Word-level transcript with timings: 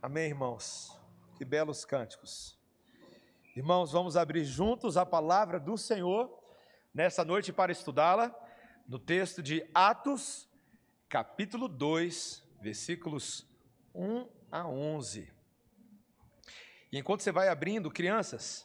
Amém, 0.00 0.26
irmãos. 0.28 0.96
Que 1.36 1.44
belos 1.44 1.84
cânticos. 1.84 2.56
Irmãos, 3.56 3.90
vamos 3.90 4.16
abrir 4.16 4.44
juntos 4.44 4.96
a 4.96 5.04
palavra 5.04 5.58
do 5.58 5.76
Senhor 5.76 6.32
nessa 6.94 7.24
noite 7.24 7.52
para 7.52 7.72
estudá-la 7.72 8.32
no 8.86 8.96
texto 8.96 9.42
de 9.42 9.68
Atos, 9.74 10.48
capítulo 11.08 11.66
2, 11.66 12.44
versículos 12.62 13.44
1 13.92 14.28
a 14.52 14.68
11. 14.68 15.32
E 16.92 16.98
enquanto 16.98 17.22
você 17.22 17.32
vai 17.32 17.48
abrindo, 17.48 17.90
crianças, 17.90 18.64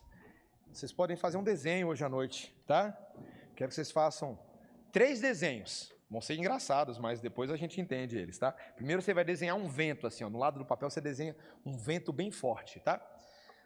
vocês 0.71 0.93
podem 0.93 1.17
fazer 1.17 1.37
um 1.37 1.43
desenho 1.43 1.87
hoje 1.87 2.05
à 2.05 2.09
noite, 2.09 2.55
tá? 2.67 2.95
Quero 3.55 3.69
que 3.69 3.75
vocês 3.75 3.91
façam 3.91 4.37
três 4.91 5.19
desenhos. 5.19 5.92
Vão 6.13 6.21
ser 6.21 6.35
engraçados, 6.35 6.99
mas 6.99 7.19
depois 7.19 7.49
a 7.49 7.55
gente 7.57 7.81
entende 7.81 8.15
eles, 8.15 8.37
tá? 8.37 8.51
Primeiro 8.75 9.01
você 9.01 9.15
vai 9.15 9.25
desenhar 9.25 9.55
um 9.55 9.67
vento, 9.67 10.05
assim, 10.05 10.23
ó, 10.23 10.29
no 10.29 10.37
lado 10.37 10.59
do 10.59 10.65
papel 10.65 10.87
você 10.87 11.01
desenha 11.01 11.35
um 11.65 11.75
vento 11.75 12.13
bem 12.13 12.29
forte, 12.29 12.79
tá? 12.79 13.03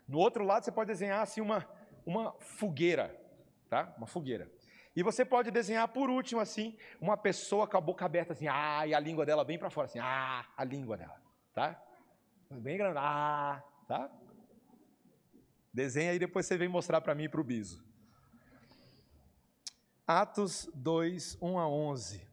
No 0.08 0.18
outro 0.18 0.46
lado 0.46 0.64
você 0.64 0.72
pode 0.72 0.88
desenhar 0.88 1.22
assim 1.22 1.42
uma, 1.42 1.68
uma 2.06 2.32
fogueira, 2.40 3.14
tá? 3.70 3.94
Uma 3.98 4.08
fogueira. 4.08 4.50
E 4.96 5.04
você 5.04 5.26
pode 5.26 5.52
desenhar 5.52 5.90
por 5.90 6.10
último 6.10 6.40
assim 6.40 6.78
uma 7.02 7.18
pessoa 7.18 7.68
com 7.68 7.76
a 7.76 7.82
boca 7.82 8.06
aberta 8.06 8.32
assim, 8.32 8.48
ah, 8.48 8.88
e 8.88 8.94
a 8.94 9.00
língua 9.02 9.26
dela 9.26 9.44
bem 9.44 9.60
para 9.60 9.70
fora 9.70 9.88
assim, 9.88 10.00
ah, 10.00 10.46
a 10.56 10.64
língua 10.64 10.96
dela, 10.96 11.22
tá? 11.54 11.78
Bem 12.50 12.78
grande, 12.78 12.98
ah, 12.98 13.62
tá? 13.90 14.10
Desenha 15.74 16.12
aí 16.12 16.18
depois 16.18 16.46
você 16.46 16.56
vem 16.56 16.70
mostrar 16.70 17.02
para 17.02 17.14
mim 17.14 17.26
e 17.26 17.30
para 17.30 17.42
o 17.42 17.44
Biso. 17.44 17.86
Atos 20.08 20.70
2, 20.74 21.40
1 21.42 21.60
a 21.60 21.68
11. 21.68 22.27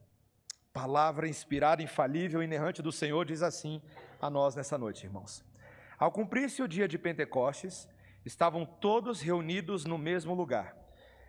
Palavra 0.75 1.25
inspirada, 1.25 1.81
infalível, 1.81 2.43
inerrante 2.43 2.81
do 2.81 2.91
Senhor 2.91 3.23
diz 3.23 3.41
assim 3.41 3.81
a 4.19 4.29
nós 4.29 4.55
nessa 4.55 4.77
noite, 4.77 5.05
irmãos. 5.05 5.41
Ao 5.97 6.11
cumprir-se 6.11 6.61
o 6.61 6.67
dia 6.67 6.85
de 6.85 6.97
Pentecostes, 6.97 7.87
estavam 8.25 8.65
todos 8.65 9.21
reunidos 9.21 9.85
no 9.85 9.97
mesmo 9.97 10.33
lugar. 10.33 10.75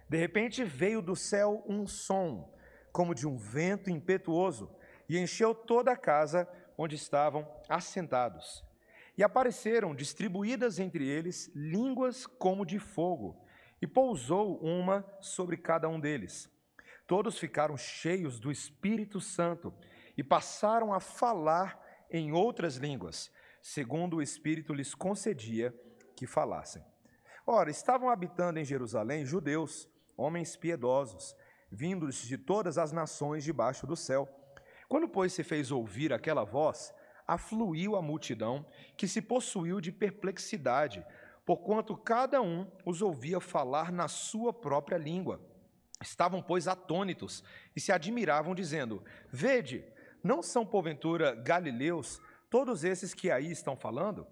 De 0.08 0.16
repente 0.16 0.64
veio 0.64 1.00
do 1.00 1.14
céu 1.14 1.64
um 1.68 1.86
som, 1.86 2.52
como 2.90 3.14
de 3.14 3.24
um 3.24 3.36
vento 3.36 3.88
impetuoso, 3.88 4.68
e 5.08 5.16
encheu 5.16 5.54
toda 5.54 5.92
a 5.92 5.96
casa 5.96 6.48
onde 6.76 6.96
estavam 6.96 7.48
assentados. 7.68 8.64
E 9.16 9.22
apareceram 9.22 9.94
distribuídas 9.94 10.80
entre 10.80 11.06
eles 11.06 11.52
línguas 11.54 12.26
como 12.26 12.66
de 12.66 12.80
fogo, 12.80 13.46
e 13.80 13.86
pousou 13.86 14.58
uma 14.58 15.06
sobre 15.20 15.56
cada 15.56 15.88
um 15.88 16.00
deles. 16.00 16.50
Todos 17.06 17.38
ficaram 17.38 17.76
cheios 17.76 18.40
do 18.40 18.50
Espírito 18.50 19.20
Santo 19.20 19.72
e 20.16 20.24
passaram 20.24 20.92
a 20.92 20.98
falar 20.98 21.80
em 22.10 22.32
outras 22.32 22.76
línguas, 22.76 23.30
segundo 23.62 24.16
o 24.16 24.22
Espírito 24.22 24.72
lhes 24.72 24.94
concedia 24.94 25.74
que 26.16 26.26
falassem. 26.26 26.84
Ora, 27.46 27.70
estavam 27.70 28.10
habitando 28.10 28.58
em 28.58 28.64
Jerusalém 28.64 29.24
judeus, 29.24 29.88
homens 30.16 30.56
piedosos, 30.56 31.36
vindos 31.70 32.22
de 32.22 32.36
todas 32.36 32.78
as 32.78 32.90
nações 32.90 33.44
debaixo 33.44 33.86
do 33.86 33.94
céu. 33.94 34.28
Quando, 34.88 35.08
pois, 35.08 35.32
se 35.32 35.44
fez 35.44 35.70
ouvir 35.70 36.12
aquela 36.12 36.44
voz, 36.44 36.92
afluiu 37.26 37.94
a 37.96 38.02
multidão, 38.02 38.66
que 38.96 39.06
se 39.06 39.20
possuiu 39.20 39.80
de 39.80 39.92
perplexidade, 39.92 41.04
porquanto 41.44 41.96
cada 41.96 42.40
um 42.40 42.70
os 42.84 43.02
ouvia 43.02 43.40
falar 43.40 43.92
na 43.92 44.08
sua 44.08 44.52
própria 44.52 44.96
língua. 44.96 45.40
Estavam, 46.02 46.42
pois, 46.42 46.68
atônitos 46.68 47.42
e 47.74 47.80
se 47.80 47.90
admiravam, 47.90 48.54
dizendo: 48.54 49.02
Vede, 49.30 49.84
não 50.22 50.42
são 50.42 50.66
porventura 50.66 51.34
galileus 51.34 52.20
todos 52.50 52.84
esses 52.84 53.14
que 53.14 53.30
aí 53.30 53.50
estão 53.50 53.76
falando? 53.76 54.26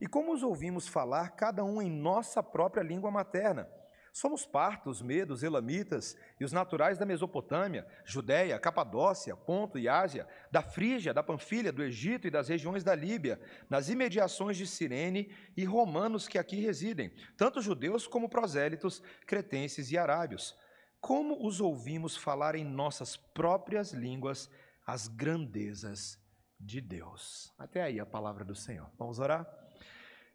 E 0.00 0.06
como 0.06 0.32
os 0.32 0.42
ouvimos 0.42 0.88
falar, 0.88 1.30
cada 1.30 1.62
um 1.62 1.82
em 1.82 1.90
nossa 1.90 2.42
própria 2.42 2.82
língua 2.82 3.10
materna? 3.10 3.68
Somos 4.12 4.44
partos, 4.44 5.00
medos, 5.02 5.42
elamitas 5.42 6.16
e 6.40 6.44
os 6.44 6.52
naturais 6.52 6.98
da 6.98 7.06
Mesopotâmia, 7.06 7.86
Judéia, 8.04 8.58
Capadócia, 8.58 9.36
Ponto 9.36 9.78
e 9.78 9.88
Ásia, 9.88 10.26
da 10.50 10.62
Frígia, 10.62 11.14
da 11.14 11.22
Panfilha, 11.22 11.70
do 11.70 11.82
Egito 11.82 12.26
e 12.26 12.30
das 12.30 12.48
regiões 12.48 12.82
da 12.82 12.94
Líbia, 12.94 13.40
nas 13.68 13.88
imediações 13.88 14.56
de 14.56 14.66
Cirene 14.66 15.32
e 15.56 15.64
romanos 15.64 16.26
que 16.26 16.38
aqui 16.38 16.60
residem, 16.60 17.12
tanto 17.36 17.62
judeus 17.62 18.06
como 18.06 18.28
prosélitos, 18.28 19.00
cretenses 19.26 19.92
e 19.92 19.98
arábios 19.98 20.56
como 21.00 21.46
os 21.46 21.60
ouvimos 21.60 22.16
falar 22.16 22.54
em 22.54 22.64
nossas 22.64 23.16
próprias 23.16 23.92
línguas 23.92 24.50
as 24.86 25.08
grandezas 25.08 26.18
de 26.58 26.80
Deus. 26.80 27.52
Até 27.58 27.82
aí 27.82 27.98
a 27.98 28.06
palavra 28.06 28.44
do 28.44 28.54
Senhor. 28.54 28.90
Vamos 28.98 29.18
orar? 29.18 29.48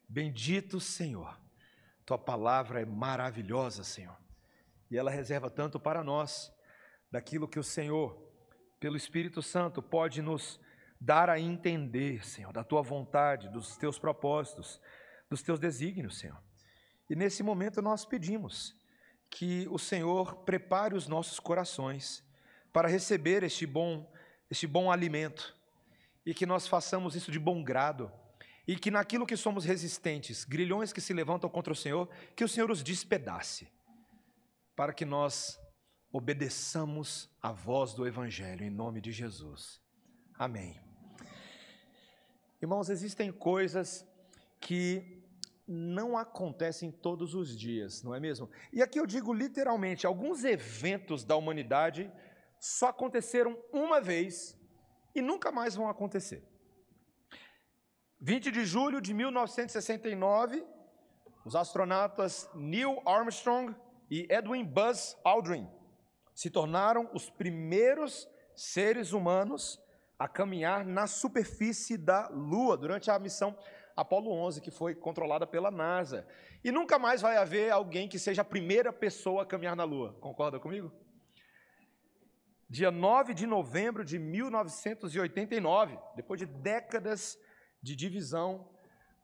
Bendito 0.08 0.80
Senhor, 0.80 1.40
tua 2.06 2.18
palavra 2.18 2.82
é 2.82 2.86
maravilhosa, 2.86 3.84
Senhor, 3.84 4.16
e 4.90 4.98
ela 4.98 5.10
reserva 5.10 5.50
tanto 5.50 5.80
para 5.80 6.04
nós 6.04 6.54
daquilo 7.12 7.48
que 7.48 7.60
o 7.60 7.64
Senhor, 7.64 8.16
pelo 8.80 8.96
Espírito 8.96 9.42
Santo, 9.42 9.82
pode 9.82 10.22
nos 10.22 10.60
dar 11.02 11.30
a 11.30 11.40
entender, 11.40 12.26
Senhor, 12.26 12.54
da 12.54 12.64
tua 12.64 12.82
vontade, 12.82 13.50
dos 13.50 13.78
teus 13.78 13.98
propósitos, 13.98 14.80
dos 15.30 15.42
teus 15.42 15.60
desígnios, 15.60 16.20
Senhor. 16.20 16.42
E 17.10 17.16
nesse 17.16 17.42
momento 17.42 17.82
nós 17.82 18.06
pedimos 18.06 18.76
que 19.36 19.68
o 19.70 19.78
Senhor 19.78 20.34
prepare 20.46 20.96
os 20.96 21.10
nossos 21.10 21.42
corações 21.42 22.24
para 22.72 22.88
receber 22.88 23.44
este 23.44 23.66
bom, 23.66 24.10
este 24.50 24.66
bom 24.66 24.90
alimento 24.90 25.54
e 26.26 26.34
que 26.34 26.46
nós 26.46 26.70
façamos 26.70 27.18
isso 27.18 27.34
de 27.34 27.38
bom 27.38 27.62
grado 27.62 28.10
e 28.66 28.78
que 28.78 28.90
naquilo 28.90 29.26
que 29.26 29.36
somos 29.36 29.66
resistentes, 29.66 30.46
grilhões 30.46 30.94
que 30.94 31.02
se 31.02 31.14
levantam 31.14 31.50
contra 31.50 31.74
o 31.74 31.76
Senhor, 31.76 32.10
que 32.34 32.46
o 32.46 32.48
Senhor 32.48 32.72
os 32.72 32.82
despedace, 32.82 33.68
para 34.74 34.94
que 34.94 35.04
nós 35.04 35.60
obedeçamos 36.14 37.30
a 37.42 37.52
voz 37.52 37.94
do 37.94 38.08
Evangelho 38.08 38.64
em 38.64 38.70
nome 38.70 39.02
de 39.02 39.12
Jesus. 39.12 39.82
Amém. 40.40 40.80
Irmãos, 42.62 42.90
existem 42.90 43.34
coisas 43.34 44.08
que 44.62 45.15
não 45.68 46.18
acontecem 46.18 46.92
todos 46.92 47.34
os 47.34 47.58
dias, 47.58 48.04
não 48.04 48.14
é 48.14 48.20
mesmo? 48.20 48.50
E 48.72 48.82
aqui 48.82 49.00
eu 49.00 49.06
digo 49.06 49.34
literalmente: 49.34 50.06
alguns 50.06 50.44
eventos 50.44 51.24
da 51.24 51.36
humanidade 51.36 52.12
só 52.60 52.90
aconteceram 52.90 53.58
uma 53.72 54.00
vez 54.00 54.58
e 55.14 55.22
nunca 55.22 55.52
mais 55.52 55.76
vão 55.76 55.90
acontecer. 55.90 56.44
20 58.20 58.52
de 58.52 58.66
julho 58.66 59.02
de 59.02 59.14
1969, 59.14 60.66
os 61.46 61.56
astronautas 61.56 62.50
Neil 62.56 63.02
Armstrong 63.06 63.76
e 64.10 64.28
Edwin 64.32 64.64
Buzz 64.64 65.18
Aldrin 65.24 65.70
se 66.34 66.50
tornaram 66.50 67.10
os 67.14 67.30
primeiros 67.30 68.28
seres 68.56 69.14
humanos 69.14 69.82
a 70.18 70.28
caminhar 70.28 70.86
na 70.86 71.08
superfície 71.08 71.98
da 71.98 72.30
Lua 72.30 72.78
durante 72.78 73.12
a 73.12 73.20
missão 73.20 73.58
Apolo 73.96 74.30
11, 74.30 74.60
que 74.60 74.70
foi 74.70 74.94
controlada 74.94 75.48
pela 75.48 75.72
NASA. 75.72 76.28
E 76.64 76.72
nunca 76.72 77.00
mais 77.00 77.22
vai 77.22 77.38
haver 77.38 77.72
alguém 77.72 78.10
que 78.10 78.20
seja 78.20 78.42
a 78.42 78.46
primeira 78.46 78.92
pessoa 78.92 79.44
a 79.44 79.46
caminhar 79.46 79.76
na 79.76 79.86
Lua. 79.86 80.14
Concorda 80.20 80.60
comigo? 80.60 80.92
Dia 82.70 82.92
9 82.92 83.34
de 83.34 83.46
novembro 83.46 84.04
de 84.04 84.20
1989, 84.20 85.98
depois 86.16 86.40
de 86.40 86.46
décadas 86.46 87.40
de 87.82 87.96
divisão, 87.96 88.68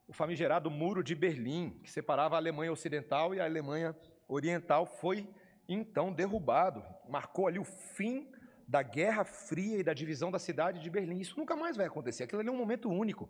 o 0.08 0.14
famigerado 0.14 0.70
Muro 0.70 1.04
de 1.04 1.16
Berlim, 1.16 1.80
que 1.84 1.92
separava 1.92 2.36
a 2.36 2.38
Alemanha 2.38 2.72
Ocidental 2.72 3.36
e 3.36 3.42
a 3.42 3.46
Alemanha 3.46 3.98
Oriental, 4.28 4.86
foi 4.86 5.28
então 5.68 6.14
derrubado. 6.14 6.84
Marcou 7.10 7.48
ali 7.48 7.60
o 7.60 7.66
fim 7.66 8.32
da 8.68 8.82
Guerra 8.82 9.26
Fria 9.26 9.80
e 9.80 9.84
da 9.84 9.94
divisão 9.94 10.32
da 10.32 10.40
cidade 10.40 10.80
de 10.80 10.90
Berlim. 10.90 11.20
Isso 11.20 11.38
nunca 11.38 11.56
mais 11.56 11.76
vai 11.76 11.88
acontecer. 11.88 12.24
Aquilo 12.24 12.40
ali 12.40 12.50
é 12.50 12.52
um 12.52 12.58
momento 12.58 12.90
único 12.90 13.28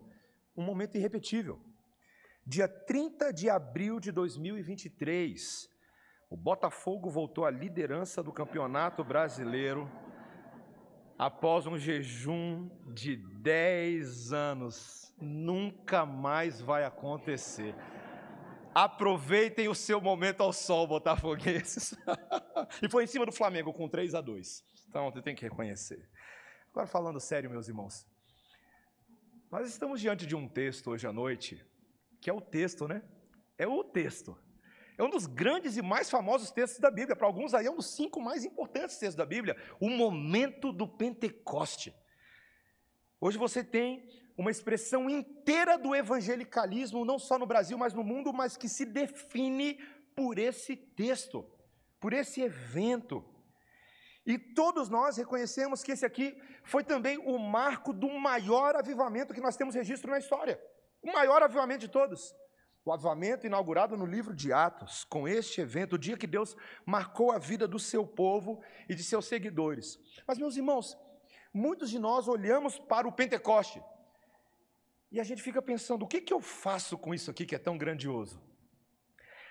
um 0.55 0.63
momento 0.63 0.95
irrepetível. 0.95 1.59
Dia 2.45 2.67
30 2.67 3.31
de 3.31 3.49
abril 3.49 3.99
de 3.99 4.11
2023, 4.11 5.69
o 6.29 6.35
Botafogo 6.35 7.09
voltou 7.09 7.45
à 7.45 7.51
liderança 7.51 8.23
do 8.23 8.31
Campeonato 8.31 9.03
Brasileiro 9.03 9.89
após 11.17 11.67
um 11.67 11.77
jejum 11.77 12.67
de 12.87 13.15
10 13.15 14.33
anos. 14.33 15.13
Nunca 15.21 16.03
mais 16.03 16.59
vai 16.59 16.83
acontecer. 16.83 17.75
Aproveitem 18.73 19.67
o 19.67 19.75
seu 19.75 20.01
momento 20.01 20.41
ao 20.41 20.51
sol, 20.51 20.87
botafoguenses. 20.87 21.93
e 22.81 22.89
foi 22.89 23.03
em 23.03 23.07
cima 23.07 23.25
do 23.25 23.31
Flamengo 23.31 23.71
com 23.71 23.87
3 23.87 24.15
a 24.15 24.21
2. 24.21 24.63
Então, 24.89 25.11
você 25.11 25.21
tem 25.21 25.35
que 25.35 25.43
reconhecer. 25.43 26.09
Agora 26.71 26.87
falando 26.87 27.19
sério, 27.19 27.51
meus 27.51 27.67
irmãos. 27.67 28.07
Nós 29.51 29.67
estamos 29.67 29.99
diante 29.99 30.25
de 30.25 30.33
um 30.33 30.47
texto 30.47 30.91
hoje 30.91 31.05
à 31.05 31.11
noite, 31.11 31.61
que 32.21 32.29
é 32.29 32.33
o 32.33 32.39
texto, 32.39 32.87
né? 32.87 33.03
É 33.57 33.67
o 33.67 33.83
texto. 33.83 34.37
É 34.97 35.03
um 35.03 35.09
dos 35.09 35.25
grandes 35.25 35.75
e 35.75 35.81
mais 35.81 36.09
famosos 36.09 36.51
textos 36.51 36.79
da 36.79 36.89
Bíblia. 36.89 37.17
Para 37.17 37.27
alguns 37.27 37.53
aí 37.53 37.65
é 37.65 37.69
um 37.69 37.75
dos 37.75 37.93
cinco 37.93 38.21
mais 38.21 38.45
importantes 38.45 38.95
textos 38.95 39.17
da 39.17 39.25
Bíblia. 39.25 39.57
O 39.77 39.89
momento 39.89 40.71
do 40.71 40.87
Pentecoste. 40.87 41.93
Hoje 43.19 43.37
você 43.37 43.61
tem 43.61 44.09
uma 44.37 44.49
expressão 44.49 45.09
inteira 45.09 45.77
do 45.77 45.93
evangelicalismo, 45.93 47.03
não 47.03 47.19
só 47.19 47.37
no 47.37 47.45
Brasil, 47.45 47.77
mas 47.77 47.93
no 47.93 48.05
mundo, 48.05 48.31
mas 48.31 48.55
que 48.55 48.69
se 48.69 48.85
define 48.85 49.83
por 50.15 50.39
esse 50.39 50.77
texto, 50.77 51.45
por 51.99 52.13
esse 52.13 52.39
evento. 52.39 53.21
E 54.25 54.37
todos 54.37 54.89
nós 54.89 55.17
reconhecemos 55.17 55.83
que 55.83 55.91
esse 55.91 56.05
aqui 56.05 56.39
foi 56.63 56.83
também 56.83 57.17
o 57.17 57.37
marco 57.39 57.91
do 57.91 58.09
maior 58.09 58.75
avivamento 58.75 59.33
que 59.33 59.41
nós 59.41 59.57
temos 59.57 59.73
registro 59.73 60.11
na 60.11 60.19
história. 60.19 60.61
O 61.01 61.11
maior 61.11 61.41
avivamento 61.41 61.81
de 61.81 61.87
todos. 61.87 62.35
O 62.85 62.91
avivamento 62.91 63.45
inaugurado 63.45 63.95
no 63.97 64.05
livro 64.05 64.33
de 64.33 64.51
Atos, 64.51 65.03
com 65.03 65.27
este 65.27 65.61
evento, 65.61 65.93
o 65.93 65.99
dia 65.99 66.17
que 66.17 66.27
Deus 66.27 66.55
marcou 66.85 67.31
a 67.31 67.37
vida 67.37 67.67
do 67.67 67.79
seu 67.79 68.05
povo 68.05 68.61
e 68.89 68.95
de 68.95 69.03
seus 69.03 69.25
seguidores. 69.25 69.99
Mas, 70.27 70.37
meus 70.37 70.55
irmãos, 70.55 70.97
muitos 71.53 71.89
de 71.89 71.99
nós 71.99 72.27
olhamos 72.27 72.79
para 72.79 73.07
o 73.07 73.11
Pentecoste 73.11 73.83
e 75.11 75.19
a 75.19 75.23
gente 75.23 75.43
fica 75.43 75.61
pensando: 75.61 76.03
o 76.05 76.07
que, 76.07 76.21
que 76.21 76.33
eu 76.33 76.39
faço 76.41 76.97
com 76.97 77.13
isso 77.13 77.29
aqui 77.29 77.45
que 77.45 77.55
é 77.55 77.59
tão 77.59 77.77
grandioso? 77.77 78.41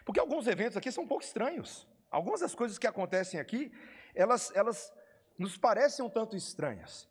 Porque 0.04 0.18
alguns 0.18 0.46
eventos 0.46 0.76
aqui 0.76 0.90
são 0.90 1.04
um 1.04 1.08
pouco 1.08 1.24
estranhos. 1.24 1.86
Algumas 2.10 2.40
das 2.40 2.54
coisas 2.54 2.78
que 2.78 2.86
acontecem 2.86 3.38
aqui, 3.38 3.70
elas, 4.14 4.50
elas 4.54 4.92
nos 5.38 5.56
parecem 5.56 6.04
um 6.04 6.10
tanto 6.10 6.36
estranhas. 6.36 7.08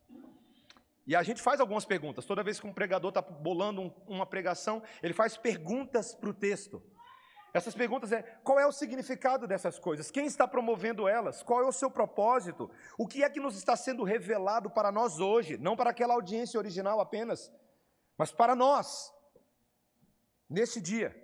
E 1.08 1.16
a 1.16 1.24
gente 1.24 1.42
faz 1.42 1.60
algumas 1.60 1.86
perguntas. 1.86 2.26
Toda 2.26 2.44
vez 2.44 2.60
que 2.60 2.68
um 2.68 2.74
pregador 2.74 3.10
está 3.10 3.22
bolando 3.22 3.82
um, 3.82 3.92
uma 4.08 4.28
pregação, 4.28 4.84
ele 5.02 5.14
faz 5.14 5.36
perguntas 5.36 6.14
para 6.14 6.30
o 6.30 6.34
texto. 6.34 6.84
Essas 7.52 7.74
perguntas 7.74 8.12
é: 8.12 8.22
qual 8.44 8.60
é 8.60 8.68
o 8.68 8.72
significado 8.72 9.48
dessas 9.48 9.80
coisas? 9.80 10.12
Quem 10.12 10.28
está 10.28 10.48
promovendo 10.48 11.08
elas? 11.08 11.42
Qual 11.42 11.64
é 11.64 11.68
o 11.68 11.72
seu 11.72 11.90
propósito? 11.90 12.70
O 12.98 13.08
que 13.08 13.24
é 13.24 13.30
que 13.30 13.40
nos 13.40 13.58
está 13.58 13.76
sendo 13.76 14.04
revelado 14.04 14.70
para 14.70 14.92
nós 14.92 15.20
hoje? 15.20 15.58
Não 15.58 15.76
para 15.76 15.90
aquela 15.90 16.14
audiência 16.14 16.60
original 16.60 17.00
apenas, 17.00 17.52
mas 18.16 18.32
para 18.32 18.56
nós, 18.56 19.12
nesse 20.48 20.80
dia. 20.80 21.16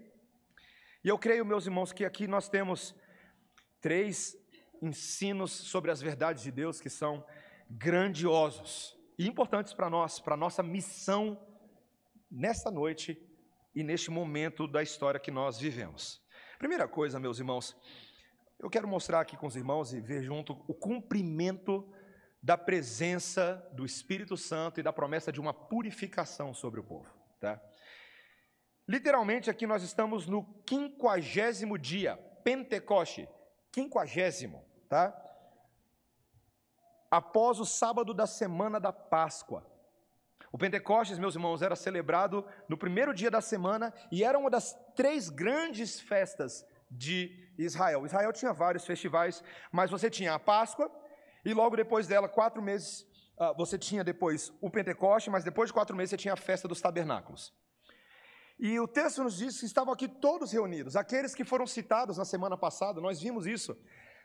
E 1.04 1.10
eu 1.10 1.20
creio, 1.20 1.46
meus 1.46 1.68
irmãos, 1.68 1.94
que 1.94 2.04
aqui 2.04 2.28
nós 2.28 2.50
temos 2.50 2.96
três 3.80 4.36
ensinos 4.86 5.52
sobre 5.52 5.92
as 5.92 6.02
verdades 6.02 6.44
de 6.44 6.52
Deus 6.52 6.80
que 6.80 6.90
são 6.90 7.26
grandiosos 7.70 8.96
e 9.18 9.28
importantes 9.28 9.74
para 9.74 9.90
nós, 9.90 10.20
para 10.20 10.36
a 10.36 10.38
nossa 10.38 10.62
missão 10.62 11.40
nesta 12.30 12.70
noite 12.70 13.18
e 13.74 13.84
neste 13.84 14.12
momento 14.12 14.68
da 14.68 14.84
história 14.84 15.20
que 15.20 15.32
nós 15.32 15.60
vivemos. 15.60 16.22
Primeira 16.58 16.88
coisa, 16.88 17.20
meus 17.20 17.40
irmãos, 17.40 17.76
eu 18.60 18.70
quero 18.70 18.88
mostrar 18.88 19.20
aqui 19.20 19.36
com 19.36 19.48
os 19.48 19.56
irmãos 19.56 19.94
e 19.94 20.00
ver 20.00 20.24
junto 20.24 20.54
o 20.68 20.74
cumprimento 20.74 21.88
da 22.42 22.58
presença 22.58 23.56
do 23.74 23.86
Espírito 23.86 24.38
Santo 24.38 24.80
e 24.80 24.84
da 24.84 24.94
promessa 24.94 25.32
de 25.32 25.42
uma 25.42 25.54
purificação 25.54 26.54
sobre 26.54 26.80
o 26.80 26.84
povo. 26.84 27.10
Tá? 27.40 27.62
Literalmente, 28.88 29.50
aqui 29.50 29.66
nós 29.66 29.82
estamos 29.82 30.28
no 30.28 30.46
quinquagésimo 30.64 31.78
dia, 31.78 32.16
Pentecoste, 32.44 33.28
quinquagésimo, 33.72 34.64
tá? 34.90 35.14
Após 37.10 37.60
o 37.60 37.66
sábado 37.66 38.14
da 38.14 38.28
semana 38.28 38.80
da 38.80 38.92
Páscoa. 38.92 39.66
O 40.52 40.58
Pentecostes, 40.58 41.18
meus 41.18 41.36
irmãos, 41.36 41.62
era 41.62 41.76
celebrado 41.76 42.46
no 42.70 42.78
primeiro 42.78 43.14
dia 43.14 43.30
da 43.30 43.42
semana 43.42 43.94
e 44.12 44.24
era 44.24 44.38
uma 44.38 44.50
das 44.50 44.74
três 44.96 45.30
grandes 45.30 46.00
festas 46.00 46.66
de 46.90 47.52
Israel. 47.58 48.06
Israel 48.06 48.32
tinha 48.32 48.54
vários 48.54 48.86
festivais, 48.86 49.44
mas 49.72 49.92
você 49.92 50.10
tinha 50.10 50.34
a 50.34 50.40
Páscoa 50.40 50.90
e 51.44 51.54
logo 51.54 51.76
depois 51.76 52.08
dela, 52.08 52.28
quatro 52.28 52.62
meses, 52.62 53.02
uh, 53.38 53.54
você 53.56 53.78
tinha 53.78 54.04
depois 54.04 54.54
o 54.62 54.70
Pentecoste, 54.70 55.30
mas 55.30 55.44
depois 55.44 55.70
de 55.70 55.74
quatro 55.74 55.96
meses 55.96 56.12
você 56.12 56.18
tinha 56.18 56.34
a 56.34 56.38
festa 56.38 56.68
dos 56.68 56.82
tabernáculos. 56.82 57.54
E 58.58 58.80
o 58.80 58.88
texto 58.88 59.22
nos 59.24 59.38
diz 59.38 59.60
que 59.60 59.66
estavam 59.66 59.94
aqui 59.94 60.08
todos 60.08 60.52
reunidos, 60.52 60.96
aqueles 60.96 61.36
que 61.36 61.44
foram 61.44 61.68
citados 61.68 62.18
na 62.18 62.26
semana 62.26 62.58
passada, 62.58 63.02
nós 63.02 63.22
vimos 63.22 63.46
isso. 63.46 63.78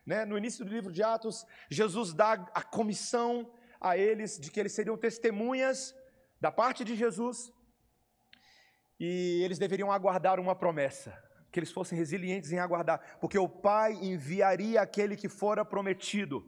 Né? 0.06 0.24
No 0.24 0.36
início 0.36 0.64
do 0.64 0.70
livro 0.70 0.92
de 0.92 1.02
Atos, 1.02 1.46
Jesus 1.70 2.12
dá 2.12 2.32
a 2.54 2.62
comissão 2.62 3.52
a 3.80 3.96
eles 3.96 4.38
de 4.38 4.50
que 4.50 4.60
eles 4.60 4.72
seriam 4.72 4.96
testemunhas 4.96 5.94
da 6.40 6.50
parte 6.50 6.84
de 6.84 6.94
Jesus 6.94 7.52
e 8.98 9.42
eles 9.42 9.58
deveriam 9.58 9.90
aguardar 9.90 10.38
uma 10.38 10.54
promessa, 10.54 11.16
que 11.50 11.58
eles 11.58 11.72
fossem 11.72 11.96
resilientes 11.96 12.52
em 12.52 12.58
aguardar, 12.58 13.18
porque 13.18 13.38
o 13.38 13.48
Pai 13.48 13.94
enviaria 13.94 14.82
aquele 14.82 15.16
que 15.16 15.28
fora 15.28 15.64
prometido. 15.64 16.44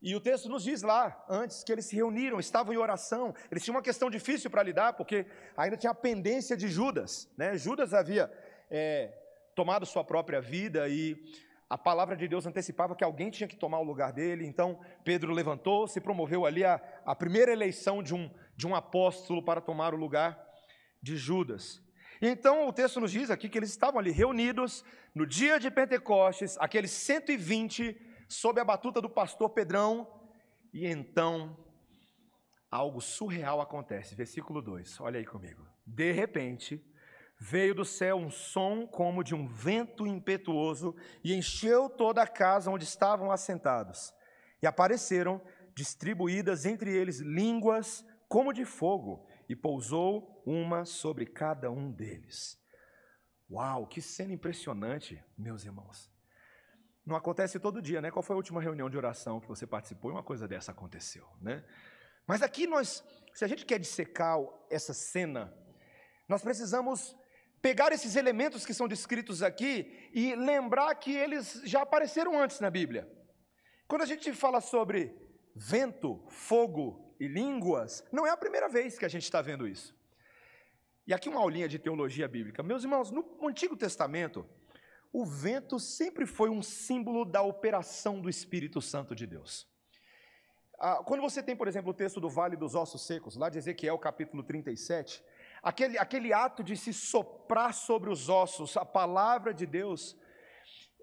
E 0.00 0.14
o 0.14 0.20
texto 0.20 0.48
nos 0.48 0.62
diz 0.62 0.82
lá, 0.82 1.24
antes, 1.28 1.64
que 1.64 1.72
eles 1.72 1.86
se 1.86 1.96
reuniram, 1.96 2.38
estavam 2.38 2.72
em 2.72 2.76
oração, 2.76 3.34
eles 3.50 3.64
tinham 3.64 3.76
uma 3.76 3.82
questão 3.82 4.08
difícil 4.08 4.50
para 4.50 4.62
lidar, 4.62 4.92
porque 4.92 5.26
ainda 5.56 5.76
tinha 5.76 5.90
a 5.90 5.94
pendência 5.94 6.56
de 6.56 6.68
Judas. 6.68 7.28
Né? 7.36 7.56
Judas 7.56 7.92
havia 7.92 8.30
é, 8.70 9.12
tomado 9.56 9.84
sua 9.84 10.04
própria 10.04 10.40
vida 10.40 10.88
e 10.88 11.16
a 11.70 11.76
palavra 11.76 12.16
de 12.16 12.26
Deus 12.26 12.46
antecipava 12.46 12.96
que 12.96 13.04
alguém 13.04 13.30
tinha 13.30 13.46
que 13.46 13.56
tomar 13.56 13.78
o 13.78 13.84
lugar 13.84 14.12
dele, 14.12 14.46
então 14.46 14.80
Pedro 15.04 15.32
levantou, 15.32 15.86
se 15.86 16.00
promoveu 16.00 16.46
ali 16.46 16.64
a, 16.64 16.80
a 17.04 17.14
primeira 17.14 17.52
eleição 17.52 18.02
de 18.02 18.14
um, 18.14 18.30
de 18.56 18.66
um 18.66 18.74
apóstolo 18.74 19.42
para 19.42 19.60
tomar 19.60 19.92
o 19.92 19.98
lugar 19.98 20.42
de 21.02 21.16
Judas. 21.16 21.82
Então 22.22 22.66
o 22.66 22.72
texto 22.72 23.00
nos 23.00 23.12
diz 23.12 23.30
aqui 23.30 23.48
que 23.48 23.58
eles 23.58 23.70
estavam 23.70 24.00
ali 24.00 24.10
reunidos 24.10 24.82
no 25.14 25.26
dia 25.26 25.60
de 25.60 25.70
Pentecostes, 25.70 26.56
aqueles 26.58 26.90
120 26.90 28.00
sob 28.28 28.60
a 28.60 28.64
batuta 28.64 29.00
do 29.00 29.10
pastor 29.10 29.50
Pedrão, 29.50 30.08
e 30.72 30.86
então 30.86 31.56
algo 32.70 33.00
surreal 33.00 33.60
acontece. 33.60 34.14
Versículo 34.14 34.62
2, 34.62 35.00
olha 35.00 35.18
aí 35.18 35.26
comigo. 35.26 35.66
De 35.86 36.12
repente, 36.12 36.82
veio 37.38 37.74
do 37.74 37.84
céu 37.84 38.16
um 38.16 38.30
som 38.30 38.86
como 38.86 39.22
de 39.22 39.34
um 39.34 39.46
vento 39.46 40.06
impetuoso 40.06 40.94
e 41.22 41.34
encheu 41.34 41.88
toda 41.88 42.22
a 42.22 42.26
casa 42.26 42.70
onde 42.70 42.84
estavam 42.84 43.30
assentados. 43.30 44.12
E 44.60 44.66
apareceram 44.66 45.40
distribuídas 45.74 46.66
entre 46.66 46.90
eles 46.94 47.20
línguas 47.20 48.04
como 48.28 48.52
de 48.52 48.64
fogo, 48.64 49.26
e 49.48 49.56
pousou 49.56 50.42
uma 50.44 50.84
sobre 50.84 51.24
cada 51.24 51.70
um 51.70 51.90
deles. 51.90 52.58
Uau, 53.50 53.86
que 53.86 54.02
cena 54.02 54.34
impressionante, 54.34 55.24
meus 55.36 55.64
irmãos. 55.64 56.10
Não 57.06 57.16
acontece 57.16 57.58
todo 57.58 57.80
dia, 57.80 58.02
né? 58.02 58.10
Qual 58.10 58.22
foi 58.22 58.34
a 58.34 58.36
última 58.36 58.60
reunião 58.60 58.90
de 58.90 58.98
oração 58.98 59.40
que 59.40 59.48
você 59.48 59.66
participou 59.66 60.10
e 60.10 60.14
uma 60.14 60.22
coisa 60.22 60.46
dessa 60.46 60.72
aconteceu, 60.72 61.26
né? 61.40 61.64
Mas 62.26 62.42
aqui 62.42 62.66
nós, 62.66 63.02
se 63.32 63.42
a 63.42 63.48
gente 63.48 63.64
quer 63.64 63.78
dissecar 63.78 64.38
essa 64.68 64.92
cena, 64.92 65.50
nós 66.28 66.42
precisamos 66.42 67.16
pegar 67.60 67.92
esses 67.92 68.16
elementos 68.16 68.64
que 68.64 68.74
são 68.74 68.88
descritos 68.88 69.42
aqui 69.42 70.10
e 70.12 70.34
lembrar 70.34 70.94
que 70.94 71.14
eles 71.14 71.60
já 71.64 71.82
apareceram 71.82 72.38
antes 72.40 72.60
na 72.60 72.70
Bíblia. 72.70 73.10
Quando 73.86 74.02
a 74.02 74.06
gente 74.06 74.32
fala 74.32 74.60
sobre 74.60 75.16
vento, 75.54 76.22
fogo 76.28 77.14
e 77.18 77.26
línguas, 77.26 78.04
não 78.12 78.26
é 78.26 78.30
a 78.30 78.36
primeira 78.36 78.68
vez 78.68 78.98
que 78.98 79.04
a 79.04 79.08
gente 79.08 79.24
está 79.24 79.42
vendo 79.42 79.66
isso. 79.66 79.96
E 81.06 81.14
aqui 81.14 81.28
uma 81.28 81.40
aulinha 81.40 81.68
de 81.68 81.78
teologia 81.78 82.28
bíblica. 82.28 82.62
Meus 82.62 82.84
irmãos, 82.84 83.10
no 83.10 83.24
Antigo 83.48 83.76
Testamento, 83.76 84.46
o 85.12 85.24
vento 85.24 85.80
sempre 85.80 86.26
foi 86.26 86.50
um 86.50 86.62
símbolo 86.62 87.24
da 87.24 87.40
operação 87.40 88.20
do 88.20 88.28
Espírito 88.28 88.80
Santo 88.82 89.14
de 89.14 89.26
Deus. 89.26 89.66
Ah, 90.78 91.02
quando 91.04 91.22
você 91.22 91.42
tem, 91.42 91.56
por 91.56 91.66
exemplo, 91.66 91.90
o 91.90 91.94
texto 91.94 92.20
do 92.20 92.28
Vale 92.28 92.56
dos 92.56 92.74
Ossos 92.74 93.06
Secos, 93.06 93.36
lá 93.36 93.48
de 93.48 93.58
Ezequiel 93.58 93.98
capítulo 93.98 94.42
37, 94.42 95.24
aquele, 95.62 95.98
aquele 95.98 96.32
ato 96.32 96.62
de 96.62 96.76
se 96.76 96.92
soprar 96.92 97.72
sobre 97.74 98.10
os 98.10 98.28
ossos 98.28 98.76
a 98.76 98.84
palavra 98.84 99.52
de 99.52 99.66
Deus, 99.66 100.16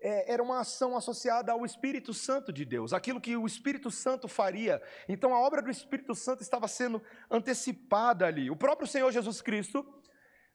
é, 0.02 0.34
era 0.34 0.44
uma 0.44 0.60
ação 0.60 0.96
associada 0.96 1.52
ao 1.52 1.66
Espírito 1.66 2.14
Santo 2.14 2.52
de 2.54 2.66
Deus, 2.66 2.94
aquilo 2.94 3.22
que 3.22 3.36
o 3.36 3.46
Espírito 3.46 3.90
Santo 3.90 4.28
faria. 4.28 4.82
Então 5.10 5.34
a 5.34 5.40
obra 5.40 5.62
do 5.62 5.72
Espírito 5.72 6.14
Santo 6.14 6.42
estava 6.42 6.68
sendo 6.68 7.02
antecipada 7.30 8.26
ali. 8.26 8.50
O 8.50 8.56
próprio 8.56 8.88
Senhor 8.88 9.12
Jesus 9.12 9.42
Cristo 9.42 9.86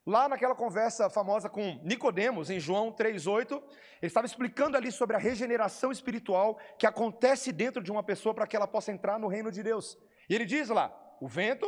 Lá 0.07 0.29
naquela 0.29 0.55
conversa 0.55 1.11
famosa 1.11 1.49
com 1.49 1.79
Nicodemos, 1.85 2.49
em 2.49 2.59
João 2.59 2.91
3:8, 2.91 3.55
ele 4.01 4.09
estava 4.09 4.27
explicando 4.27 4.77
ali 4.77 4.91
sobre 4.91 5.15
a 5.15 5.19
regeneração 5.19 5.93
espiritual 5.93 6.59
que 6.79 6.87
acontece 6.87 7.53
dentro 7.53 7.83
de 7.83 7.93
uma 7.93 8.03
pessoa 8.03 8.35
para 8.35 8.47
que 8.47 8.57
ela 8.57 8.67
possa 8.67 8.91
entrar 8.91 9.19
no 9.19 9.29
reino 9.29 9.53
de 9.53 9.63
Deus. 9.63 9.99
E 10.29 10.35
ele 10.35 10.47
diz 10.47 10.71
lá: 10.71 10.91
"O 11.21 11.29
vento 11.29 11.67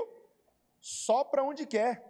sopra 0.81 1.43
onde 1.43 1.67
quer. 1.67 2.03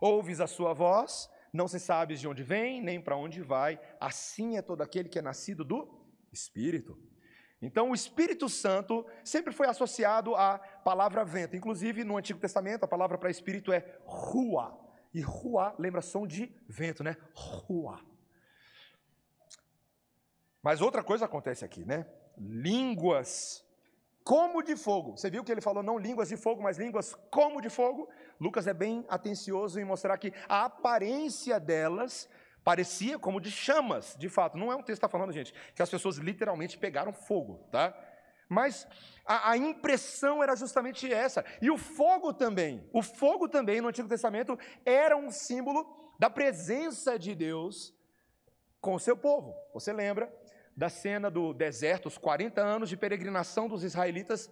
Ouves 0.00 0.40
a 0.40 0.46
sua 0.46 0.72
voz, 0.72 1.30
não 1.52 1.68
se 1.68 1.80
sabes 1.80 2.20
de 2.20 2.28
onde 2.28 2.42
vem, 2.42 2.82
nem 2.82 3.00
para 3.00 3.16
onde 3.16 3.42
vai. 3.42 3.80
Assim 4.00 4.56
é 4.56 4.62
todo 4.62 4.82
aquele 4.82 5.08
que 5.08 5.18
é 5.18 5.22
nascido 5.22 5.64
do 5.64 6.06
Espírito." 6.32 6.98
Então, 7.60 7.90
o 7.90 7.94
Espírito 7.94 8.48
Santo 8.48 9.06
sempre 9.24 9.52
foi 9.52 9.66
associado 9.66 10.34
à 10.34 10.58
palavra 10.58 11.24
vento. 11.24 11.56
Inclusive, 11.56 12.04
no 12.04 12.16
Antigo 12.16 12.38
Testamento, 12.38 12.84
a 12.84 12.88
palavra 12.88 13.16
para 13.16 13.30
espírito 13.30 13.72
é 13.72 13.98
rua. 14.04 14.78
E 15.12 15.22
ruá 15.22 15.74
lembra 15.78 16.02
som 16.02 16.26
de 16.26 16.54
vento, 16.68 17.02
né? 17.02 17.16
Ruá. 17.34 18.04
Mas 20.62 20.82
outra 20.82 21.02
coisa 21.02 21.24
acontece 21.24 21.64
aqui, 21.64 21.84
né? 21.84 22.06
Línguas 22.36 23.65
como 24.26 24.60
de 24.60 24.74
fogo. 24.74 25.16
Você 25.16 25.30
viu 25.30 25.44
que 25.44 25.52
ele 25.52 25.60
falou 25.60 25.84
não 25.84 25.96
línguas 25.96 26.28
de 26.28 26.36
fogo, 26.36 26.60
mas 26.60 26.76
línguas 26.76 27.14
como 27.30 27.60
de 27.60 27.70
fogo? 27.70 28.08
Lucas 28.40 28.66
é 28.66 28.74
bem 28.74 29.06
atencioso 29.08 29.78
em 29.78 29.84
mostrar 29.84 30.18
que 30.18 30.32
a 30.48 30.64
aparência 30.64 31.60
delas 31.60 32.28
parecia 32.64 33.20
como 33.20 33.40
de 33.40 33.52
chamas, 33.52 34.16
de 34.18 34.28
fato. 34.28 34.58
Não 34.58 34.72
é 34.72 34.74
um 34.74 34.82
texto 34.82 35.00
que 35.00 35.06
está 35.06 35.08
falando, 35.08 35.32
gente, 35.32 35.54
que 35.72 35.80
as 35.80 35.88
pessoas 35.88 36.16
literalmente 36.16 36.76
pegaram 36.76 37.12
fogo, 37.12 37.68
tá? 37.70 37.96
Mas 38.48 38.84
a, 39.24 39.52
a, 39.52 39.56
impressão 39.56 40.42
era 40.42 40.56
justamente 40.56 41.12
essa. 41.12 41.44
E 41.62 41.70
o 41.70 41.78
fogo 41.78 42.32
também. 42.32 42.84
O 42.92 43.02
fogo 43.02 43.48
também 43.48 43.80
no 43.80 43.86
Antigo 43.86 44.08
Testamento 44.08 44.58
era 44.84 45.16
um 45.16 45.30
símbolo 45.30 45.86
da 46.18 46.28
presença 46.28 47.16
de 47.16 47.32
Deus 47.32 47.94
com 48.80 48.96
o 48.96 49.00
seu 49.00 49.16
povo. 49.16 49.54
Você 49.72 49.92
lembra 49.92 50.32
da 50.76 50.88
cena 50.88 51.30
do 51.30 51.54
deserto, 51.54 52.06
os 52.06 52.18
40 52.18 52.60
anos 52.60 52.88
de 52.88 52.96
peregrinação 52.96 53.66
dos 53.66 53.82
israelitas 53.82 54.50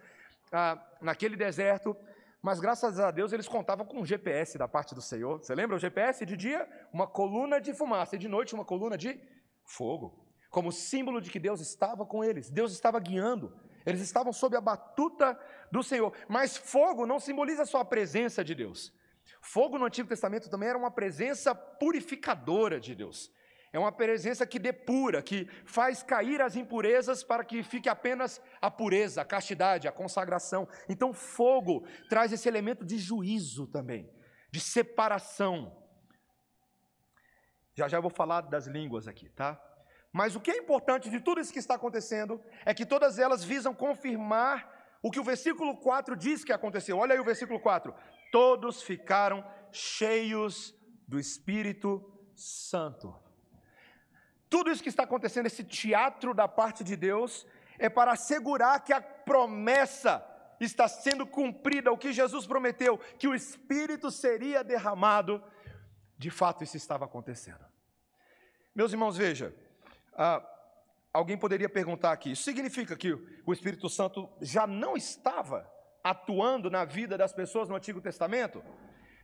ah, 0.51 0.83
naquele 1.01 1.37
deserto, 1.37 1.97
mas 2.41 2.61
graças 2.61 2.99
a 2.99 3.11
Deus 3.11 3.33
eles 3.33 3.49
contavam 3.49 3.85
com 3.85 4.01
um 4.01 4.07
GPS 4.07 4.57
da 4.57 4.69
parte 4.69 4.95
do 4.95 5.03
Senhor. 5.03 5.39
Você 5.39 5.55
lembra 5.55 5.77
o 5.77 5.79
GPS? 5.79 6.25
De 6.25 6.37
dia, 6.37 6.69
uma 6.93 7.07
coluna 7.07 7.61
de 7.61 7.75
fumaça, 7.75 8.17
e 8.17 8.19
de 8.19 8.29
noite, 8.29 8.55
uma 8.55 8.65
coluna 8.65 8.97
de 8.97 9.21
fogo, 9.65 10.27
como 10.51 10.71
símbolo 10.71 11.21
de 11.21 11.31
que 11.31 11.39
Deus 11.39 11.61
estava 11.61 12.05
com 12.05 12.23
eles, 12.23 12.51
Deus 12.51 12.73
estava 12.73 13.01
guiando, 13.01 13.55
eles 13.85 14.01
estavam 14.01 14.33
sob 14.33 14.57
a 14.57 14.61
batuta 14.61 15.39
do 15.71 15.83
Senhor. 15.83 16.13
Mas 16.29 16.57
fogo 16.57 17.07
não 17.07 17.21
simboliza 17.21 17.67
só 17.67 17.81
a 17.81 17.85
presença 17.85 18.43
de 18.43 18.55
Deus. 18.55 18.93
Fogo 19.41 19.79
no 19.79 19.85
Antigo 19.85 20.09
Testamento 20.09 20.49
também 20.49 20.69
era 20.71 20.79
uma 20.79 20.91
presença 20.91 21.55
purificadora 21.55 22.81
de 22.81 22.95
Deus. 22.95 23.31
É 23.75 23.79
uma 23.79 23.91
presença 23.91 24.47
que 24.47 24.57
depura, 24.57 25.21
que 25.21 25.49
faz 25.65 26.01
cair 26.01 26.41
as 26.41 26.55
impurezas 26.55 27.25
para 27.25 27.45
que 27.45 27.61
fique 27.65 27.89
apenas 27.89 28.41
a 28.63 28.71
pureza, 28.71 29.21
a 29.21 29.25
castidade, 29.25 29.89
a 29.89 29.93
consagração. 29.93 30.69
Então, 30.89 31.13
fogo 31.13 31.85
traz 32.09 32.33
esse 32.33 32.49
elemento 32.49 32.85
de 32.85 32.97
juízo 32.99 33.67
também, 33.67 34.09
de 34.49 34.61
separação. 34.61 35.77
Já 37.75 37.89
já 37.89 37.99
eu 37.99 38.03
vou 38.03 38.13
falar 38.13 38.43
das 38.43 38.69
línguas 38.69 39.09
aqui, 39.09 39.29
tá? 39.31 39.61
Mas 40.13 40.37
o 40.37 40.41
que 40.41 40.53
é 40.53 40.57
importante 40.57 41.11
de 41.11 41.19
tudo 41.19 41.41
isso 41.41 41.53
que 41.53 41.59
está 41.59 41.75
acontecendo 41.75 42.41
é 42.65 42.73
que 42.73 42.87
todas 42.87 43.19
elas 43.19 43.43
visam 43.43 43.75
confirmar 43.75 44.73
o 45.03 45.11
que 45.11 45.19
o 45.19 45.25
versículo 45.25 45.77
4 45.79 46.15
diz 46.15 46.45
que 46.45 46.53
aconteceu. 46.53 46.97
Olha 46.97 47.15
aí 47.15 47.19
o 47.19 47.25
versículo 47.25 47.59
4. 47.59 47.93
Todos 48.31 48.85
ficaram 48.85 49.45
cheios 49.73 50.73
do 51.09 51.19
Espírito 51.19 52.01
Santo. 52.37 53.24
Tudo 54.55 54.71
isso 54.71 54.85
que 54.85 54.89
está 54.89 55.03
acontecendo, 55.03 55.47
esse 55.47 55.65
teatro 55.65 56.33
da 56.33 56.47
parte 56.47 56.85
de 56.85 56.95
Deus, 56.95 57.45
é 57.77 57.89
para 57.89 58.13
assegurar 58.13 58.85
que 58.85 58.93
a 58.93 59.01
promessa 59.01 60.25
está 60.61 60.87
sendo 60.87 61.27
cumprida, 61.27 61.91
o 61.91 61.99
que 61.99 62.13
Jesus 62.13 62.47
prometeu, 62.47 62.97
que 63.19 63.27
o 63.27 63.35
Espírito 63.35 64.13
seria 64.13 64.63
derramado, 64.63 65.43
de 66.17 66.31
fato 66.31 66.63
isso 66.63 66.77
estava 66.77 67.05
acontecendo. 67.05 67.65
Meus 68.73 68.93
irmãos, 68.93 69.17
veja, 69.17 69.53
ah, 70.13 70.41
alguém 71.13 71.37
poderia 71.37 71.69
perguntar 71.69 72.13
aqui: 72.13 72.31
isso 72.31 72.45
significa 72.45 72.95
que 72.95 73.13
o 73.45 73.53
Espírito 73.53 73.89
Santo 73.89 74.31
já 74.41 74.69
não 74.69 74.97
estava 74.97 75.69
atuando 76.05 76.71
na 76.71 76.85
vida 76.85 77.19
das 77.19 77.33
pessoas 77.33 77.69
no 77.69 77.75
Antigo 77.75 78.01
Testamento? 78.01 78.63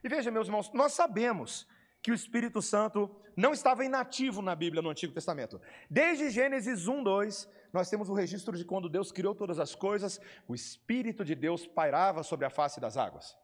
E 0.02 0.08
veja, 0.08 0.28
meus 0.32 0.48
irmãos, 0.48 0.72
nós 0.72 0.92
sabemos 0.92 1.68
que 2.02 2.10
o 2.10 2.14
Espírito 2.14 2.62
Santo 2.62 3.10
não 3.36 3.52
estava 3.52 3.84
inativo 3.84 4.42
na 4.42 4.54
Bíblia 4.54 4.82
no 4.82 4.90
Antigo 4.90 5.12
Testamento. 5.12 5.60
Desde 5.88 6.30
Gênesis 6.30 6.86
1, 6.86 7.02
2, 7.02 7.48
nós 7.72 7.88
temos 7.88 8.08
o 8.08 8.14
registro 8.14 8.56
de 8.56 8.64
quando 8.64 8.88
Deus 8.88 9.12
criou 9.12 9.34
todas 9.34 9.58
as 9.58 9.74
coisas, 9.74 10.20
o 10.48 10.54
Espírito 10.54 11.24
de 11.24 11.34
Deus 11.34 11.66
pairava 11.66 12.22
sobre 12.22 12.46
a 12.46 12.50
face 12.50 12.80
das 12.80 12.96
águas. 12.96 13.36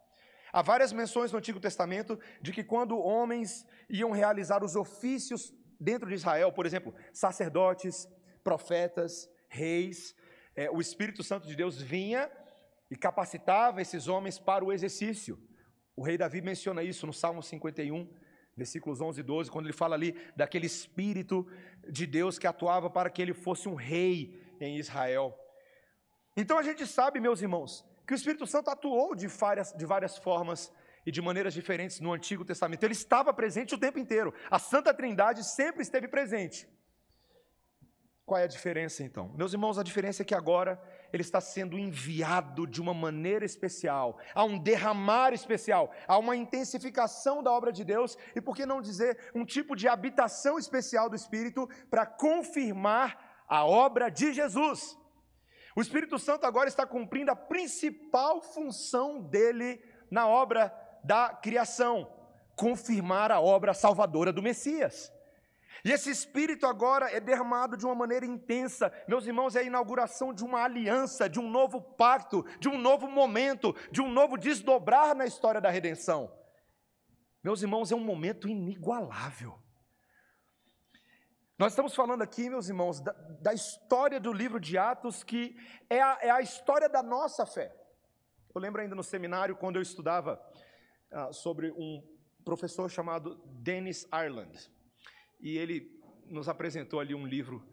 Há 0.53 0.63
várias 0.63 0.93
menções 0.93 1.33
no 1.33 1.39
Antigo 1.39 1.61
Testamento 1.61 2.19
de 2.41 2.53
que 2.53 2.65
quando 2.65 2.99
homens 2.99 3.67
iam 3.91 4.11
realizar 4.11 4.65
os 4.65 4.75
ofícios 4.75 5.53
dentro 5.79 6.09
de 6.09 6.15
Israel, 6.15 6.51
por 6.53 6.65
exemplo, 6.65 6.95
sacerdotes, 7.13 8.09
profetas, 8.43 9.29
reis, 9.49 10.15
é, 10.55 10.71
o 10.71 10.81
Espírito 10.81 11.23
Santo 11.23 11.47
de 11.47 11.55
Deus 11.55 11.81
vinha 11.81 12.31
e 12.91 12.97
capacitava 12.97 13.83
esses 13.83 14.09
homens 14.09 14.39
para 14.39 14.65
o 14.65 14.73
exercício. 14.73 15.39
O 15.95 16.03
rei 16.03 16.17
Davi 16.17 16.41
menciona 16.41 16.83
isso 16.83 17.07
no 17.07 17.13
Salmo 17.13 17.43
51, 17.43 18.09
versículos 18.57 19.01
11 19.01 19.21
e 19.21 19.23
12, 19.23 19.51
quando 19.51 19.67
ele 19.67 19.73
fala 19.75 19.95
ali 19.95 20.17
daquele 20.35 20.67
Espírito 20.67 21.47
de 21.89 22.07
Deus 22.07 22.39
que 22.39 22.47
atuava 22.47 22.89
para 22.89 23.11
que 23.11 23.21
ele 23.21 23.35
fosse 23.35 23.69
um 23.69 23.75
rei 23.75 24.41
em 24.59 24.79
Israel. 24.79 25.39
Então 26.35 26.59
a 26.59 26.63
gente 26.63 26.87
sabe, 26.87 27.21
meus 27.21 27.43
irmãos, 27.43 27.85
que 28.07 28.15
o 28.15 28.17
Espírito 28.17 28.47
Santo 28.47 28.71
atuou 28.71 29.15
de 29.15 29.27
várias, 29.27 29.73
de 29.73 29.85
várias 29.85 30.17
formas 30.17 30.73
e 31.05 31.13
de 31.13 31.21
maneiras 31.21 31.53
diferentes 31.53 32.01
no 32.01 32.13
Antigo 32.13 32.45
Testamento. 32.45 32.83
Ele 32.83 32.93
estava 32.93 33.33
presente 33.33 33.75
o 33.75 33.79
tempo 33.79 33.99
inteiro. 33.99 34.33
A 34.51 34.59
Santa 34.59 34.93
Trindade 34.95 35.45
sempre 35.45 35.83
esteve 35.83 36.09
presente. 36.09 36.67
Qual 38.25 38.41
é 38.41 38.45
a 38.45 38.49
diferença 38.49 39.05
então? 39.05 39.33
Meus 39.37 39.53
irmãos, 39.53 39.79
a 39.79 39.83
diferença 39.83 40.23
é 40.23 40.25
que 40.25 40.35
agora 40.35 40.83
ele 41.13 41.23
está 41.23 41.41
sendo 41.41 41.79
enviado 41.79 42.67
de 42.67 42.81
uma 42.81 42.95
maneira 42.95 43.45
especial, 43.45 44.19
há 44.35 44.45
um 44.45 44.59
derramar 44.59 45.33
especial, 45.33 45.91
há 46.07 46.19
uma 46.19 46.37
intensificação 46.37 47.43
da 47.43 47.53
obra 47.53 47.73
de 47.73 47.85
Deus 47.85 48.17
e, 48.35 48.41
por 48.41 48.55
que 48.55 48.67
não 48.67 48.81
dizer, 48.81 49.31
um 49.35 49.45
tipo 49.45 49.75
de 49.75 49.89
habitação 49.89 50.59
especial 50.59 51.09
do 51.09 51.17
Espírito 51.17 51.69
para 51.91 52.07
confirmar 52.07 53.45
a 53.49 53.65
obra 53.65 54.11
de 54.11 54.33
Jesus. 54.33 54.99
O 55.77 55.81
Espírito 55.81 56.19
Santo 56.19 56.47
agora 56.47 56.69
está 56.69 56.87
cumprindo 56.87 57.31
a 57.31 57.37
principal 57.37 58.41
função 58.41 59.21
dele 59.21 59.81
na 60.11 60.27
obra 60.27 60.73
da 61.05 61.29
criação, 61.29 62.11
confirmar 62.57 63.31
a 63.31 63.41
obra 63.41 63.75
salvadora 63.75 64.33
do 64.33 64.43
Messias. 64.43 65.13
E 65.85 65.93
esse 65.93 66.11
espírito 66.11 66.67
agora 66.67 67.11
é 67.11 67.21
derramado 67.21 67.77
de 67.77 67.85
uma 67.85 67.95
maneira 67.95 68.27
intensa. 68.27 68.93
Meus 69.07 69.27
irmãos, 69.27 69.55
é 69.55 69.61
a 69.61 69.65
inauguração 69.65 70.33
de 70.33 70.45
uma 70.45 70.63
aliança, 70.63 71.29
de 71.29 71.39
um 71.39 71.49
novo 71.49 71.81
pacto, 71.81 72.45
de 72.59 72.69
um 72.69 72.79
novo 72.79 73.09
momento, 73.09 73.75
de 73.91 74.01
um 74.01 74.11
novo 74.11 74.37
desdobrar 74.37 75.15
na 75.15 75.27
história 75.27 75.61
da 75.61 75.71
redenção. 75.71 76.33
Meus 77.43 77.63
irmãos, 77.63 77.93
é 77.93 77.95
um 77.95 78.01
momento 78.01 78.49
inigualável. 78.49 79.59
Nós 81.59 81.73
estamos 81.73 81.95
falando 81.95 82.23
aqui, 82.23 82.51
meus 82.51 82.69
irmãos, 82.69 83.01
da, 83.01 83.13
da 83.41 83.55
história 83.55 84.21
do 84.21 84.33
livro 84.33 84.61
de 84.61 84.77
Atos, 84.77 85.23
que 85.23 85.57
é 85.89 86.03
a, 86.03 86.19
é 86.21 86.31
a, 86.31 86.41
história 86.41 86.89
da 86.89 87.03
nossa 87.03 87.47
fé. 87.47 87.75
Eu 88.55 88.61
lembro 88.61 88.83
ainda 88.83 88.95
no 88.95 89.03
seminário, 89.03 89.57
quando 89.57 89.77
eu 89.77 89.83
estudava 89.83 90.41
ah, 91.11 91.33
sobre 91.33 91.71
um 91.71 92.03
professor 92.45 92.91
chamado 92.91 93.37
Dennis 93.63 94.07
Ireland 94.13 94.71
e 95.41 95.57
ele 95.57 96.01
nos 96.29 96.49
apresentou 96.49 97.01
ali 97.01 97.15
um 97.15 97.27
livro 97.27 97.65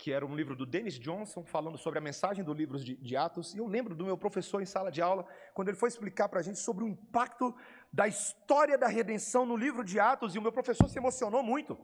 que 0.00 0.12
era 0.12 0.24
um 0.24 0.34
livro 0.34 0.56
do 0.56 0.64
Dennis 0.64 0.98
Johnson, 0.98 1.44
falando 1.44 1.76
sobre 1.76 1.98
a 1.98 2.02
mensagem 2.02 2.42
do 2.42 2.54
livro 2.54 2.78
de, 2.78 2.96
de, 2.96 3.16
Atos. 3.16 3.54
E 3.54 3.58
eu 3.58 3.66
lembro 3.66 3.94
do 3.94 4.06
meu 4.06 4.16
professor 4.16 4.62
em 4.62 4.64
sala 4.64 4.90
de 4.90 5.02
aula, 5.02 5.26
quando 5.52 5.68
ele 5.68 5.76
foi 5.76 5.90
explicar 5.90 6.26
para 6.26 6.40
a 6.40 6.42
gente 6.42 6.58
sobre 6.58 6.84
o 6.84 6.88
impacto 6.88 7.54
da 7.92 8.08
história 8.08 8.78
da 8.78 8.88
redenção 8.88 9.44
no 9.44 9.58
livro 9.58 9.84
de 9.84 10.00
Atos, 10.00 10.34
e 10.34 10.38
o 10.38 10.42
meu 10.42 10.52
professor 10.52 10.88
se 10.88 10.98
emocionou 10.98 11.42
muito 11.42 11.78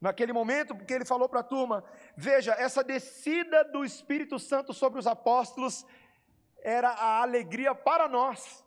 naquele 0.00 0.32
momento, 0.32 0.76
porque 0.76 0.94
ele 0.94 1.04
falou 1.04 1.28
para 1.28 1.40
a 1.40 1.44
turma: 1.44 1.82
veja, 2.16 2.52
essa 2.52 2.84
descida 2.84 3.64
do 3.64 3.84
Espírito 3.84 4.38
Santo 4.38 4.72
sobre 4.72 5.00
os 5.00 5.06
apóstolos 5.08 5.84
era 6.62 6.90
a 6.90 7.20
alegria 7.20 7.74
para 7.74 8.08
nós, 8.08 8.64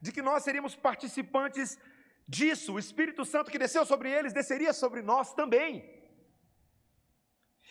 de 0.00 0.12
que 0.12 0.22
nós 0.22 0.44
seríamos 0.44 0.76
participantes 0.76 1.76
disso, 2.36 2.74
o 2.74 2.78
Espírito 2.84 3.22
Santo 3.32 3.50
que 3.52 3.62
desceu 3.64 3.84
sobre 3.92 4.08
eles 4.16 4.32
desceria 4.40 4.72
sobre 4.82 5.00
nós 5.10 5.34
também. 5.40 5.70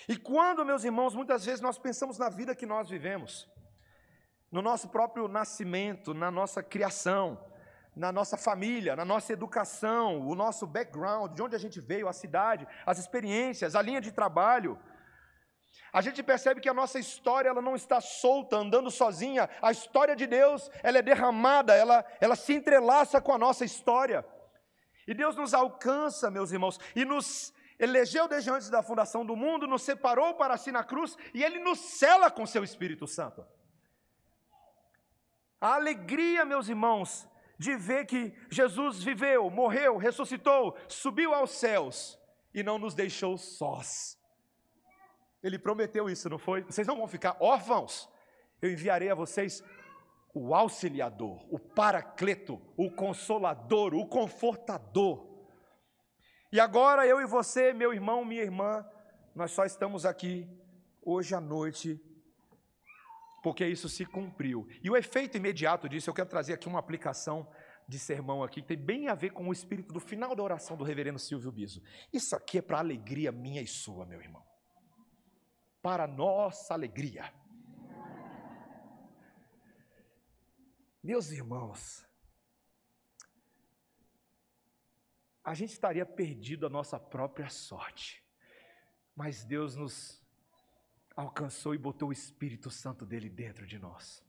E 0.08 0.16
quando, 0.18 0.68
meus 0.72 0.84
irmãos, 0.90 1.16
muitas 1.20 1.46
vezes 1.48 1.62
nós 1.68 1.78
pensamos 1.88 2.18
na 2.24 2.30
vida 2.30 2.56
que 2.60 2.72
nós 2.74 2.90
vivemos, 2.96 3.32
no 4.52 4.62
nosso 4.62 4.88
próprio 4.96 5.28
nascimento, 5.28 6.14
na 6.14 6.30
nossa 6.40 6.62
criação, 6.74 7.26
na 8.04 8.12
nossa 8.12 8.38
família, 8.38 8.96
na 8.96 9.06
nossa 9.14 9.34
educação, 9.34 10.06
o 10.32 10.36
nosso 10.44 10.66
background, 10.66 11.34
de 11.34 11.42
onde 11.46 11.56
a 11.56 11.60
gente 11.60 11.80
veio, 11.80 12.08
a 12.08 12.14
cidade, 12.14 12.68
as 12.86 12.98
experiências, 13.04 13.76
a 13.76 13.82
linha 13.82 14.02
de 14.02 14.12
trabalho, 14.12 14.80
a 15.94 16.02
gente 16.02 16.24
percebe 16.24 16.62
que 16.62 16.70
a 16.70 16.74
nossa 16.74 17.00
história 17.00 17.50
ela 17.50 17.62
não 17.62 17.76
está 17.76 18.00
solta, 18.00 18.56
andando 18.58 18.90
sozinha. 18.90 19.50
A 19.62 19.72
história 19.72 20.16
de 20.16 20.26
Deus 20.26 20.70
ela 20.84 21.00
é 21.00 21.02
derramada, 21.02 21.76
ela, 21.76 22.06
ela 22.20 22.36
se 22.36 22.54
entrelaça 22.54 23.20
com 23.20 23.34
a 23.34 23.38
nossa 23.38 23.66
história. 23.66 24.26
E 25.08 25.14
Deus 25.14 25.36
nos 25.36 25.54
alcança, 25.54 26.30
meus 26.30 26.52
irmãos, 26.52 26.80
e 26.96 27.04
nos 27.06 27.54
elegeu 27.80 28.28
desde 28.28 28.50
antes 28.52 28.70
da 28.70 28.84
fundação 28.84 29.26
do 29.26 29.36
mundo, 29.36 29.66
nos 29.66 29.82
separou 29.82 30.36
para 30.36 30.58
si 30.58 30.72
na 30.72 30.84
cruz, 30.84 31.18
e 31.34 31.44
Ele 31.44 31.60
nos 31.60 31.80
cela 31.80 32.30
com 32.30 32.46
seu 32.46 32.64
Espírito 32.64 33.08
Santo. 33.08 33.46
A 35.60 35.76
alegria, 35.76 36.46
meus 36.46 36.70
irmãos, 36.70 37.28
de 37.58 37.76
ver 37.76 38.06
que 38.06 38.34
Jesus 38.50 39.04
viveu, 39.04 39.50
morreu, 39.50 39.98
ressuscitou, 39.98 40.76
subiu 40.88 41.34
aos 41.34 41.52
céus 41.52 42.20
e 42.54 42.64
não 42.64 42.80
nos 42.80 42.96
deixou 42.96 43.38
sós. 43.38 44.20
Ele 45.44 45.58
prometeu 45.60 46.10
isso, 46.10 46.30
não 46.30 46.40
foi? 46.40 46.64
Vocês 46.64 46.88
não 46.88 46.98
vão 46.98 47.08
ficar 47.08 47.38
órfãos. 47.40 48.10
eu 48.62 48.72
enviarei 48.72 49.10
a 49.10 49.16
vocês 49.16 49.64
o 50.34 50.54
auxiliador, 50.56 51.46
o 51.54 51.60
paracleto, 51.60 52.62
o 52.78 52.90
consolador, 52.92 53.94
o 53.94 54.08
confortador. 54.08 55.30
E 56.52 56.60
agora 56.60 57.06
eu 57.06 57.22
e 57.22 57.26
você, 57.26 57.74
meu 57.74 57.94
irmão, 57.94 58.26
minha 58.26 58.44
irmã, 58.44 58.86
nós 59.36 59.52
só 59.52 59.66
estamos 59.66 60.06
aqui 60.06 60.48
hoje 61.02 61.34
à 61.34 61.42
noite 61.42 62.00
porque 63.42 63.66
isso 63.66 63.90
se 63.90 64.06
cumpriu. 64.06 64.68
E 64.84 64.90
o 64.90 64.96
efeito 64.96 65.38
imediato 65.38 65.90
disso, 65.90 66.10
eu 66.10 66.14
quero 66.14 66.30
trazer 66.30 66.54
aqui 66.54 66.68
uma 66.68 66.80
aplicação 66.80 67.48
de 67.88 67.98
sermão 67.98 68.44
aqui 68.44 68.62
que 68.62 68.68
tem 68.68 68.78
bem 68.78 69.08
a 69.08 69.16
ver 69.16 69.32
com 69.32 69.48
o 69.48 69.52
espírito 69.52 69.92
do 69.92 70.00
final 70.00 70.36
da 70.36 70.44
oração 70.44 70.78
do 70.78 70.84
reverendo 70.84 71.20
Silvio 71.20 71.52
Biso. 71.52 71.82
Isso 72.14 72.36
aqui 72.36 72.60
é 72.60 72.62
para 72.62 72.80
alegria 72.80 73.32
minha 73.32 73.62
e 73.62 73.68
sua, 73.68 74.06
meu 74.06 74.22
irmão. 74.22 74.44
Para 75.82 76.06
nossa 76.08 76.74
alegria. 76.74 77.34
Meus 81.04 81.32
irmãos, 81.32 82.06
a 85.44 85.56
gente 85.56 85.74
estaria 85.74 86.06
perdido 86.06 86.68
a 86.68 86.70
nossa 86.70 87.00
própria 87.00 87.50
sorte, 87.50 88.24
mas 89.16 89.44
Deus 89.44 89.76
nos 89.76 90.22
alcançou 91.16 91.74
e 91.74 91.78
botou 91.80 92.10
o 92.10 92.14
Espírito 92.14 92.70
Santo 92.70 93.04
dele 93.04 93.30
dentro 93.30 93.66
de 93.66 93.80
nós. 93.80 94.24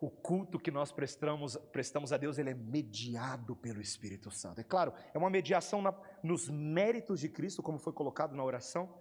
O 0.00 0.10
culto 0.10 0.58
que 0.58 0.70
nós 0.70 0.90
prestamos, 0.90 1.56
prestamos 1.70 2.12
a 2.12 2.16
Deus, 2.16 2.38
ele 2.38 2.50
é 2.50 2.54
mediado 2.54 3.54
pelo 3.56 3.82
Espírito 3.82 4.30
Santo. 4.30 4.60
É 4.60 4.64
claro, 4.64 4.92
é 5.12 5.18
uma 5.18 5.30
mediação 5.30 5.82
na, 5.82 5.92
nos 6.22 6.48
méritos 6.48 7.20
de 7.20 7.28
Cristo, 7.28 7.62
como 7.62 7.78
foi 7.78 7.92
colocado 7.92 8.34
na 8.34 8.42
oração, 8.42 8.98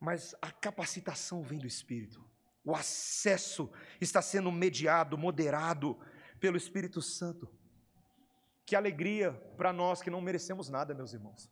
mas 0.00 0.34
a 0.40 0.50
capacitação 0.50 1.42
vem 1.42 1.58
do 1.58 1.66
Espírito. 1.66 2.24
O 2.66 2.74
acesso 2.74 3.70
está 4.00 4.20
sendo 4.20 4.50
mediado, 4.50 5.16
moderado 5.16 5.96
pelo 6.40 6.56
Espírito 6.56 7.00
Santo. 7.00 7.48
Que 8.66 8.74
alegria 8.74 9.30
para 9.56 9.72
nós 9.72 10.02
que 10.02 10.10
não 10.10 10.20
merecemos 10.20 10.68
nada, 10.68 10.92
meus 10.92 11.12
irmãos. 11.12 11.48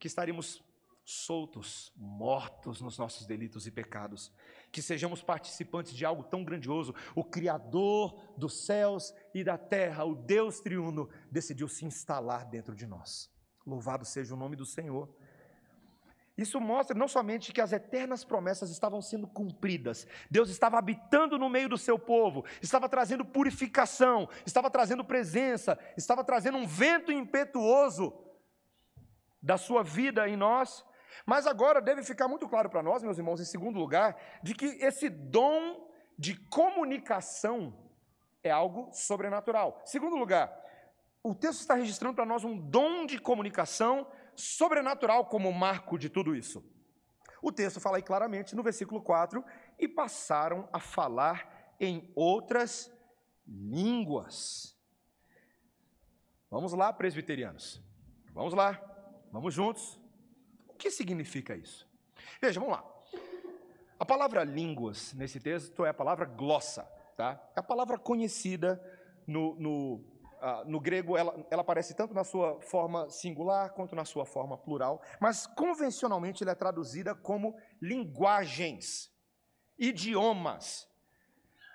Que 0.00 0.08
estaríamos 0.08 0.60
soltos, 1.04 1.92
mortos 1.96 2.80
nos 2.80 2.98
nossos 2.98 3.24
delitos 3.24 3.68
e 3.68 3.70
pecados. 3.70 4.32
Que 4.72 4.82
sejamos 4.82 5.22
participantes 5.22 5.94
de 5.94 6.04
algo 6.04 6.24
tão 6.24 6.42
grandioso. 6.42 6.92
O 7.14 7.22
Criador 7.22 8.20
dos 8.36 8.66
céus 8.66 9.14
e 9.32 9.44
da 9.44 9.56
terra, 9.56 10.04
o 10.04 10.16
Deus 10.16 10.58
triuno, 10.58 11.08
decidiu 11.30 11.68
se 11.68 11.84
instalar 11.84 12.44
dentro 12.44 12.74
de 12.74 12.84
nós. 12.84 13.30
Louvado 13.64 14.04
seja 14.04 14.34
o 14.34 14.36
nome 14.36 14.56
do 14.56 14.66
Senhor. 14.66 15.08
Isso 16.38 16.60
mostra 16.60 16.96
não 16.96 17.08
somente 17.08 17.52
que 17.52 17.60
as 17.60 17.72
eternas 17.72 18.22
promessas 18.22 18.70
estavam 18.70 19.02
sendo 19.02 19.26
cumpridas, 19.26 20.06
Deus 20.30 20.48
estava 20.48 20.78
habitando 20.78 21.36
no 21.36 21.50
meio 21.50 21.68
do 21.68 21.76
seu 21.76 21.98
povo, 21.98 22.44
estava 22.62 22.88
trazendo 22.88 23.24
purificação, 23.24 24.28
estava 24.46 24.70
trazendo 24.70 25.04
presença, 25.04 25.76
estava 25.96 26.22
trazendo 26.22 26.56
um 26.56 26.66
vento 26.66 27.10
impetuoso 27.10 28.16
da 29.42 29.58
sua 29.58 29.82
vida 29.82 30.28
em 30.28 30.36
nós. 30.36 30.84
Mas 31.26 31.44
agora 31.44 31.80
deve 31.80 32.04
ficar 32.04 32.28
muito 32.28 32.48
claro 32.48 32.70
para 32.70 32.84
nós, 32.84 33.02
meus 33.02 33.18
irmãos, 33.18 33.40
em 33.40 33.44
segundo 33.44 33.76
lugar, 33.76 34.16
de 34.40 34.54
que 34.54 34.66
esse 34.80 35.08
dom 35.08 35.90
de 36.16 36.36
comunicação 36.36 37.76
é 38.44 38.50
algo 38.50 38.90
sobrenatural. 38.92 39.82
Segundo 39.84 40.14
lugar, 40.14 40.56
o 41.22 41.34
texto 41.34 41.60
está 41.60 41.74
registrando 41.74 42.14
para 42.14 42.24
nós 42.24 42.44
um 42.44 42.56
dom 42.56 43.04
de 43.04 43.18
comunicação 43.18 44.06
sobrenatural 44.38 45.26
como 45.26 45.52
marco 45.52 45.98
de 45.98 46.08
tudo 46.08 46.34
isso. 46.34 46.64
O 47.42 47.52
texto 47.52 47.80
fala 47.80 47.98
aí 47.98 48.02
claramente 48.02 48.54
no 48.54 48.62
versículo 48.62 49.02
4: 49.02 49.44
e 49.78 49.88
passaram 49.88 50.68
a 50.72 50.78
falar 50.78 51.74
em 51.80 52.10
outras 52.14 52.90
línguas. 53.46 54.76
Vamos 56.50 56.72
lá, 56.72 56.92
presbiterianos. 56.92 57.82
Vamos 58.32 58.54
lá, 58.54 58.80
vamos 59.32 59.52
juntos. 59.52 60.00
O 60.66 60.74
que 60.74 60.90
significa 60.90 61.54
isso? 61.54 61.86
Veja, 62.40 62.60
vamos 62.60 62.76
lá. 62.76 62.84
A 63.98 64.04
palavra 64.04 64.44
línguas 64.44 65.12
nesse 65.14 65.40
texto 65.40 65.84
é 65.84 65.90
a 65.90 65.94
palavra 65.94 66.24
glossa, 66.24 66.84
tá? 67.16 67.40
É 67.56 67.60
a 67.60 67.62
palavra 67.62 67.98
conhecida 67.98 68.80
no, 69.26 69.56
no 69.56 70.17
ah, 70.40 70.62
no 70.66 70.80
grego, 70.80 71.16
ela, 71.16 71.34
ela 71.50 71.62
aparece 71.62 71.94
tanto 71.94 72.14
na 72.14 72.24
sua 72.24 72.60
forma 72.60 73.08
singular 73.10 73.70
quanto 73.70 73.94
na 73.94 74.04
sua 74.04 74.24
forma 74.24 74.56
plural, 74.56 75.02
mas 75.20 75.46
convencionalmente 75.46 76.42
ela 76.42 76.52
é 76.52 76.54
traduzida 76.54 77.14
como 77.14 77.56
linguagens, 77.80 79.10
idiomas. 79.78 80.88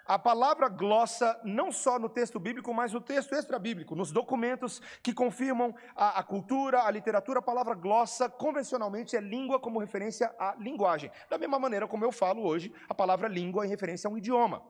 A 0.05 0.19
palavra 0.19 0.67
glossa, 0.67 1.39
não 1.45 1.71
só 1.71 1.97
no 1.97 2.09
texto 2.09 2.37
bíblico, 2.37 2.73
mas 2.73 2.91
no 2.91 2.99
texto 2.99 3.33
extra-bíblico, 3.33 3.95
nos 3.95 4.11
documentos 4.11 4.81
que 5.01 5.13
confirmam 5.13 5.73
a, 5.95 6.19
a, 6.19 6.23
cultura, 6.23 6.83
a 6.83 6.91
literatura, 6.91 7.39
a 7.39 7.41
palavra 7.41 7.73
glossa, 7.73 8.29
convencionalmente, 8.29 9.15
é 9.15 9.21
língua 9.21 9.61
como 9.61 9.79
referência 9.79 10.33
à 10.37 10.55
linguagem. 10.59 11.09
Da 11.29 11.37
mesma 11.37 11.57
maneira 11.57 11.87
como 11.87 12.03
eu 12.03 12.11
falo 12.11 12.43
hoje, 12.43 12.73
a 12.89 12.93
palavra 12.93 13.29
língua 13.29 13.65
em 13.65 13.69
referência 13.69 14.09
a 14.09 14.11
um 14.11 14.17
idioma. 14.17 14.61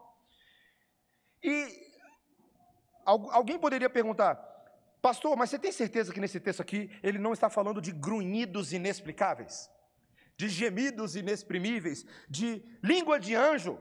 E 1.41 1.82
Alguém 3.05 3.57
poderia 3.57 3.89
perguntar, 3.89 4.35
pastor, 5.01 5.35
mas 5.35 5.49
você 5.49 5.59
tem 5.59 5.71
certeza 5.71 6.13
que 6.13 6.19
nesse 6.19 6.39
texto 6.39 6.61
aqui 6.61 6.89
ele 7.01 7.17
não 7.17 7.33
está 7.33 7.49
falando 7.49 7.81
de 7.81 7.91
grunhidos 7.91 8.71
inexplicáveis, 8.73 9.69
de 10.37 10.47
gemidos 10.49 11.15
inexprimíveis, 11.15 12.05
de 12.29 12.63
língua 12.81 13.19
de 13.19 13.35
anjo, 13.35 13.77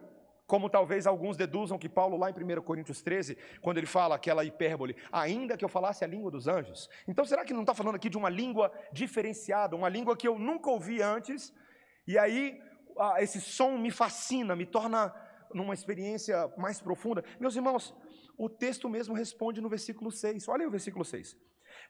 como 0.53 0.69
talvez 0.69 1.07
alguns 1.07 1.35
deduzam 1.37 1.79
que 1.79 1.89
Paulo, 1.89 2.17
lá 2.17 2.29
em 2.29 2.35
1 2.35 2.61
Coríntios 2.61 3.01
13, 3.01 3.39
quando 3.63 3.79
ele 3.79 3.87
fala 3.87 4.17
aquela 4.17 4.45
hipérbole, 4.45 4.95
ainda 5.11 5.57
que 5.57 5.65
eu 5.65 5.69
falasse 5.69 6.05
a 6.05 6.07
língua 6.07 6.31
dos 6.31 6.47
anjos. 6.47 6.91
Então, 7.09 7.25
será 7.25 7.43
que 7.43 7.55
não 7.55 7.63
está 7.63 7.73
falando 7.73 7.95
aqui 7.95 8.11
de 8.11 8.19
uma 8.19 8.29
língua 8.29 8.71
diferenciada, 8.93 9.75
uma 9.75 9.89
língua 9.89 10.15
que 10.15 10.29
eu 10.29 10.39
nunca 10.39 10.69
ouvi 10.69 11.01
antes, 11.01 11.55
e 12.07 12.19
aí 12.19 12.61
ah, 12.99 13.23
esse 13.23 13.41
som 13.41 13.79
me 13.79 13.91
fascina, 13.91 14.55
me 14.55 14.67
torna 14.67 15.15
numa 15.55 15.73
experiência 15.73 16.53
mais 16.59 16.83
profunda? 16.83 17.25
Meus 17.41 17.57
irmãos, 17.57 17.95
o 18.45 18.49
texto 18.49 18.89
mesmo 18.89 19.15
responde 19.15 19.61
no 19.61 19.69
versículo 19.69 20.11
6. 20.11 20.49
Olha 20.49 20.63
aí 20.63 20.67
o 20.67 20.71
versículo 20.71 21.05
6. 21.05 21.37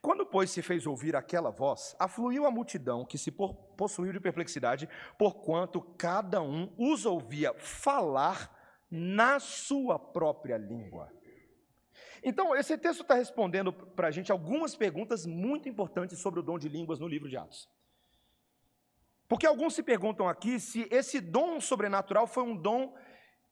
Quando, 0.02 0.26
pois, 0.26 0.50
se 0.50 0.60
fez 0.60 0.86
ouvir 0.86 1.16
aquela 1.16 1.50
voz, 1.50 1.96
afluiu 1.98 2.44
a 2.44 2.50
multidão 2.50 3.06
que 3.06 3.16
se 3.16 3.30
possuiu 3.30 4.12
de 4.12 4.20
perplexidade, 4.20 4.86
porquanto 5.18 5.80
cada 5.96 6.42
um 6.42 6.70
os 6.76 7.06
ouvia 7.06 7.54
falar 7.54 8.54
na 8.90 9.40
sua 9.40 9.98
própria 9.98 10.58
língua. 10.58 11.10
Então, 12.22 12.54
esse 12.54 12.76
texto 12.76 13.00
está 13.00 13.14
respondendo 13.14 13.72
para 13.72 14.08
a 14.08 14.10
gente 14.10 14.30
algumas 14.30 14.76
perguntas 14.76 15.24
muito 15.24 15.70
importantes 15.70 16.18
sobre 16.18 16.40
o 16.40 16.42
dom 16.42 16.58
de 16.58 16.68
línguas 16.68 17.00
no 17.00 17.08
livro 17.08 17.30
de 17.30 17.36
Atos. 17.38 17.66
Porque 19.26 19.46
alguns 19.46 19.74
se 19.74 19.82
perguntam 19.82 20.28
aqui 20.28 20.60
se 20.60 20.86
esse 20.90 21.18
dom 21.18 21.62
sobrenatural 21.62 22.26
foi 22.26 22.42
um 22.42 22.54
dom 22.54 22.94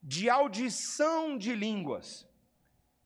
de 0.02 0.28
audição 0.28 1.38
de 1.38 1.54
línguas. 1.54 2.28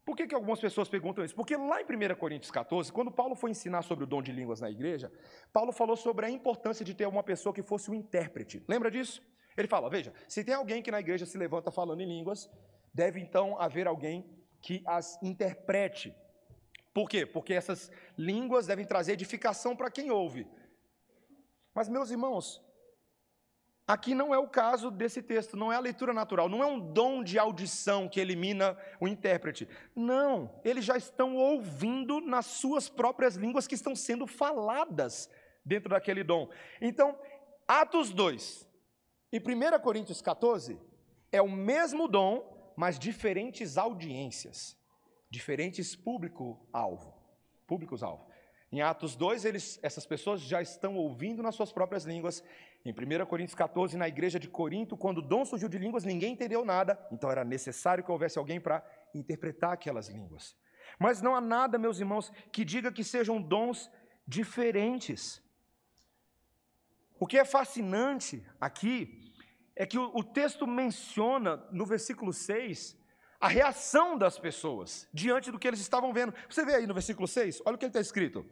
Por 0.04 0.14
que, 0.16 0.26
que 0.26 0.34
algumas 0.34 0.60
pessoas 0.60 0.88
perguntam 0.88 1.24
isso? 1.24 1.34
Porque 1.34 1.56
lá 1.56 1.80
em 1.80 1.84
1 1.84 2.14
Coríntios 2.16 2.50
14, 2.50 2.92
quando 2.92 3.10
Paulo 3.10 3.34
foi 3.34 3.50
ensinar 3.50 3.82
sobre 3.82 4.04
o 4.04 4.06
dom 4.06 4.20
de 4.20 4.32
línguas 4.32 4.60
na 4.60 4.70
igreja, 4.70 5.10
Paulo 5.52 5.72
falou 5.72 5.96
sobre 5.96 6.26
a 6.26 6.30
importância 6.30 6.84
de 6.84 6.94
ter 6.94 7.06
uma 7.06 7.22
pessoa 7.22 7.54
que 7.54 7.62
fosse 7.62 7.90
um 7.90 7.94
intérprete. 7.94 8.62
Lembra 8.68 8.90
disso? 8.90 9.22
Ele 9.56 9.66
fala: 9.66 9.88
veja, 9.88 10.12
se 10.28 10.44
tem 10.44 10.54
alguém 10.54 10.82
que 10.82 10.90
na 10.90 11.00
igreja 11.00 11.24
se 11.24 11.38
levanta 11.38 11.70
falando 11.70 12.02
em 12.02 12.06
línguas, 12.06 12.50
deve 12.92 13.18
então 13.18 13.58
haver 13.58 13.86
alguém 13.86 14.28
que 14.60 14.82
as 14.86 15.20
interprete. 15.22 16.14
Por 16.92 17.08
quê? 17.08 17.24
Porque 17.26 17.54
essas 17.54 17.90
línguas 18.16 18.66
devem 18.66 18.84
trazer 18.84 19.12
edificação 19.12 19.74
para 19.74 19.90
quem 19.90 20.10
ouve. 20.10 20.46
Mas, 21.74 21.88
meus 21.88 22.10
irmãos, 22.10 22.62
Aqui 23.86 24.14
não 24.14 24.34
é 24.34 24.38
o 24.38 24.48
caso 24.48 24.90
desse 24.90 25.22
texto, 25.22 25.58
não 25.58 25.70
é 25.70 25.76
a 25.76 25.80
leitura 25.80 26.14
natural, 26.14 26.48
não 26.48 26.62
é 26.62 26.66
um 26.66 26.80
dom 26.80 27.22
de 27.22 27.38
audição 27.38 28.08
que 28.08 28.18
elimina 28.18 28.78
o 28.98 29.06
intérprete. 29.06 29.68
Não, 29.94 30.50
eles 30.64 30.86
já 30.86 30.96
estão 30.96 31.36
ouvindo 31.36 32.18
nas 32.18 32.46
suas 32.46 32.88
próprias 32.88 33.36
línguas 33.36 33.66
que 33.66 33.74
estão 33.74 33.94
sendo 33.94 34.26
faladas 34.26 35.28
dentro 35.62 35.90
daquele 35.90 36.24
dom. 36.24 36.48
Então, 36.80 37.18
Atos 37.68 38.10
2 38.10 38.66
e 39.30 39.38
1 39.38 39.78
Coríntios 39.80 40.22
14 40.22 40.80
é 41.30 41.42
o 41.42 41.50
mesmo 41.50 42.08
dom, 42.08 42.72
mas 42.74 42.98
diferentes 42.98 43.76
audiências, 43.76 44.78
diferentes 45.28 45.94
público-alvo, 45.94 47.14
públicos-alvo. 47.66 48.33
Em 48.74 48.82
Atos 48.82 49.14
2, 49.14 49.44
eles, 49.44 49.78
essas 49.84 50.04
pessoas 50.04 50.40
já 50.40 50.60
estão 50.60 50.96
ouvindo 50.96 51.40
nas 51.44 51.54
suas 51.54 51.70
próprias 51.70 52.04
línguas 52.04 52.42
em 52.84 52.90
1 52.90 53.24
Coríntios 53.24 53.54
14, 53.54 53.96
na 53.96 54.08
igreja 54.08 54.40
de 54.40 54.48
Corinto, 54.48 54.96
quando 54.96 55.18
o 55.18 55.22
dom 55.22 55.44
surgiu 55.44 55.68
de 55.68 55.78
línguas, 55.78 56.02
ninguém 56.02 56.32
entendeu 56.32 56.64
nada, 56.64 56.98
então 57.12 57.30
era 57.30 57.44
necessário 57.44 58.02
que 58.02 58.10
houvesse 58.10 58.36
alguém 58.36 58.60
para 58.60 58.84
interpretar 59.14 59.74
aquelas 59.74 60.08
línguas. 60.08 60.56
Mas 60.98 61.22
não 61.22 61.36
há 61.36 61.40
nada, 61.40 61.78
meus 61.78 62.00
irmãos, 62.00 62.32
que 62.50 62.64
diga 62.64 62.90
que 62.90 63.04
sejam 63.04 63.40
dons 63.40 63.88
diferentes. 64.26 65.40
O 67.20 67.28
que 67.28 67.38
é 67.38 67.44
fascinante 67.44 68.44
aqui 68.60 69.32
é 69.76 69.86
que 69.86 70.00
o, 70.00 70.10
o 70.16 70.24
texto 70.24 70.66
menciona 70.66 71.64
no 71.70 71.86
versículo 71.86 72.32
6 72.32 72.98
a 73.40 73.48
reação 73.48 74.16
das 74.16 74.38
pessoas 74.38 75.08
diante 75.12 75.50
do 75.50 75.58
que 75.58 75.68
eles 75.68 75.80
estavam 75.80 76.12
vendo. 76.12 76.34
Você 76.48 76.64
vê 76.64 76.76
aí 76.76 76.86
no 76.86 76.94
versículo 76.94 77.28
6, 77.28 77.62
olha 77.64 77.76
o 77.76 77.78
que 77.78 77.86
está 77.86 78.00
escrito: 78.00 78.44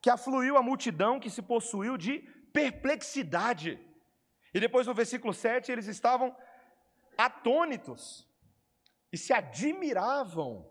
que 0.00 0.10
afluiu 0.10 0.56
a 0.56 0.62
multidão 0.62 1.20
que 1.20 1.30
se 1.30 1.42
possuiu 1.42 1.96
de 1.96 2.18
perplexidade. 2.52 3.78
E 4.52 4.60
depois 4.60 4.86
no 4.86 4.94
versículo 4.94 5.32
7, 5.32 5.70
eles 5.72 5.86
estavam 5.86 6.36
atônitos 7.16 8.28
e 9.12 9.16
se 9.16 9.32
admiravam. 9.32 10.68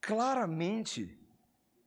Claramente, 0.00 1.18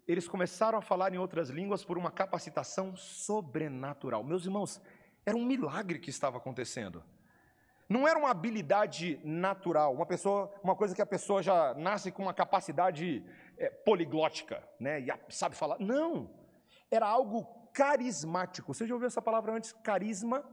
eles 0.08 0.28
começaram 0.28 0.78
a 0.78 0.82
falar 0.82 1.14
em 1.14 1.18
outras 1.18 1.50
línguas 1.50 1.84
por 1.84 1.98
uma 1.98 2.12
capacitação 2.12 2.96
sobrenatural. 2.96 4.24
Meus 4.24 4.46
irmãos, 4.46 4.80
era 5.26 5.36
um 5.36 5.44
milagre 5.44 6.00
que 6.00 6.10
estava 6.10 6.38
acontecendo. 6.38 7.04
Não 7.88 8.08
era 8.08 8.18
uma 8.18 8.32
habilidade 8.32 9.20
natural, 9.24 9.94
uma 9.94 10.06
pessoa, 10.06 10.52
uma 10.64 10.76
coisa 10.76 10.96
que 10.96 11.02
a 11.02 11.06
pessoa 11.06 11.44
já 11.44 11.74
nasce 11.76 12.12
com 12.12 12.24
uma 12.24 12.34
capacidade 12.34 13.24
é, 13.58 13.70
poliglótica, 13.70 14.64
né? 14.80 15.00
E 15.00 15.14
sabe 15.30 15.56
falar. 15.56 15.78
Não, 15.80 16.30
era 16.90 17.08
algo 17.08 17.46
carismático. 17.72 18.74
Você 18.74 18.88
já 18.88 18.94
ouviu 18.96 19.08
essa 19.08 19.22
palavra 19.22 19.54
antes? 19.54 19.72
Carisma, 19.72 20.44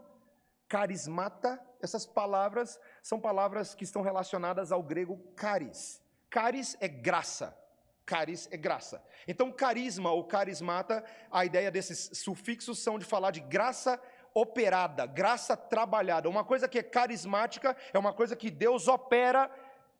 carismata. 0.68 1.61
Essas 1.81 2.05
palavras 2.05 2.79
são 3.03 3.18
palavras 3.18 3.75
que 3.75 3.85
estão 3.85 4.03
relacionadas 4.03 4.71
ao 4.71 4.83
grego 4.83 5.16
caris. 5.35 6.03
Caris 6.29 6.77
é 6.81 6.88
graça. 6.88 7.57
Caris 8.05 8.49
é 8.51 8.57
graça. 8.57 9.03
Então, 9.27 9.53
carisma 9.53 10.11
ou 10.11 10.25
carismata, 10.25 11.05
a 11.31 11.45
ideia 11.45 11.71
desses 11.71 12.11
sufixos 12.18 12.79
são 12.81 12.99
de 12.99 13.05
falar 13.05 13.31
de 13.31 13.40
graça 13.40 14.01
operada, 14.35 15.07
graça 15.07 15.57
trabalhada. 15.57 16.29
Uma 16.29 16.45
coisa 16.45 16.68
que 16.68 16.79
é 16.79 16.83
carismática 16.83 17.77
é 17.92 17.99
uma 17.99 18.12
coisa 18.12 18.37
que 18.37 18.51
Deus 18.51 18.88
opera 18.88 19.51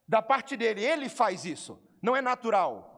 da 0.07 0.21
parte 0.21 0.57
dele, 0.57 0.85
ele 0.85 1.09
faz 1.09 1.45
isso, 1.45 1.81
não 2.03 2.17
é 2.17 2.21
natural. 2.21 2.91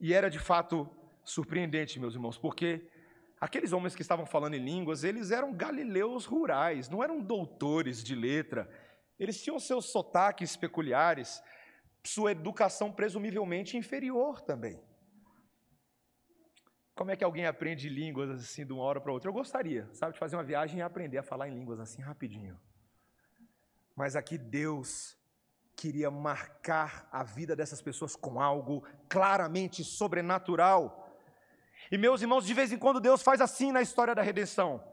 E 0.00 0.14
era 0.14 0.30
de 0.30 0.38
fato 0.38 0.88
surpreendente, 1.22 2.00
meus 2.00 2.14
irmãos, 2.14 2.38
porque 2.38 2.90
aqueles 3.40 3.72
homens 3.72 3.94
que 3.94 4.02
estavam 4.02 4.24
falando 4.24 4.54
em 4.54 4.64
línguas, 4.64 5.04
eles 5.04 5.30
eram 5.30 5.52
galileus 5.52 6.24
rurais, 6.24 6.88
não 6.88 7.04
eram 7.04 7.20
doutores 7.20 8.02
de 8.02 8.14
letra. 8.14 8.68
Eles 9.18 9.42
tinham 9.42 9.58
seus 9.58 9.92
sotaques 9.92 10.56
peculiares, 10.56 11.42
sua 12.02 12.32
educação 12.32 12.90
presumivelmente 12.90 13.76
inferior 13.76 14.40
também. 14.40 14.82
Como 17.00 17.10
é 17.10 17.16
que 17.16 17.24
alguém 17.24 17.46
aprende 17.46 17.88
línguas 17.88 18.28
assim 18.28 18.66
de 18.66 18.74
uma 18.74 18.82
hora 18.82 19.00
para 19.00 19.10
outra? 19.10 19.30
Eu 19.30 19.32
gostaria, 19.32 19.88
sabe, 19.90 20.12
de 20.12 20.18
fazer 20.18 20.36
uma 20.36 20.44
viagem 20.44 20.80
e 20.80 20.82
aprender 20.82 21.16
a 21.16 21.22
falar 21.22 21.48
em 21.48 21.54
línguas 21.54 21.80
assim 21.80 22.02
rapidinho. 22.02 22.60
Mas 23.96 24.14
aqui 24.16 24.36
Deus 24.36 25.16
queria 25.74 26.10
marcar 26.10 27.08
a 27.10 27.22
vida 27.22 27.56
dessas 27.56 27.80
pessoas 27.80 28.14
com 28.14 28.38
algo 28.38 28.86
claramente 29.08 29.82
sobrenatural. 29.82 31.16
E 31.90 31.96
meus 31.96 32.20
irmãos, 32.20 32.44
de 32.44 32.52
vez 32.52 32.70
em 32.70 32.76
quando 32.76 33.00
Deus 33.00 33.22
faz 33.22 33.40
assim 33.40 33.72
na 33.72 33.80
história 33.80 34.14
da 34.14 34.20
redenção. 34.20 34.84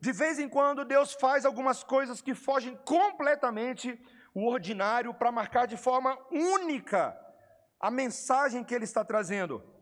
De 0.00 0.10
vez 0.10 0.40
em 0.40 0.48
quando 0.48 0.84
Deus 0.84 1.12
faz 1.12 1.46
algumas 1.46 1.84
coisas 1.84 2.20
que 2.20 2.34
fogem 2.34 2.74
completamente 2.84 3.96
o 4.34 4.44
ordinário 4.48 5.14
para 5.14 5.30
marcar 5.30 5.68
de 5.68 5.76
forma 5.76 6.18
única 6.32 7.16
a 7.78 7.92
mensagem 7.92 8.64
que 8.64 8.74
ele 8.74 8.82
está 8.82 9.04
trazendo. 9.04 9.77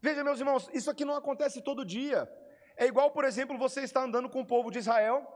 Veja, 0.00 0.22
meus 0.22 0.38
irmãos, 0.38 0.68
isso 0.72 0.90
aqui 0.90 1.04
não 1.04 1.14
acontece 1.14 1.60
todo 1.60 1.84
dia. 1.84 2.30
É 2.76 2.86
igual, 2.86 3.10
por 3.10 3.24
exemplo, 3.24 3.58
você 3.58 3.82
está 3.82 4.02
andando 4.02 4.28
com 4.28 4.40
o 4.40 4.46
povo 4.46 4.70
de 4.70 4.78
Israel, 4.78 5.26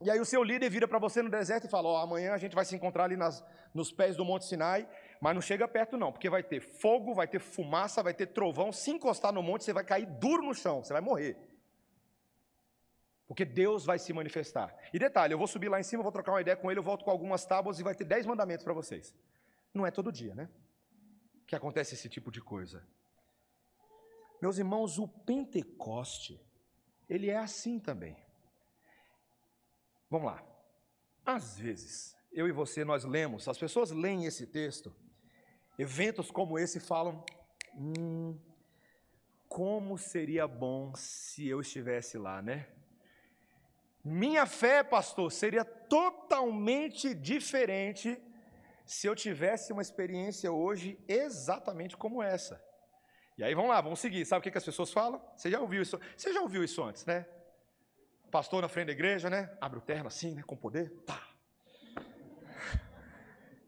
e 0.00 0.10
aí 0.10 0.20
o 0.20 0.24
seu 0.24 0.42
líder 0.42 0.68
vira 0.70 0.86
para 0.86 0.98
você 0.98 1.22
no 1.22 1.30
deserto 1.30 1.66
e 1.66 1.70
fala: 1.70 1.88
Ó, 1.88 1.94
oh, 1.94 1.96
amanhã 1.96 2.32
a 2.32 2.38
gente 2.38 2.54
vai 2.54 2.64
se 2.64 2.76
encontrar 2.76 3.04
ali 3.04 3.16
nas, 3.16 3.44
nos 3.72 3.90
pés 3.90 4.14
do 4.14 4.24
Monte 4.24 4.44
Sinai, 4.44 4.88
mas 5.20 5.34
não 5.34 5.40
chega 5.40 5.66
perto 5.66 5.96
não, 5.96 6.12
porque 6.12 6.28
vai 6.28 6.42
ter 6.42 6.60
fogo, 6.60 7.14
vai 7.14 7.26
ter 7.26 7.40
fumaça, 7.40 8.02
vai 8.02 8.12
ter 8.12 8.26
trovão. 8.26 8.72
Se 8.72 8.90
encostar 8.90 9.32
no 9.32 9.42
monte, 9.42 9.64
você 9.64 9.72
vai 9.72 9.84
cair 9.84 10.06
duro 10.06 10.42
no 10.42 10.54
chão, 10.54 10.84
você 10.84 10.92
vai 10.92 11.02
morrer. 11.02 11.36
Porque 13.26 13.44
Deus 13.44 13.84
vai 13.84 13.98
se 13.98 14.12
manifestar. 14.12 14.72
E 14.92 14.98
detalhe, 14.98 15.34
eu 15.34 15.38
vou 15.38 15.46
subir 15.46 15.68
lá 15.68 15.80
em 15.80 15.82
cima, 15.82 16.02
vou 16.02 16.12
trocar 16.12 16.32
uma 16.32 16.40
ideia 16.40 16.56
com 16.56 16.70
ele, 16.70 16.78
eu 16.78 16.84
volto 16.84 17.04
com 17.04 17.10
algumas 17.10 17.44
tábuas 17.44 17.80
e 17.80 17.82
vai 17.82 17.94
ter 17.94 18.04
dez 18.04 18.24
mandamentos 18.24 18.62
para 18.62 18.72
vocês. 18.72 19.14
Não 19.74 19.84
é 19.84 19.90
todo 19.90 20.12
dia, 20.12 20.34
né? 20.34 20.48
Que 21.46 21.56
acontece 21.56 21.94
esse 21.94 22.08
tipo 22.08 22.30
de 22.30 22.40
coisa. 22.40 22.86
Meus 24.40 24.58
irmãos, 24.58 24.98
o 24.98 25.08
Pentecoste, 25.08 26.40
ele 27.08 27.30
é 27.30 27.36
assim 27.36 27.78
também. 27.78 28.16
Vamos 30.10 30.26
lá. 30.26 30.44
Às 31.24 31.58
vezes, 31.58 32.16
eu 32.32 32.46
e 32.46 32.52
você, 32.52 32.84
nós 32.84 33.04
lemos, 33.04 33.48
as 33.48 33.58
pessoas 33.58 33.90
leem 33.90 34.26
esse 34.26 34.46
texto, 34.46 34.94
eventos 35.78 36.30
como 36.30 36.58
esse 36.58 36.78
falam: 36.78 37.24
hum, 37.74 38.38
como 39.48 39.96
seria 39.96 40.46
bom 40.46 40.94
se 40.94 41.48
eu 41.48 41.60
estivesse 41.60 42.18
lá, 42.18 42.42
né? 42.42 42.68
Minha 44.04 44.46
fé, 44.46 44.84
pastor, 44.84 45.32
seria 45.32 45.64
totalmente 45.64 47.12
diferente 47.12 48.22
se 48.84 49.08
eu 49.08 49.16
tivesse 49.16 49.72
uma 49.72 49.82
experiência 49.82 50.52
hoje 50.52 51.02
exatamente 51.08 51.96
como 51.96 52.22
essa. 52.22 52.64
E 53.38 53.44
aí 53.44 53.54
vamos 53.54 53.70
lá, 53.70 53.80
vamos 53.80 54.00
seguir. 54.00 54.24
Sabe 54.24 54.40
o 54.40 54.42
que, 54.42 54.50
que 54.50 54.58
as 54.58 54.64
pessoas 54.64 54.90
falam? 54.90 55.20
Você 55.36 55.50
já 55.50 55.60
ouviu 55.60 55.82
isso? 55.82 56.00
Você 56.16 56.32
já 56.32 56.40
ouviu 56.40 56.64
isso 56.64 56.82
antes, 56.82 57.04
né? 57.04 57.26
Pastor 58.30 58.62
na 58.62 58.68
frente 58.68 58.86
da 58.86 58.92
igreja, 58.92 59.28
né? 59.28 59.54
Abre 59.60 59.78
o 59.78 59.82
terno 59.82 60.08
assim, 60.08 60.34
né? 60.34 60.42
Com 60.46 60.56
poder. 60.56 60.90
Tá. 61.04 61.22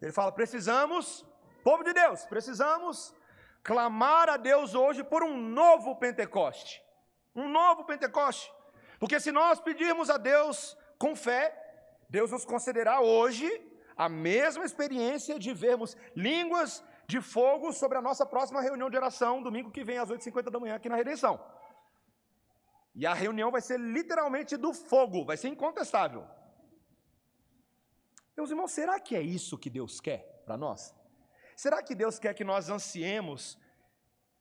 Ele 0.00 0.12
fala: 0.12 0.32
precisamos, 0.32 1.26
povo 1.62 1.84
de 1.84 1.92
Deus, 1.92 2.24
precisamos 2.24 3.14
clamar 3.62 4.30
a 4.30 4.38
Deus 4.38 4.74
hoje 4.74 5.04
por 5.04 5.22
um 5.22 5.36
novo 5.36 5.96
Pentecoste. 5.96 6.82
Um 7.34 7.48
novo 7.48 7.84
Pentecoste. 7.84 8.50
Porque 8.98 9.20
se 9.20 9.30
nós 9.30 9.60
pedirmos 9.60 10.08
a 10.08 10.16
Deus 10.16 10.76
com 10.98 11.14
fé, 11.14 11.54
Deus 12.08 12.30
nos 12.30 12.44
concederá 12.44 13.00
hoje 13.00 13.48
a 13.96 14.08
mesma 14.08 14.64
experiência 14.64 15.38
de 15.38 15.52
vermos 15.52 15.96
línguas 16.16 16.82
de 17.08 17.22
fogo 17.22 17.72
sobre 17.72 17.96
a 17.96 18.02
nossa 18.02 18.26
próxima 18.26 18.60
reunião 18.60 18.90
de 18.90 18.96
oração, 18.96 19.42
domingo 19.42 19.70
que 19.70 19.82
vem 19.82 19.96
às 19.96 20.10
8h50 20.10 20.50
da 20.50 20.60
manhã 20.60 20.74
aqui 20.74 20.90
na 20.90 20.96
Redenção. 20.96 21.40
E 22.94 23.06
a 23.06 23.14
reunião 23.14 23.50
vai 23.50 23.62
ser 23.62 23.80
literalmente 23.80 24.58
do 24.58 24.74
fogo, 24.74 25.24
vai 25.24 25.36
ser 25.38 25.48
incontestável. 25.48 26.26
Meus 28.36 28.50
irmãos, 28.50 28.72
será 28.72 29.00
que 29.00 29.16
é 29.16 29.22
isso 29.22 29.56
que 29.56 29.70
Deus 29.70 30.00
quer 30.00 30.42
para 30.44 30.58
nós? 30.58 30.94
Será 31.56 31.82
que 31.82 31.94
Deus 31.94 32.18
quer 32.18 32.34
que 32.34 32.44
nós 32.44 32.68
ansiemos 32.68 33.58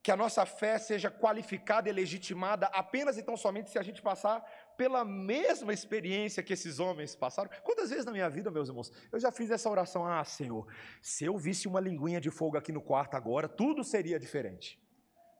que 0.08 0.12
a 0.12 0.16
nossa 0.16 0.46
fé 0.46 0.78
seja 0.78 1.10
qualificada 1.10 1.86
e 1.86 1.92
legitimada 1.92 2.64
apenas 2.68 3.18
e 3.18 3.22
tão 3.22 3.36
somente 3.36 3.68
se 3.68 3.78
a 3.78 3.82
gente 3.82 4.00
passar 4.00 4.40
pela 4.74 5.04
mesma 5.04 5.70
experiência 5.70 6.42
que 6.42 6.54
esses 6.54 6.80
homens 6.80 7.14
passaram. 7.14 7.50
Quantas 7.62 7.90
vezes 7.90 8.06
na 8.06 8.12
minha 8.12 8.30
vida, 8.30 8.50
meus 8.50 8.70
irmãos, 8.70 8.90
eu 9.12 9.20
já 9.20 9.30
fiz 9.30 9.50
essa 9.50 9.68
oração: 9.68 10.06
Ah, 10.06 10.24
Senhor, 10.24 10.66
se 11.02 11.26
eu 11.26 11.36
visse 11.36 11.68
uma 11.68 11.78
linguinha 11.78 12.22
de 12.22 12.30
fogo 12.30 12.56
aqui 12.56 12.72
no 12.72 12.80
quarto 12.80 13.16
agora, 13.16 13.46
tudo 13.46 13.84
seria 13.84 14.18
diferente. 14.18 14.82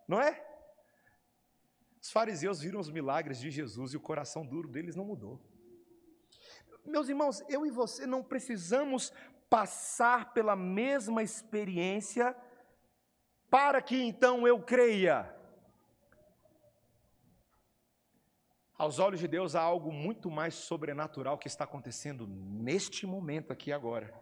Não 0.06 0.20
é? 0.20 0.38
Os 1.98 2.12
fariseus 2.12 2.60
viram 2.60 2.78
os 2.78 2.90
milagres 2.90 3.40
de 3.40 3.50
Jesus 3.50 3.94
e 3.94 3.96
o 3.96 4.00
coração 4.00 4.44
duro 4.44 4.68
deles 4.68 4.94
não 4.94 5.06
mudou. 5.06 5.40
Meus 6.84 7.08
irmãos, 7.08 7.42
eu 7.48 7.64
e 7.64 7.70
você 7.70 8.06
não 8.06 8.22
precisamos 8.22 9.14
passar 9.48 10.34
pela 10.34 10.54
mesma 10.54 11.22
experiência 11.22 12.36
para 13.50 13.80
que 13.80 14.00
então 14.02 14.46
eu 14.46 14.60
creia. 14.60 15.34
Aos 18.76 18.98
olhos 18.98 19.18
de 19.18 19.26
Deus 19.26 19.56
há 19.56 19.60
algo 19.60 19.92
muito 19.92 20.30
mais 20.30 20.54
sobrenatural 20.54 21.36
que 21.36 21.48
está 21.48 21.64
acontecendo 21.64 22.26
neste 22.28 23.06
momento 23.06 23.52
aqui 23.52 23.72
agora. 23.72 24.14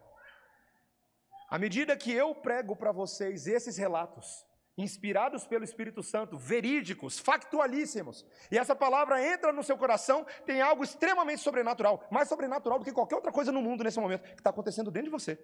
À 1.49 1.59
medida 1.59 1.95
que 1.95 2.11
eu 2.11 2.33
prego 2.33 2.75
para 2.75 2.91
vocês 2.91 3.45
esses 3.45 3.77
relatos, 3.77 4.45
inspirados 4.77 5.45
pelo 5.45 5.63
Espírito 5.63 6.01
Santo, 6.01 6.37
verídicos, 6.37 7.19
factualíssimos, 7.19 8.25
e 8.51 8.57
essa 8.57 8.75
palavra 8.75 9.23
entra 9.25 9.53
no 9.53 9.63
seu 9.63 9.77
coração, 9.77 10.25
tem 10.45 10.59
algo 10.59 10.83
extremamente 10.83 11.41
sobrenatural, 11.41 12.05
mais 12.11 12.27
sobrenatural 12.27 12.79
do 12.79 12.85
que 12.85 12.91
qualquer 12.91 13.15
outra 13.15 13.31
coisa 13.31 13.51
no 13.51 13.61
mundo 13.61 13.83
nesse 13.83 13.99
momento, 13.99 14.23
que 14.23 14.39
está 14.41 14.49
acontecendo 14.49 14.91
dentro 14.91 15.09
de 15.09 15.11
você. 15.11 15.39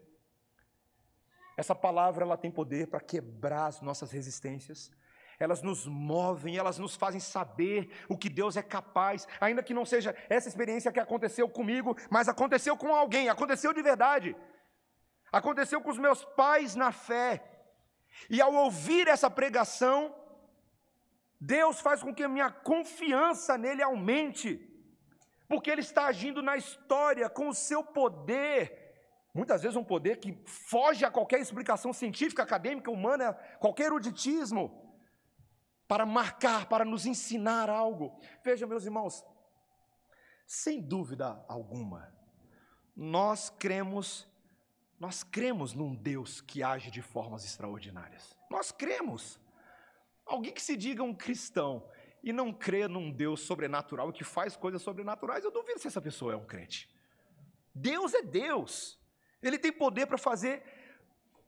Essa 1.56 1.76
palavra 1.76 2.26
ela 2.26 2.38
tem 2.38 2.52
poder 2.52 2.88
para 2.88 3.00
quebrar 3.00 3.68
as 3.68 3.82
nossas 3.82 4.12
resistências, 4.12 4.92
elas 5.40 5.62
nos 5.62 5.86
movem, 5.86 6.58
elas 6.58 6.78
nos 6.78 6.96
fazem 6.96 7.20
saber 7.20 7.90
o 8.08 8.18
que 8.18 8.30
Deus 8.30 8.56
é 8.56 8.62
capaz, 8.62 9.28
ainda 9.40 9.64
que 9.64 9.74
não 9.74 9.86
seja 9.86 10.16
essa 10.30 10.48
experiência 10.48 10.92
que 10.92 11.00
aconteceu 11.00 11.50
comigo, 11.50 11.98
mas 12.10 12.28
aconteceu 12.28 12.78
com 12.78 12.96
alguém, 12.96 13.30
aconteceu 13.30 13.74
de 13.74 13.82
verdade. 13.82 14.36
Aconteceu 15.32 15.82
com 15.82 15.90
os 15.90 15.98
meus 15.98 16.24
pais 16.24 16.76
na 16.76 16.92
fé. 16.92 17.44
E 18.30 18.40
ao 18.42 18.54
ouvir 18.54 19.08
essa 19.08 19.30
pregação, 19.30 20.16
Deus 21.40 21.82
faz 21.82 22.02
com 22.02 22.14
que 22.14 22.24
a 22.24 22.30
minha 22.30 22.52
confiança 22.52 23.58
nele 23.58 23.82
aumente, 23.82 24.70
porque 25.48 25.70
ele 25.70 25.82
está 25.82 26.06
agindo 26.06 26.42
na 26.42 26.56
história 26.56 27.30
com 27.30 27.50
o 27.50 27.54
seu 27.54 27.84
poder. 27.84 28.83
Muitas 29.34 29.64
vezes 29.64 29.76
um 29.76 29.84
poder 29.84 30.18
que 30.18 30.38
foge 30.46 31.04
a 31.04 31.10
qualquer 31.10 31.40
explicação 31.40 31.92
científica, 31.92 32.44
acadêmica, 32.44 32.92
humana, 32.92 33.34
qualquer 33.60 33.86
eruditismo, 33.86 34.84
para 35.88 36.06
marcar, 36.06 36.68
para 36.70 36.86
nos 36.86 37.06
ensinar 37.06 37.70
algo. 37.70 38.20
Veja, 38.44 38.68
meus 38.68 38.86
irmãos, 38.86 39.26
sem 40.46 40.80
dúvida 40.82 41.44
alguma, 41.48 42.14
nós 42.96 43.50
cremos, 43.50 44.28
nós 45.00 45.24
cremos 45.24 45.74
num 45.74 45.96
Deus 45.96 46.40
que 46.40 46.62
age 46.62 46.92
de 46.92 47.02
formas 47.02 47.44
extraordinárias. 47.44 48.38
Nós 48.52 48.72
cremos. 48.72 49.40
Alguém 50.26 50.54
que 50.54 50.62
se 50.62 50.78
diga 50.78 51.04
um 51.04 51.14
cristão 51.14 51.90
e 52.24 52.32
não 52.32 52.54
crê 52.54 52.88
num 52.88 53.12
Deus 53.12 53.42
sobrenatural 53.42 54.10
e 54.10 54.14
que 54.14 54.24
faz 54.24 54.56
coisas 54.56 54.82
sobrenaturais, 54.82 55.44
eu 55.44 55.52
duvido 55.52 55.80
se 55.80 55.88
essa 55.88 56.02
pessoa 56.02 56.34
é 56.34 56.36
um 56.36 56.46
crente. 56.46 56.90
Deus 57.74 58.14
é 58.14 58.22
Deus. 58.22 59.03
Ele 59.44 59.58
tem 59.58 59.72
poder 59.72 60.06
para 60.06 60.18
fazer 60.18 60.64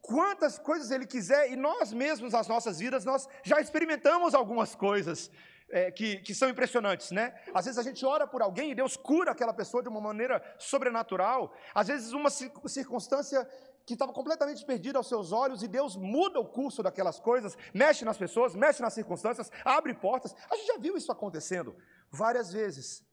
quantas 0.01 0.59
coisas 0.59 0.91
ele 0.91 1.05
quiser 1.05 1.51
e 1.51 1.55
nós 1.55 1.91
mesmos, 1.91 2.33
nas 2.33 2.47
nossas 2.47 2.79
vidas, 2.79 3.03
nós 3.03 3.27
já 3.43 3.59
experimentamos 3.59 4.35
algumas 4.35 4.75
coisas 4.75 5.31
é, 5.69 5.89
que, 5.89 6.17
que 6.17 6.35
são 6.35 6.47
impressionantes, 6.47 7.11
né? 7.11 7.33
Às 7.53 7.65
vezes 7.65 7.79
a 7.79 7.83
gente 7.83 8.05
ora 8.05 8.27
por 8.27 8.41
alguém 8.41 8.71
e 8.71 8.75
Deus 8.75 8.95
cura 8.95 9.31
aquela 9.31 9.53
pessoa 9.53 9.81
de 9.81 9.89
uma 9.89 9.99
maneira 9.99 10.43
sobrenatural. 10.59 11.55
Às 11.73 11.87
vezes 11.87 12.11
uma 12.11 12.29
circunstância 12.29 13.47
que 13.85 13.93
estava 13.93 14.11
completamente 14.11 14.65
perdida 14.65 14.97
aos 14.97 15.07
seus 15.07 15.31
olhos 15.31 15.61
e 15.63 15.67
Deus 15.67 15.95
muda 15.95 16.39
o 16.39 16.45
curso 16.45 16.81
daquelas 16.81 17.19
coisas, 17.19 17.57
mexe 17.73 18.03
nas 18.03 18.17
pessoas, 18.17 18.55
mexe 18.55 18.81
nas 18.81 18.93
circunstâncias, 18.93 19.51
abre 19.63 19.93
portas. 19.93 20.35
A 20.49 20.55
gente 20.55 20.67
já 20.67 20.77
viu 20.77 20.97
isso 20.97 21.11
acontecendo 21.11 21.75
várias 22.11 22.51
vezes. 22.51 23.03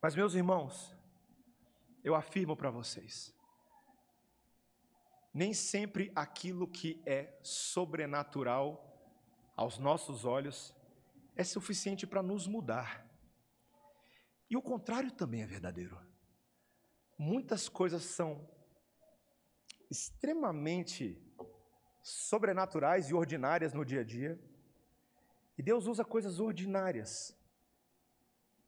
Mas, 0.00 0.16
meus 0.16 0.34
irmãos, 0.34 0.94
eu 2.02 2.14
afirmo 2.14 2.56
para 2.56 2.70
vocês, 2.70 3.34
nem 5.32 5.54
sempre 5.54 6.12
aquilo 6.14 6.66
que 6.68 7.02
é 7.06 7.38
sobrenatural 7.42 8.88
aos 9.56 9.78
nossos 9.78 10.24
olhos 10.24 10.74
é 11.34 11.44
suficiente 11.44 12.06
para 12.06 12.22
nos 12.22 12.46
mudar. 12.46 13.06
E 14.50 14.56
o 14.56 14.62
contrário 14.62 15.10
também 15.10 15.42
é 15.42 15.46
verdadeiro. 15.46 15.98
Muitas 17.18 17.68
coisas 17.68 18.04
são 18.04 18.46
extremamente 19.90 21.18
sobrenaturais 22.02 23.08
e 23.08 23.14
ordinárias 23.14 23.72
no 23.72 23.84
dia 23.84 24.00
a 24.00 24.04
dia, 24.04 24.38
e 25.56 25.62
Deus 25.62 25.86
usa 25.86 26.04
coisas 26.04 26.40
ordinárias 26.40 27.36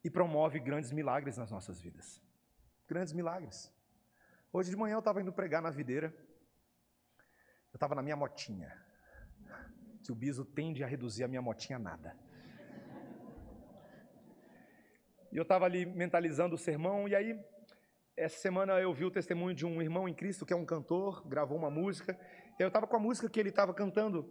e 0.02 0.10
promove 0.10 0.60
grandes 0.60 0.92
milagres 0.92 1.36
nas 1.36 1.50
nossas 1.50 1.80
vidas. 1.80 2.23
Grandes 2.86 3.12
milagres. 3.12 3.72
Hoje 4.52 4.70
de 4.70 4.76
manhã 4.76 4.94
eu 4.94 4.98
estava 4.98 5.20
indo 5.20 5.32
pregar 5.32 5.62
na 5.62 5.70
videira, 5.70 6.14
eu 7.72 7.76
estava 7.76 7.94
na 7.94 8.02
minha 8.02 8.14
motinha 8.14 8.84
que 10.04 10.12
o 10.12 10.14
biso 10.14 10.44
tende 10.44 10.84
a 10.84 10.86
reduzir 10.86 11.24
a 11.24 11.28
minha 11.28 11.40
motinha 11.40 11.76
a 11.76 11.80
nada. 11.80 12.16
E 15.32 15.36
eu 15.36 15.42
estava 15.42 15.64
ali 15.64 15.86
mentalizando 15.86 16.54
o 16.54 16.58
sermão, 16.58 17.08
e 17.08 17.14
aí, 17.16 17.40
essa 18.16 18.38
semana 18.38 18.78
eu 18.78 18.92
vi 18.92 19.04
o 19.04 19.10
testemunho 19.10 19.54
de 19.54 19.64
um 19.66 19.80
irmão 19.80 20.08
em 20.08 20.14
Cristo 20.14 20.44
que 20.44 20.52
é 20.52 20.56
um 20.56 20.64
cantor, 20.64 21.26
gravou 21.26 21.56
uma 21.56 21.70
música. 21.70 22.16
Eu 22.58 22.68
estava 22.68 22.86
com 22.86 22.96
a 22.96 23.00
música 23.00 23.28
que 23.28 23.40
ele 23.40 23.48
estava 23.48 23.74
cantando, 23.74 24.30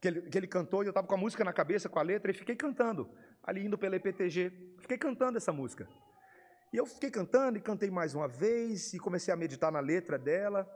que 0.00 0.08
ele, 0.08 0.22
que 0.22 0.36
ele 0.36 0.48
cantou, 0.48 0.82
e 0.82 0.86
eu 0.86 0.90
estava 0.90 1.06
com 1.06 1.14
a 1.14 1.18
música 1.18 1.44
na 1.44 1.52
cabeça, 1.52 1.88
com 1.88 1.98
a 1.98 2.02
letra, 2.02 2.32
e 2.32 2.34
fiquei 2.34 2.56
cantando, 2.56 3.08
ali 3.42 3.64
indo 3.64 3.78
pela 3.78 3.96
EPTG. 3.96 4.76
Fiquei 4.80 4.98
cantando 4.98 5.38
essa 5.38 5.52
música. 5.52 5.88
E 6.72 6.76
eu 6.76 6.86
fiquei 6.86 7.10
cantando 7.10 7.58
e 7.58 7.60
cantei 7.60 7.90
mais 7.90 8.14
uma 8.14 8.26
vez, 8.26 8.94
e 8.94 8.98
comecei 8.98 9.32
a 9.32 9.36
meditar 9.36 9.70
na 9.70 9.80
letra 9.80 10.18
dela. 10.18 10.68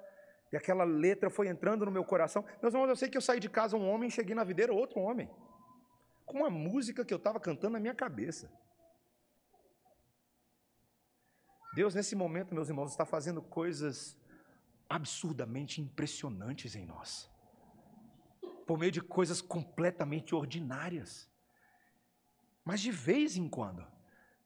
E 0.53 0.57
aquela 0.57 0.85
letra 0.85 1.31
foi 1.31 1.49
entrando 1.49 1.85
no 1.87 1.91
meu 1.91 2.05
coração. 2.05 2.45
Meus 2.61 2.75
irmãos, 2.75 2.89
eu 2.89 2.97
sei 2.97 3.09
que 3.09 3.17
eu 3.17 3.23
saí 3.23 3.41
de 3.41 3.49
casa 3.49 3.77
um 3.77 3.89
homem 3.89 4.11
cheguei 4.11 4.35
na 4.35 4.45
videira 4.45 4.73
outro 4.73 5.01
homem. 5.01 5.31
Com 6.27 6.39
uma 6.39 6.51
música 6.51 7.05
que 7.05 7.15
eu 7.15 7.17
estava 7.17 7.41
cantando 7.41 7.73
na 7.73 7.81
minha 7.81 7.95
cabeça. 7.95 8.53
Deus, 11.75 11.95
nesse 11.95 12.15
momento, 12.15 12.55
meus 12.55 12.69
irmãos, 12.69 12.91
está 12.91 13.05
fazendo 13.05 13.41
coisas 13.41 14.17
absurdamente 14.89 15.81
impressionantes 15.81 16.75
em 16.75 16.85
nós. 16.85 17.31
Por 18.67 18.79
meio 18.79 18.93
de 18.93 19.01
coisas 19.01 19.41
completamente 19.41 20.35
ordinárias. 20.35 21.29
Mas 22.65 22.81
de 22.81 22.91
vez 22.91 23.37
em 23.37 23.49
quando, 23.49 23.87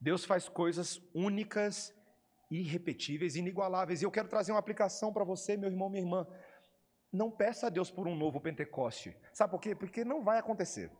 Deus 0.00 0.24
faz 0.24 0.48
coisas 0.48 1.00
únicas 1.14 1.94
irrepetíveis, 2.50 3.36
inigualáveis. 3.36 4.00
E 4.00 4.04
eu 4.04 4.10
quero 4.10 4.28
trazer 4.28 4.52
uma 4.52 4.58
aplicação 4.58 5.12
para 5.12 5.24
você, 5.24 5.56
meu 5.56 5.68
irmão, 5.68 5.90
minha 5.90 6.02
irmã. 6.02 6.26
Não 7.12 7.30
peça 7.30 7.66
a 7.66 7.70
Deus 7.70 7.90
por 7.90 8.08
um 8.08 8.16
novo 8.16 8.40
Pentecoste. 8.40 9.16
Sabe 9.32 9.50
por 9.50 9.60
quê? 9.60 9.74
Porque 9.74 10.04
não 10.04 10.22
vai 10.22 10.38
acontecer. 10.38 10.90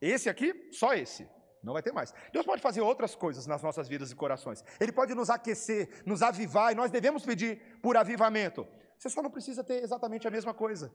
Esse 0.00 0.28
aqui, 0.28 0.68
só 0.70 0.94
esse. 0.94 1.28
Não 1.62 1.72
vai 1.72 1.82
ter 1.82 1.92
mais. 1.92 2.12
Deus 2.32 2.44
pode 2.44 2.62
fazer 2.62 2.80
outras 2.80 3.14
coisas 3.14 3.46
nas 3.46 3.62
nossas 3.62 3.88
vidas 3.88 4.10
e 4.12 4.14
corações. 4.14 4.62
Ele 4.78 4.92
pode 4.92 5.14
nos 5.14 5.30
aquecer, 5.30 6.02
nos 6.04 6.22
avivar, 6.22 6.72
e 6.72 6.74
nós 6.74 6.90
devemos 6.90 7.24
pedir 7.24 7.78
por 7.82 7.96
avivamento. 7.96 8.66
Você 8.98 9.08
só 9.08 9.22
não 9.22 9.30
precisa 9.30 9.64
ter 9.64 9.82
exatamente 9.82 10.28
a 10.28 10.30
mesma 10.30 10.54
coisa. 10.54 10.92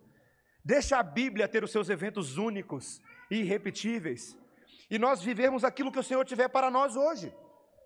Deixa 0.63 0.97
a 0.97 1.03
Bíblia 1.03 1.47
ter 1.47 1.63
os 1.63 1.71
seus 1.71 1.89
eventos 1.89 2.37
únicos 2.37 3.01
e 3.29 3.37
irrepetíveis. 3.37 4.37
E 4.91 4.99
nós 4.99 5.21
vivemos 5.21 5.63
aquilo 5.63 5.91
que 5.91 5.99
o 5.99 6.03
Senhor 6.03 6.25
tiver 6.25 6.49
para 6.49 6.69
nós 6.69 6.97
hoje 6.97 7.33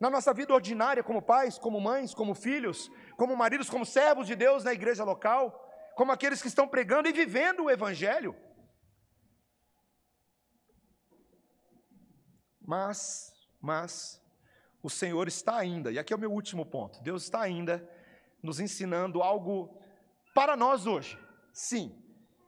na 0.02 0.10
nossa 0.10 0.34
vida 0.34 0.54
ordinária, 0.54 1.04
como 1.04 1.22
pais, 1.22 1.58
como 1.58 1.80
mães, 1.80 2.14
como 2.14 2.36
filhos, 2.36 2.92
como 3.16 3.38
maridos, 3.38 3.70
como 3.70 3.86
servos 3.86 4.28
de 4.28 4.36
Deus 4.36 4.64
na 4.64 4.74
igreja 4.74 5.04
local, 5.04 5.44
como 5.96 6.12
aqueles 6.12 6.42
que 6.42 6.48
estão 6.50 6.68
pregando 6.68 7.08
e 7.08 7.14
vivendo 7.14 7.64
o 7.64 7.72
Evangelho. 7.72 8.36
Mas, 12.60 13.32
mas, 13.62 14.22
o 14.82 14.90
Senhor 14.90 15.28
está 15.28 15.56
ainda, 15.56 15.92
e 15.92 16.00
aqui 16.00 16.12
é 16.12 16.16
o 16.16 16.20
meu 16.20 16.32
último 16.32 16.66
ponto: 16.66 17.02
Deus 17.02 17.24
está 17.24 17.42
ainda 17.42 17.88
nos 18.42 18.60
ensinando 18.60 19.22
algo 19.22 19.80
para 20.34 20.58
nós 20.58 20.86
hoje. 20.86 21.18
Sim. 21.54 22.02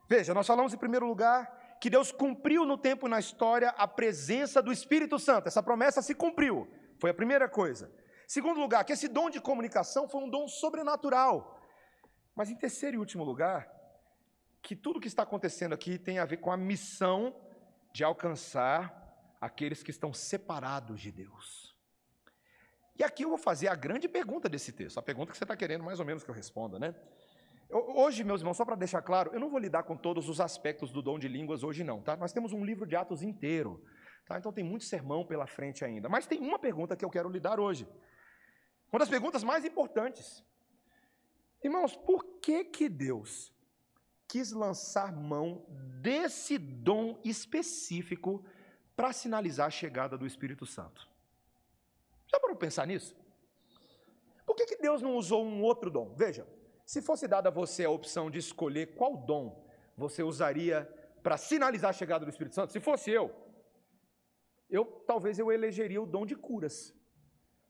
Veja, 0.10 0.34
nós 0.34 0.48
falamos 0.48 0.74
em 0.74 0.78
primeiro 0.78 1.06
lugar 1.06 1.57
que 1.80 1.90
Deus 1.90 2.12
cumpriu 2.12 2.66
no 2.66 2.78
tempo 2.78 3.08
e 3.08 3.10
na 3.10 3.20
história 3.20 3.70
a 3.70 3.88
presença 3.88 4.62
do 4.62 4.72
Espírito 4.72 5.20
Santo. 5.20 5.48
Essa 5.48 5.62
promessa 5.62 6.02
se 6.02 6.16
cumpriu. 6.16 6.68
Foi 7.00 7.10
a 7.10 7.13
primeira 7.13 7.48
coisa. 7.48 7.92
Segundo 8.28 8.60
lugar, 8.60 8.84
que 8.84 8.94
esse 8.94 9.08
dom 9.08 9.30
de 9.30 9.40
comunicação 9.40 10.08
foi 10.08 10.22
um 10.22 10.30
dom 10.30 10.48
sobrenatural. 10.48 11.62
Mas 12.36 12.50
em 12.50 12.56
terceiro 12.56 12.98
e 12.98 13.00
último 13.00 13.24
lugar, 13.24 13.72
que 14.62 14.76
tudo 14.76 15.00
que 15.00 15.08
está 15.08 15.24
acontecendo 15.24 15.74
aqui 15.74 15.98
tem 15.98 16.20
a 16.20 16.26
ver 16.26 16.38
com 16.38 16.52
a 16.52 16.58
missão 16.58 17.36
de 17.94 18.04
alcançar 18.04 18.94
aqueles 19.40 19.82
que 19.82 19.92
estão 19.92 20.13
separados 20.13 21.00
de 21.00 21.12
Deus. 21.12 21.76
E 23.00 23.04
aqui 23.04 23.24
eu 23.24 23.30
vou 23.30 23.38
fazer 23.38 23.68
a 23.68 23.76
grande 23.76 24.08
pergunta 24.08 24.50
desse 24.50 24.72
texto, 24.72 24.98
a 24.98 25.04
pergunta 25.04 25.32
que 25.32 25.38
você 25.38 25.44
está 25.44 25.56
querendo 25.56 25.84
mais 25.84 26.00
ou 26.00 26.06
menos 26.06 26.24
que 26.24 26.30
eu 26.30 26.36
responda, 26.36 26.80
né? 26.80 26.96
Hoje, 27.69 28.23
meus 28.23 28.41
irmãos, 28.41 28.56
só 28.56 28.63
para 28.63 28.75
deixar 28.75 29.01
claro, 29.01 29.32
eu 29.34 29.39
não 29.39 29.49
vou 29.49 29.60
lidar 29.60 29.84
com 29.84 29.95
todos 29.97 30.30
os 30.30 30.39
aspectos 30.39 30.91
do 30.91 31.01
dom 31.01 31.19
de 31.19 31.27
línguas 31.27 31.63
hoje 31.63 31.84
não, 31.84 32.01
tá? 32.01 32.15
Nós 32.15 32.32
temos 32.32 32.53
um 32.53 32.63
livro 32.63 32.86
de 32.86 32.95
Atos 32.95 33.21
inteiro 33.21 33.84
Tá? 34.27 34.38
Então 34.38 34.51
tem 34.51 34.63
muito 34.63 34.84
sermão 34.84 35.25
pela 35.25 35.47
frente 35.47 35.86
ainda. 35.86 36.10
Mas 36.10 36.27
tem 36.27 36.39
uma 36.39 36.60
pergunta 36.60 36.95
que 36.95 37.06
eu 37.06 37.10
quero 37.10 37.30
lhe 37.30 37.39
dar 37.39 37.60
hoje. 37.60 37.88
Uma 38.91 38.99
das 38.99 39.10
perguntas 39.10 39.43
mais 39.43 39.63
importantes. 39.63 40.43
Irmãos, 41.63 41.95
por 41.95 42.23
que 42.41 42.65
que 42.65 42.89
Deus 42.89 43.53
quis 44.27 44.51
lançar 44.51 45.13
mão 45.15 45.65
desse 46.01 46.58
dom 46.58 47.19
específico 47.23 48.43
para 48.95 49.13
sinalizar 49.13 49.67
a 49.67 49.71
chegada 49.71 50.17
do 50.17 50.27
Espírito 50.27 50.65
Santo? 50.65 51.08
Já 52.27 52.38
para 52.39 52.53
pensar 52.56 52.86
nisso? 52.86 53.15
Por 54.45 54.56
que, 54.56 54.65
que 54.65 54.77
Deus 54.77 55.01
não 55.01 55.15
usou 55.15 55.45
um 55.45 55.62
outro 55.62 55.89
dom? 55.89 56.13
Veja, 56.15 56.45
se 56.88 57.02
fosse 57.02 57.28
dada 57.28 57.50
a 57.50 57.52
você 57.52 57.84
a 57.84 57.89
opção 57.89 58.32
de 58.32 58.39
escolher 58.39 58.95
qual 58.95 59.17
dom 59.17 59.45
você 59.97 60.23
usaria 60.23 60.88
para 61.21 61.36
sinalizar 61.36 61.89
a 61.89 61.93
chegada 61.93 62.23
do 62.23 62.32
Espírito 62.32 62.56
Santo, 62.56 62.71
se 62.71 62.80
fosse 62.80 63.12
eu, 63.12 63.30
eu 64.69 64.86
talvez 65.06 65.38
eu 65.38 65.52
elegeria 65.52 66.02
o 66.02 66.06
dom 66.06 66.26
de 66.26 66.34
curas. 66.34 66.95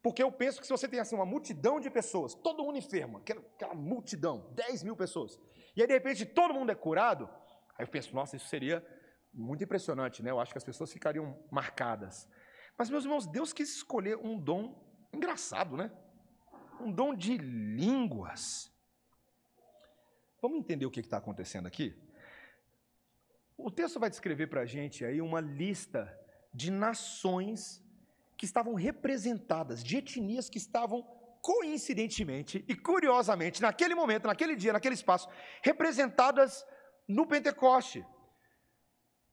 Porque 0.04 0.22
eu 0.22 0.32
penso 0.32 0.62
que 0.62 0.68
se 0.68 0.72
você 0.72 0.88
tem 0.88 1.00
assim 1.00 1.16
uma 1.16 1.26
multidão 1.26 1.80
de 1.80 1.90
pessoas, 1.90 2.36
todo 2.36 2.64
mundo 2.64 2.78
enfermo, 2.78 3.18
aquela, 3.18 3.42
aquela 3.42 3.74
multidão, 3.74 4.54
10 4.54 4.84
mil 4.84 4.96
pessoas, 4.96 5.40
e 5.76 5.82
aí 5.82 5.88
de 5.88 5.94
repente 5.94 6.24
todo 6.24 6.54
mundo 6.54 6.72
é 6.72 6.76
curado, 6.76 7.28
aí 7.76 7.84
eu 7.86 7.88
penso, 7.88 8.14
nossa, 8.14 8.36
isso 8.36 8.48
seria 8.48 8.86
muito 9.34 9.64
impressionante, 9.64 10.22
né? 10.22 10.30
Eu 10.30 10.40
acho 10.40 10.52
que 10.52 10.60
as 10.60 10.64
pessoas 10.64 10.94
ficariam 10.94 11.44
marcadas. 11.52 12.30
Mas, 12.78 12.92
meus 12.92 13.04
irmãos, 13.04 13.26
Deus 13.26 13.52
quis 13.52 13.78
escolher 13.78 14.16
um 14.18 14.40
dom 14.40 14.80
engraçado, 15.12 15.76
né? 15.76 15.92
Um 16.80 16.92
dom 16.92 17.16
de 17.16 17.36
línguas. 17.36 18.72
Vamos 20.42 20.60
entender 20.60 20.86
o 20.86 20.92
que 20.92 21.00
está 21.00 21.18
acontecendo 21.18 21.68
aqui? 21.68 21.96
o 23.58 23.72
texto 23.72 24.00
vai 24.00 24.10
descrever 24.10 24.48
para 24.48 24.62
a 24.62 24.66
gente 24.66 25.04
aí 25.04 25.20
uma 25.20 25.42
lista 25.42 26.16
de 26.54 26.70
nações 26.70 27.84
que 28.38 28.46
estavam 28.46 28.76
representadas, 28.76 29.84
de 29.84 29.98
etnias 29.98 30.48
que 30.48 30.60
estavam 30.60 31.02
coincidentemente 31.42 32.64
e 32.68 32.76
curiosamente, 32.76 33.62
naquele 33.62 33.96
momento, 33.96 34.28
naquele 34.28 34.56
dia, 34.56 34.74
naquele 34.74 34.94
espaço, 34.94 35.28
representadas 35.64 36.64
no 37.08 37.26
Pentecoste. 37.26 38.06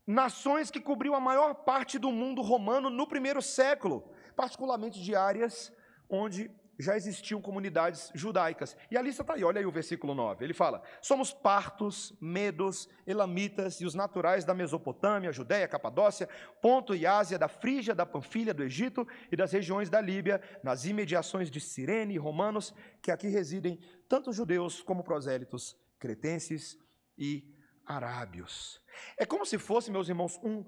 Nações 0.07 0.71
que 0.71 0.81
cobriam 0.81 1.15
a 1.15 1.21
maior 1.21 1.55
parte 1.55 1.99
do 1.99 2.11
mundo 2.11 2.41
romano 2.41 2.89
no 2.89 3.07
primeiro 3.07 3.43
século, 3.43 4.11
particularmente 4.35 5.03
de 5.03 5.15
áreas 5.15 5.73
onde 6.09 6.51
já 6.79 6.97
existiam 6.97 7.41
comunidades 7.41 8.11
judaicas. 8.15 8.77
E 8.91 8.97
a 8.97 9.03
lista 9.03 9.23
está 9.23 9.35
aí, 9.35 9.45
olha 9.45 9.59
aí 9.59 9.67
o 9.67 9.71
versículo 9.71 10.15
9. 10.15 10.45
Ele 10.45 10.55
fala: 10.55 10.83
Somos 11.01 11.33
partos, 11.33 12.13
medos, 12.21 12.89
elamitas 13.07 13.81
e 13.81 13.87
os 13.87 13.95
naturais 13.95 14.45
da 14.45 14.55
Mesopotâmia, 14.55 15.33
Judéia, 15.33 15.69
Capadócia, 15.69 16.29
Ponto 16.61 16.95
e 16.95 17.07
Ásia, 17.07 17.39
da 17.39 17.49
Frígia, 17.49 17.95
da 17.95 18.07
Panfilha, 18.07 18.55
do 18.55 18.63
Egito 18.65 19.07
e 19.31 19.37
das 19.37 19.53
regiões 19.53 19.89
da 19.89 20.01
Líbia, 20.01 20.41
nas 20.63 20.85
imediações 20.85 21.51
de 21.51 21.61
Cirene 21.61 22.15
e 22.15 22.19
romanos, 22.19 22.75
que 23.01 23.11
aqui 23.11 23.29
residem 23.29 23.79
tanto 24.09 24.33
judeus 24.33 24.83
como 24.83 25.05
prosélitos, 25.05 25.77
cretenses 25.99 26.79
e 27.17 27.55
arábios. 27.87 28.81
É 29.17 29.27
como 29.27 29.45
se 29.45 29.59
fosse, 29.59 29.91
meus 29.91 30.09
irmãos, 30.09 30.39
um 30.43 30.65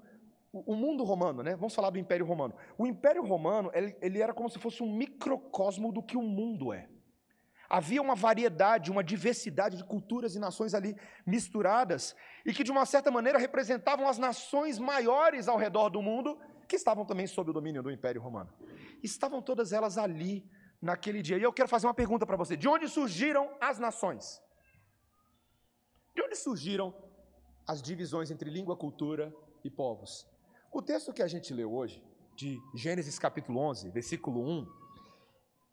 o 0.65 0.75
mundo 0.75 1.03
romano, 1.03 1.43
né? 1.43 1.55
Vamos 1.55 1.75
falar 1.75 1.89
do 1.89 1.99
Império 1.99 2.25
Romano. 2.25 2.55
O 2.77 2.87
Império 2.87 3.23
Romano, 3.23 3.69
ele, 3.73 3.95
ele, 4.01 4.21
era 4.21 4.33
como 4.33 4.49
se 4.49 4.59
fosse 4.59 4.81
um 4.81 4.91
microcosmo 4.91 5.91
do 5.91 6.01
que 6.01 6.17
o 6.17 6.21
mundo 6.21 6.73
é. 6.73 6.89
Havia 7.69 8.01
uma 8.01 8.15
variedade, 8.15 8.89
uma 8.89 9.03
diversidade 9.03 9.77
de 9.77 9.83
culturas 9.83 10.35
e 10.35 10.39
nações 10.39 10.73
ali 10.73 10.95
misturadas 11.25 12.15
e 12.45 12.53
que 12.53 12.63
de 12.63 12.71
uma 12.71 12.85
certa 12.85 13.11
maneira 13.11 13.37
representavam 13.37 14.07
as 14.07 14.17
nações 14.17 14.79
maiores 14.79 15.49
ao 15.49 15.57
redor 15.57 15.89
do 15.89 16.01
mundo 16.01 16.39
que 16.67 16.75
estavam 16.75 17.05
também 17.05 17.27
sob 17.27 17.49
o 17.49 17.53
domínio 17.53 17.83
do 17.83 17.91
Império 17.91 18.21
Romano. 18.21 18.53
Estavam 19.03 19.41
todas 19.41 19.73
elas 19.73 19.97
ali 19.97 20.49
naquele 20.81 21.21
dia. 21.21 21.37
E 21.37 21.43
eu 21.43 21.53
quero 21.53 21.67
fazer 21.67 21.87
uma 21.87 21.93
pergunta 21.93 22.25
para 22.25 22.37
você: 22.37 22.55
de 22.55 22.67
onde 22.67 22.87
surgiram 22.87 23.55
as 23.59 23.79
nações? 23.79 24.41
De 26.15 26.21
onde 26.21 26.35
surgiram 26.35 26.93
as 27.67 27.81
divisões 27.81 28.31
entre 28.31 28.49
língua, 28.49 28.77
cultura 28.77 29.33
e 29.63 29.69
povos? 29.69 30.25
O 30.71 30.81
texto 30.81 31.13
que 31.13 31.23
a 31.23 31.27
gente 31.27 31.53
leu 31.53 31.73
hoje, 31.73 32.03
de 32.35 32.61
Gênesis 32.75 33.17
capítulo 33.17 33.59
11, 33.59 33.89
versículo 33.89 34.41
1, 34.41 34.67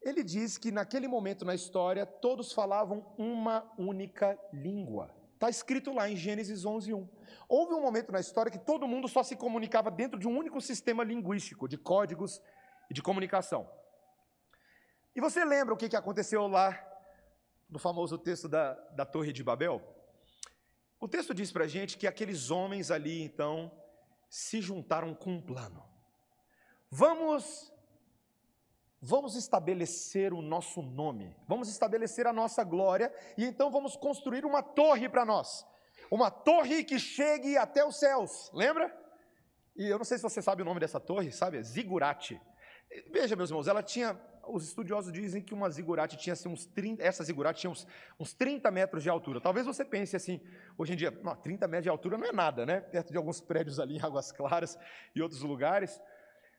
ele 0.02 0.22
diz 0.22 0.56
que 0.56 0.70
naquele 0.70 1.08
momento 1.08 1.44
na 1.44 1.54
história 1.54 2.06
todos 2.06 2.52
falavam 2.52 3.12
uma 3.18 3.70
única 3.76 4.38
língua. 4.52 5.14
Está 5.34 5.50
escrito 5.50 5.92
lá 5.92 6.08
em 6.08 6.16
Gênesis 6.16 6.64
11, 6.64 6.94
1. 6.94 7.08
Houve 7.48 7.74
um 7.74 7.80
momento 7.80 8.12
na 8.12 8.20
história 8.20 8.52
que 8.52 8.58
todo 8.58 8.86
mundo 8.86 9.08
só 9.08 9.22
se 9.22 9.34
comunicava 9.34 9.90
dentro 9.90 10.18
de 10.18 10.28
um 10.28 10.38
único 10.38 10.60
sistema 10.60 11.02
linguístico, 11.02 11.68
de 11.68 11.76
códigos 11.76 12.40
e 12.88 12.94
de 12.94 13.02
comunicação. 13.02 13.68
E 15.14 15.20
você 15.20 15.44
lembra 15.44 15.74
o 15.74 15.76
que 15.76 15.94
aconteceu 15.96 16.46
lá 16.46 16.80
no 17.68 17.78
famoso 17.78 18.16
texto 18.16 18.48
da, 18.48 18.74
da 18.90 19.04
Torre 19.04 19.32
de 19.32 19.42
Babel? 19.42 19.82
O 21.00 21.08
texto 21.08 21.34
diz 21.34 21.50
para 21.50 21.64
a 21.64 21.68
gente 21.68 21.98
que 21.98 22.06
aqueles 22.06 22.50
homens 22.50 22.90
ali, 22.90 23.22
então, 23.22 23.70
se 24.28 24.60
juntaram 24.60 25.14
com 25.14 25.32
um 25.32 25.40
plano. 25.40 25.84
Vamos 26.90 27.72
vamos 29.06 29.36
estabelecer 29.36 30.32
o 30.32 30.40
nosso 30.40 30.80
nome, 30.80 31.36
vamos 31.46 31.68
estabelecer 31.68 32.26
a 32.26 32.32
nossa 32.32 32.64
glória 32.64 33.12
e 33.36 33.44
então 33.44 33.70
vamos 33.70 33.96
construir 33.96 34.46
uma 34.46 34.62
torre 34.62 35.08
para 35.10 35.26
nós. 35.26 35.66
Uma 36.10 36.30
torre 36.30 36.84
que 36.84 36.98
chegue 36.98 37.56
até 37.56 37.84
os 37.84 37.98
céus. 37.98 38.50
Lembra? 38.52 38.94
E 39.76 39.86
eu 39.86 39.98
não 39.98 40.04
sei 40.04 40.16
se 40.16 40.22
você 40.22 40.40
sabe 40.40 40.62
o 40.62 40.64
nome 40.64 40.80
dessa 40.80 41.00
torre, 41.00 41.32
sabe? 41.32 41.62
Zigurate. 41.62 42.40
Veja, 43.10 43.34
meus 43.36 43.50
irmãos, 43.50 43.66
ela 43.66 43.82
tinha 43.82 44.18
os 44.48 44.64
estudiosos 44.64 45.12
dizem 45.12 45.42
que 45.42 45.54
uma 45.54 45.68
zigurate 45.70 46.16
tinha 46.16 46.32
assim, 46.32 46.48
uns 46.48 46.66
30, 46.66 47.02
essa 47.02 47.22
zigurate 47.24 47.60
tinha 47.60 47.70
uns, 47.70 47.86
uns 48.18 48.32
30 48.32 48.70
metros 48.70 49.02
de 49.02 49.08
altura. 49.08 49.40
Talvez 49.40 49.66
você 49.66 49.84
pense 49.84 50.16
assim, 50.16 50.40
hoje 50.76 50.92
em 50.92 50.96
dia, 50.96 51.10
não, 51.22 51.34
30 51.34 51.66
metros 51.66 51.84
de 51.84 51.88
altura 51.88 52.18
não 52.18 52.26
é 52.26 52.32
nada, 52.32 52.64
né? 52.64 52.80
Perto 52.80 53.10
de 53.10 53.16
alguns 53.16 53.40
prédios 53.40 53.78
ali 53.80 53.96
em 53.96 54.00
Águas 54.00 54.32
Claras 54.32 54.78
e 55.14 55.22
outros 55.22 55.42
lugares. 55.42 56.00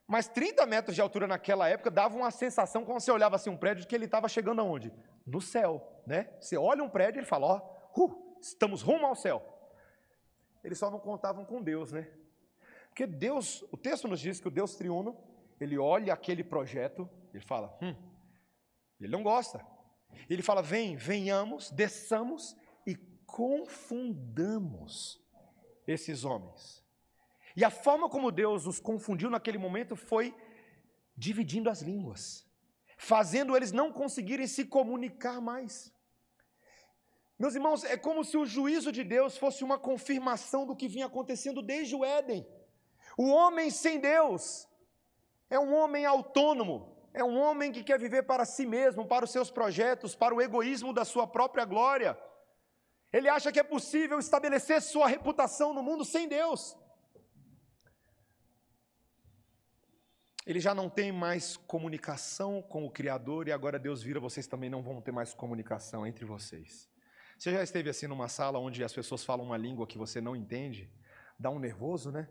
Mas 0.08 0.28
30 0.28 0.66
metros 0.66 0.96
de 0.96 1.02
altura 1.02 1.28
naquela 1.28 1.68
época 1.68 1.90
dava 1.90 2.16
uma 2.16 2.30
sensação, 2.32 2.86
quando 2.86 3.00
você 3.00 3.12
olhava 3.12 3.36
assim 3.36 3.50
um 3.50 3.58
prédio, 3.58 3.88
que 3.88 3.96
ele 3.96 4.06
estava 4.06 4.28
chegando 4.30 4.62
aonde? 4.62 4.94
No 5.26 5.42
céu, 5.42 6.02
né? 6.06 6.30
Você 6.40 6.58
olha 6.58 6.84
um 6.84 6.90
prédio 6.90 7.18
e 7.18 7.22
ele 7.22 7.28
fala, 7.28 7.48
ó, 7.48 8.02
uh, 8.02 8.38
estamos 8.40 8.82
rumo 8.82 9.06
ao 9.06 9.16
céu. 9.16 9.44
Eles 10.64 10.78
só 10.78 10.92
não 10.92 11.00
contavam 11.00 11.44
com 11.44 11.62
Deus, 11.62 11.92
né? 11.92 12.08
Porque 12.90 13.08
Deus, 13.08 13.64
o 13.72 13.78
texto 13.78 14.08
nos 14.08 14.20
diz 14.20 14.40
que 14.40 14.48
o 14.48 14.52
Deus 14.52 14.76
triuno, 14.76 15.18
ele 15.60 15.78
olha 15.78 16.14
aquele 16.14 16.44
projeto 16.44 17.10
ele 17.36 17.44
fala, 17.44 17.78
hum, 17.82 17.94
ele 19.00 19.12
não 19.12 19.22
gosta. 19.22 19.66
Ele 20.30 20.42
fala, 20.42 20.62
vem, 20.62 20.96
venhamos, 20.96 21.70
desçamos 21.70 22.56
e 22.88 22.96
confundamos 23.26 25.22
esses 25.86 26.24
homens. 26.24 26.82
E 27.56 27.66
a 27.66 27.70
forma 27.70 28.10
como 28.10 28.32
Deus 28.32 28.66
os 28.66 28.80
confundiu 28.80 29.30
naquele 29.30 29.58
momento 29.58 29.96
foi 29.96 30.34
dividindo 31.16 31.70
as 31.70 31.82
línguas, 31.82 32.46
fazendo 32.98 33.56
eles 33.56 33.72
não 33.72 33.92
conseguirem 33.92 34.48
se 34.48 34.66
comunicar 34.66 35.42
mais. 35.42 35.94
Meus 37.38 37.54
irmãos, 37.54 37.84
é 37.84 37.98
como 37.98 38.24
se 38.24 38.38
o 38.38 38.46
juízo 38.46 38.94
de 38.94 39.04
Deus 39.04 39.38
fosse 39.38 39.62
uma 39.62 39.78
confirmação 39.78 40.66
do 40.66 40.76
que 40.76 40.88
vinha 40.88 41.08
acontecendo 41.08 41.62
desde 41.62 41.94
o 41.96 42.06
Éden. 42.06 42.48
O 43.18 43.30
homem 43.30 43.70
sem 43.70 44.00
Deus 44.00 44.68
é 45.50 45.60
um 45.60 45.74
homem 45.76 46.06
autônomo, 46.06 46.95
é 47.16 47.24
um 47.24 47.38
homem 47.40 47.72
que 47.72 47.82
quer 47.82 47.98
viver 47.98 48.24
para 48.24 48.44
si 48.44 48.66
mesmo, 48.66 49.08
para 49.08 49.24
os 49.24 49.32
seus 49.32 49.50
projetos, 49.50 50.14
para 50.14 50.36
o 50.36 50.42
egoísmo 50.42 50.92
da 50.92 51.06
sua 51.06 51.26
própria 51.26 51.64
glória. 51.64 52.12
Ele 53.12 53.30
acha 53.30 53.54
que 53.54 53.60
é 53.60 53.64
possível 53.64 54.20
estabelecer 54.20 54.82
sua 54.82 55.08
reputação 55.08 55.74
no 55.74 55.82
mundo 55.82 56.04
sem 56.04 56.28
Deus. 56.28 56.78
Ele 60.46 60.60
já 60.60 60.76
não 60.76 60.90
tem 60.90 61.10
mais 61.10 61.56
comunicação 61.56 62.62
com 62.62 62.86
o 62.86 62.92
Criador 62.92 63.48
e 63.48 63.54
agora 63.54 63.80
Deus 63.80 64.04
vira, 64.04 64.20
vocês 64.20 64.46
também 64.46 64.70
não 64.70 64.84
vão 64.84 65.02
ter 65.02 65.14
mais 65.14 65.34
comunicação 65.34 66.06
entre 66.06 66.26
vocês. 66.26 66.90
Você 67.40 67.52
já 67.54 67.64
esteve 67.64 67.90
assim 67.90 68.08
numa 68.08 68.28
sala 68.28 68.60
onde 68.60 68.84
as 68.84 68.92
pessoas 68.92 69.24
falam 69.24 69.46
uma 69.46 69.58
língua 69.58 69.88
que 69.88 69.98
você 69.98 70.20
não 70.20 70.36
entende? 70.36 70.92
Dá 71.40 71.50
um 71.50 71.60
nervoso, 71.60 72.12
né? 72.12 72.28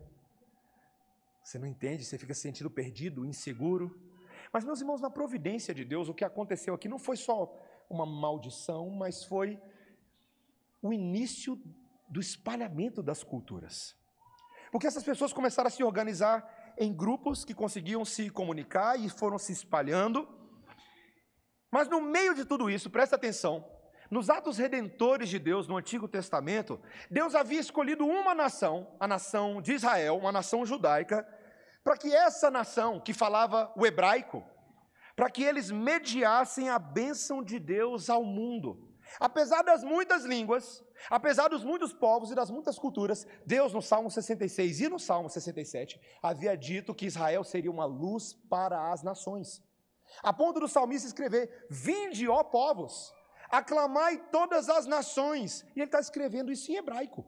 Você 1.43 1.57
não 1.57 1.67
entende, 1.67 2.05
você 2.05 2.19
fica 2.19 2.35
se 2.35 2.41
sentindo 2.41 2.69
perdido, 2.69 3.25
inseguro. 3.25 4.04
Mas, 4.55 4.63
meus 4.63 4.79
irmãos, 4.79 5.01
na 5.01 5.09
providência 5.09 5.73
de 5.73 5.83
Deus, 5.83 6.07
o 6.07 6.13
que 6.13 6.23
aconteceu 6.23 6.73
aqui 6.73 6.87
não 6.87 6.97
foi 6.97 7.17
só 7.17 7.53
uma 7.89 8.05
maldição, 8.05 8.89
mas 8.89 9.25
foi 9.25 9.59
o 10.81 10.93
início 10.93 11.61
do 12.07 12.21
espalhamento 12.21 13.03
das 13.03 13.21
culturas. 13.21 13.97
Porque 14.71 14.87
essas 14.87 15.03
pessoas 15.03 15.33
começaram 15.33 15.67
a 15.67 15.69
se 15.69 15.83
organizar 15.83 16.73
em 16.77 16.93
grupos 16.93 17.43
que 17.43 17.53
conseguiam 17.53 18.05
se 18.05 18.29
comunicar 18.29 18.97
e 18.97 19.09
foram 19.09 19.37
se 19.37 19.51
espalhando. 19.51 20.25
Mas 21.69 21.89
no 21.89 21.99
meio 21.99 22.33
de 22.33 22.45
tudo 22.45 22.69
isso, 22.69 22.89
presta 22.89 23.17
atenção, 23.17 23.69
nos 24.09 24.29
atos 24.29 24.57
redentores 24.57 25.27
de 25.27 25.37
Deus 25.37 25.67
no 25.67 25.75
Antigo 25.75 26.07
Testamento, 26.07 26.79
Deus 27.11 27.35
havia 27.35 27.59
escolhido 27.59 28.07
uma 28.07 28.33
nação, 28.33 28.95
a 29.01 29.05
nação 29.05 29.61
de 29.61 29.73
Israel, 29.73 30.17
uma 30.17 30.31
nação 30.31 30.65
judaica, 30.65 31.27
para 31.85 31.95
que 31.95 32.11
essa 32.11 32.49
nação 32.49 32.99
que 32.99 33.13
falava 33.13 33.71
o 33.75 33.85
hebraico, 33.85 34.43
para 35.15 35.29
que 35.29 35.43
eles 35.43 35.69
mediassem 35.69 36.67
a 36.67 36.79
bênção 36.79 37.43
de 37.43 37.59
Deus 37.59 38.09
ao 38.09 38.23
mundo. 38.23 38.91
Apesar 39.19 39.61
das 39.61 39.83
muitas 39.83 40.25
línguas, 40.25 40.83
apesar 41.11 41.47
dos 41.47 41.63
muitos 41.63 41.93
povos 41.93 42.31
e 42.31 42.35
das 42.35 42.49
muitas 42.49 42.79
culturas, 42.79 43.27
Deus 43.45 43.71
no 43.71 43.83
Salmo 43.83 44.09
66 44.09 44.81
e 44.81 44.89
no 44.89 44.97
Salmo 44.97 45.29
67 45.29 46.01
havia 46.23 46.57
dito 46.57 46.95
que 46.95 47.05
Israel 47.05 47.43
seria 47.43 47.69
uma 47.69 47.85
luz 47.85 48.33
para 48.49 48.91
as 48.91 49.03
nações. 49.03 49.63
A 50.23 50.33
ponto 50.33 50.59
do 50.59 50.67
salmista 50.67 51.07
escrever: 51.07 51.67
Vinde, 51.69 52.27
ó 52.27 52.43
povos, 52.43 53.13
aclamai 53.47 54.17
todas 54.31 54.69
as 54.69 54.87
nações. 54.87 55.63
E 55.75 55.81
ele 55.81 55.85
está 55.85 55.99
escrevendo 55.99 56.51
isso 56.51 56.71
em 56.71 56.77
hebraico. 56.77 57.21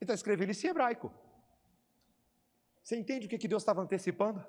Ele 0.00 0.02
está 0.02 0.14
escrevendo 0.14 0.50
isso 0.50 0.64
em 0.64 0.70
hebraico. 0.70 1.12
Você 2.90 2.96
entende 2.96 3.26
o 3.26 3.28
que 3.28 3.46
Deus 3.46 3.62
estava 3.62 3.80
antecipando? 3.80 4.44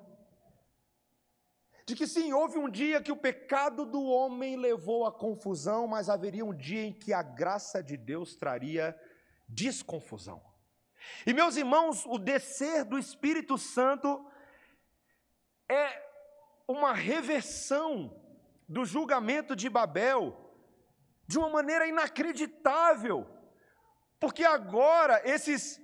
De 1.86 1.94
que 1.94 2.08
sim, 2.08 2.32
houve 2.32 2.58
um 2.58 2.68
dia 2.68 3.00
que 3.00 3.12
o 3.12 3.16
pecado 3.16 3.86
do 3.86 4.02
homem 4.02 4.56
levou 4.56 5.06
à 5.06 5.12
confusão, 5.12 5.86
mas 5.86 6.08
haveria 6.08 6.44
um 6.44 6.52
dia 6.52 6.82
em 6.82 6.92
que 6.92 7.12
a 7.12 7.22
graça 7.22 7.80
de 7.80 7.96
Deus 7.96 8.34
traria 8.34 9.00
desconfusão. 9.46 10.42
E 11.24 11.32
meus 11.32 11.56
irmãos, 11.56 12.04
o 12.04 12.18
descer 12.18 12.84
do 12.84 12.98
Espírito 12.98 13.56
Santo 13.56 14.26
é 15.68 16.02
uma 16.66 16.92
reversão 16.92 18.20
do 18.68 18.84
julgamento 18.84 19.54
de 19.54 19.70
Babel 19.70 20.52
de 21.28 21.38
uma 21.38 21.48
maneira 21.48 21.86
inacreditável, 21.86 23.24
porque 24.18 24.44
agora 24.44 25.22
esses 25.24 25.81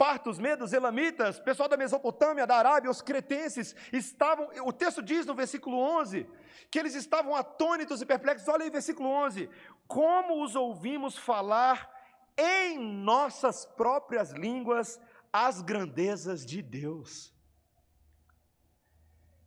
partos, 0.00 0.38
medos, 0.38 0.72
elamitas, 0.72 1.38
pessoal 1.38 1.68
da 1.68 1.76
Mesopotâmia, 1.76 2.46
da 2.46 2.56
Arábia, 2.56 2.90
os 2.90 3.02
cretenses, 3.02 3.76
estavam, 3.92 4.48
o 4.64 4.72
texto 4.72 5.02
diz 5.02 5.26
no 5.26 5.34
versículo 5.34 5.76
11, 5.76 6.26
que 6.70 6.78
eles 6.78 6.94
estavam 6.94 7.36
atônitos 7.36 8.00
e 8.00 8.06
perplexos. 8.06 8.48
Olha 8.48 8.64
aí, 8.64 8.70
versículo 8.70 9.10
11: 9.10 9.50
Como 9.86 10.42
os 10.42 10.56
ouvimos 10.56 11.18
falar 11.18 11.94
em 12.34 12.78
nossas 12.78 13.66
próprias 13.66 14.30
línguas 14.30 14.98
as 15.30 15.60
grandezas 15.60 16.46
de 16.46 16.62
Deus. 16.62 17.34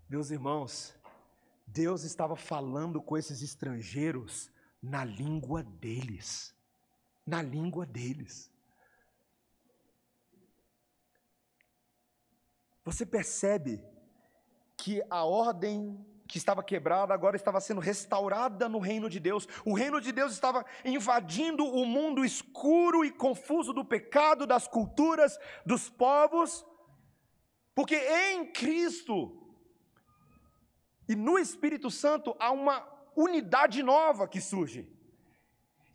Meus 0.07 0.29
irmãos, 0.29 0.95
Deus 1.65 2.03
estava 2.03 2.35
falando 2.35 3.01
com 3.01 3.17
esses 3.17 3.41
estrangeiros 3.41 4.51
na 4.79 5.03
língua 5.03 5.63
deles. 5.63 6.55
Na 7.25 7.41
língua 7.41 7.87
deles. 7.87 8.52
Você 12.83 13.05
percebe 13.05 13.83
que 14.75 15.01
a 15.09 15.23
ordem 15.23 16.05
que 16.27 16.37
estava 16.37 16.63
quebrada 16.63 17.13
agora 17.13 17.35
estava 17.35 17.61
sendo 17.61 17.79
restaurada 17.79 18.67
no 18.67 18.79
reino 18.79 19.09
de 19.09 19.19
Deus. 19.19 19.47
O 19.63 19.73
reino 19.73 20.01
de 20.01 20.11
Deus 20.11 20.33
estava 20.33 20.65
invadindo 20.83 21.63
o 21.63 21.85
mundo 21.85 22.25
escuro 22.25 23.05
e 23.05 23.11
confuso 23.11 23.71
do 23.71 23.85
pecado, 23.85 24.47
das 24.47 24.67
culturas, 24.67 25.37
dos 25.65 25.89
povos, 25.89 26.65
porque 27.75 27.95
em 27.95 28.51
Cristo 28.51 29.39
e 31.07 31.15
no 31.15 31.37
Espírito 31.37 31.91
Santo 31.91 32.35
há 32.39 32.51
uma 32.51 32.83
unidade 33.15 33.83
nova 33.83 34.27
que 34.27 34.41
surge. 34.41 34.89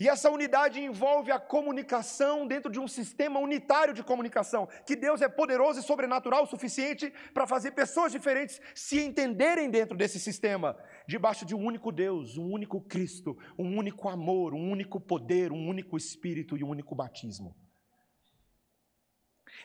E 0.01 0.09
essa 0.09 0.31
unidade 0.31 0.81
envolve 0.81 1.33
a 1.33 1.41
comunicação 1.41 2.47
dentro 2.47 2.71
de 2.71 2.79
um 2.79 2.87
sistema 2.87 3.41
unitário 3.41 3.93
de 3.93 4.03
comunicação, 4.03 4.69
que 4.87 4.95
Deus 4.95 5.21
é 5.21 5.29
poderoso 5.29 5.81
e 5.81 5.83
sobrenatural 5.83 6.45
o 6.45 6.47
suficiente 6.47 7.13
para 7.35 7.49
fazer 7.49 7.73
pessoas 7.73 8.13
diferentes 8.13 8.61
se 8.75 9.01
entenderem 9.01 9.69
dentro 9.69 9.97
desse 9.97 10.21
sistema, 10.21 10.77
debaixo 11.09 11.45
de 11.45 11.55
um 11.55 11.65
único 11.65 11.91
Deus, 11.91 12.39
um 12.39 12.49
único 12.49 12.81
Cristo, 12.81 13.37
um 13.59 13.77
único 13.77 14.09
amor, 14.09 14.55
um 14.55 14.71
único 14.71 15.01
poder, 15.01 15.51
um 15.51 15.69
único 15.69 15.97
Espírito 15.97 16.57
e 16.57 16.63
um 16.63 16.69
único 16.69 16.95
batismo. 16.95 17.57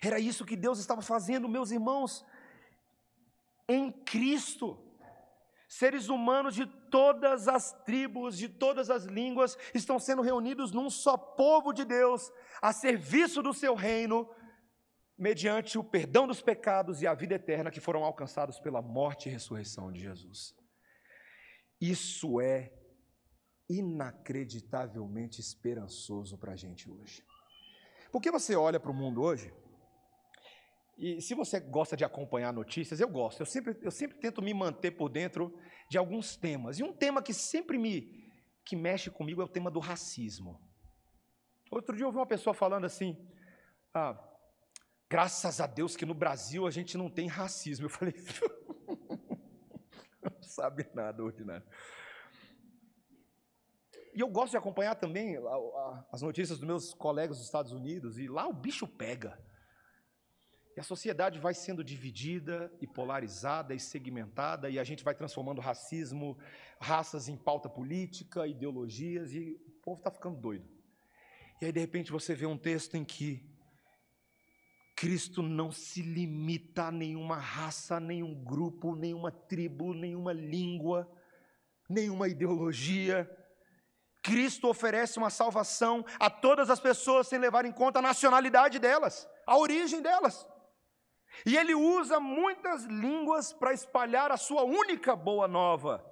Era 0.02 0.20
isso 0.20 0.46
que 0.46 0.56
Deus 0.56 0.80
estava 0.80 1.02
fazendo, 1.04 1.48
meus 1.48 1.70
irmãos, 1.70 2.26
em 3.70 3.92
Cristo. 3.92 4.84
Seres 5.74 6.08
humanos 6.08 6.54
de 6.54 6.68
todas 6.68 7.48
as 7.48 7.74
tribos, 7.84 8.38
de 8.38 8.48
todas 8.48 8.92
as 8.92 9.06
línguas, 9.06 9.58
estão 9.74 9.98
sendo 9.98 10.22
reunidos 10.22 10.72
num 10.72 10.88
só 10.88 11.18
povo 11.18 11.74
de 11.74 11.84
Deus, 11.84 12.32
a 12.62 12.72
serviço 12.72 13.42
do 13.42 13.56
seu 13.56 13.74
reino, 13.74 14.30
mediante 15.18 15.80
o 15.80 15.84
perdão 15.84 16.28
dos 16.28 16.44
pecados 16.44 17.02
e 17.02 17.08
a 17.08 17.16
vida 17.16 17.34
eterna 17.34 17.72
que 17.72 17.80
foram 17.80 18.04
alcançados 18.04 18.60
pela 18.60 18.84
morte 18.84 19.28
e 19.28 19.32
ressurreição 19.32 19.92
de 19.92 20.02
Jesus. 20.02 20.56
Isso 21.82 22.40
é 22.40 22.72
inacreditavelmente 23.68 25.42
esperançoso 25.42 26.38
para 26.38 26.54
a 26.54 26.56
gente 26.56 26.88
hoje. 26.88 27.26
Porque 28.12 28.30
você 28.30 28.56
olha 28.56 28.80
para 28.80 28.92
o 28.92 28.94
mundo 28.94 29.24
hoje 29.24 29.52
e 30.98 31.22
se 31.22 31.34
você 31.34 31.60
gosta 31.60 31.98
de 31.98 32.04
acompanhar 32.04 32.54
notícias, 32.54 33.00
eu 33.00 33.08
gosto. 33.08 33.42
Eu 33.42 33.46
sempre, 33.46 33.78
eu 33.82 33.92
sempre 33.92 34.18
tento 34.20 34.42
me 34.42 34.54
manter 34.54 34.92
por 34.92 35.10
dentro 35.10 35.58
de 35.90 35.98
alguns 35.98 36.36
temas. 36.36 36.80
E 36.80 36.84
um 36.84 36.94
tema 36.94 37.22
que 37.22 37.34
sempre 37.34 37.78
me 37.78 38.22
que 38.66 38.76
mexe 38.76 39.10
comigo 39.10 39.42
é 39.42 39.46
o 39.46 39.50
tema 39.50 39.70
do 39.70 39.80
racismo. 39.80 40.62
Outro 41.72 41.96
dia 41.96 42.04
eu 42.04 42.08
ouvi 42.08 42.20
uma 42.20 42.28
pessoa 42.28 42.54
falando 42.54 42.86
assim: 42.86 43.18
ah, 43.94 44.18
graças 45.10 45.60
a 45.60 45.68
Deus 45.68 45.96
que 45.96 46.06
no 46.06 46.14
Brasil 46.14 46.68
a 46.68 46.72
gente 46.72 46.98
não 46.98 47.10
tem 47.10 47.28
racismo. 47.28 47.86
Eu 47.86 47.90
falei, 47.90 48.14
não 50.24 50.44
sabe 50.44 50.88
nada 50.94 51.24
ordinário. 51.24 51.66
E 54.16 54.20
eu 54.20 54.28
gosto 54.28 54.52
de 54.52 54.58
acompanhar 54.58 54.94
também 54.94 55.38
as 56.12 56.22
notícias 56.22 56.60
dos 56.60 56.68
meus 56.68 56.94
colegas 56.94 57.38
dos 57.38 57.48
Estados 57.48 57.72
Unidos, 57.72 58.20
e 58.20 58.28
lá 58.28 58.48
o 58.48 58.54
bicho 58.54 58.88
pega. 58.88 59.42
E 60.76 60.80
a 60.80 60.84
sociedade 60.84 61.40
vai 61.40 61.54
sendo 61.54 61.84
dividida 61.84 62.72
e 62.82 62.88
polarizada 62.88 63.76
e 63.76 63.80
segmentada, 63.80 64.70
e 64.70 64.80
a 64.80 64.84
gente 64.84 65.04
vai 65.04 65.14
transformando 65.14 65.62
racismo, 65.62 66.38
raças 66.80 67.28
em 67.28 67.38
pauta 67.38 67.70
política, 67.70 68.48
ideologias, 68.48 69.34
e 69.34 69.62
o 69.68 69.72
povo 69.84 70.00
está 70.00 70.10
ficando 70.10 70.40
doido. 70.40 70.68
E 71.62 71.66
aí, 71.66 71.72
de 71.72 71.80
repente, 71.80 72.12
você 72.12 72.34
vê 72.34 72.48
um 72.48 72.58
texto 72.58 72.96
em 72.96 73.06
que 73.06 73.48
Cristo 74.96 75.44
não 75.44 75.72
se 75.72 76.02
limita 76.02 76.86
a 76.86 76.92
nenhuma 76.92 77.38
raça, 77.38 78.00
nenhum 78.00 78.34
grupo, 78.44 78.96
nenhuma 78.96 79.32
tribo, 79.32 79.94
nenhuma 79.94 80.34
língua, 80.34 81.08
nenhuma 81.90 82.28
ideologia. 82.28 83.30
Cristo 84.24 84.68
oferece 84.70 85.18
uma 85.18 85.30
salvação 85.30 86.04
a 86.20 86.30
todas 86.30 86.70
as 86.70 86.80
pessoas 86.80 87.28
sem 87.28 87.38
levar 87.38 87.66
em 87.66 87.72
conta 87.72 88.00
a 88.00 88.02
nacionalidade 88.02 88.80
delas, 88.80 89.28
a 89.46 89.58
origem 89.58 90.02
delas. 90.02 90.48
E 91.46 91.58
ele 91.58 91.74
usa 91.74 92.20
muitas 92.20 92.84
línguas 92.86 93.52
para 93.52 93.74
espalhar 93.74 94.32
a 94.32 94.38
sua 94.38 94.64
única 94.64 95.16
boa 95.16 95.48
nova, 95.48 96.04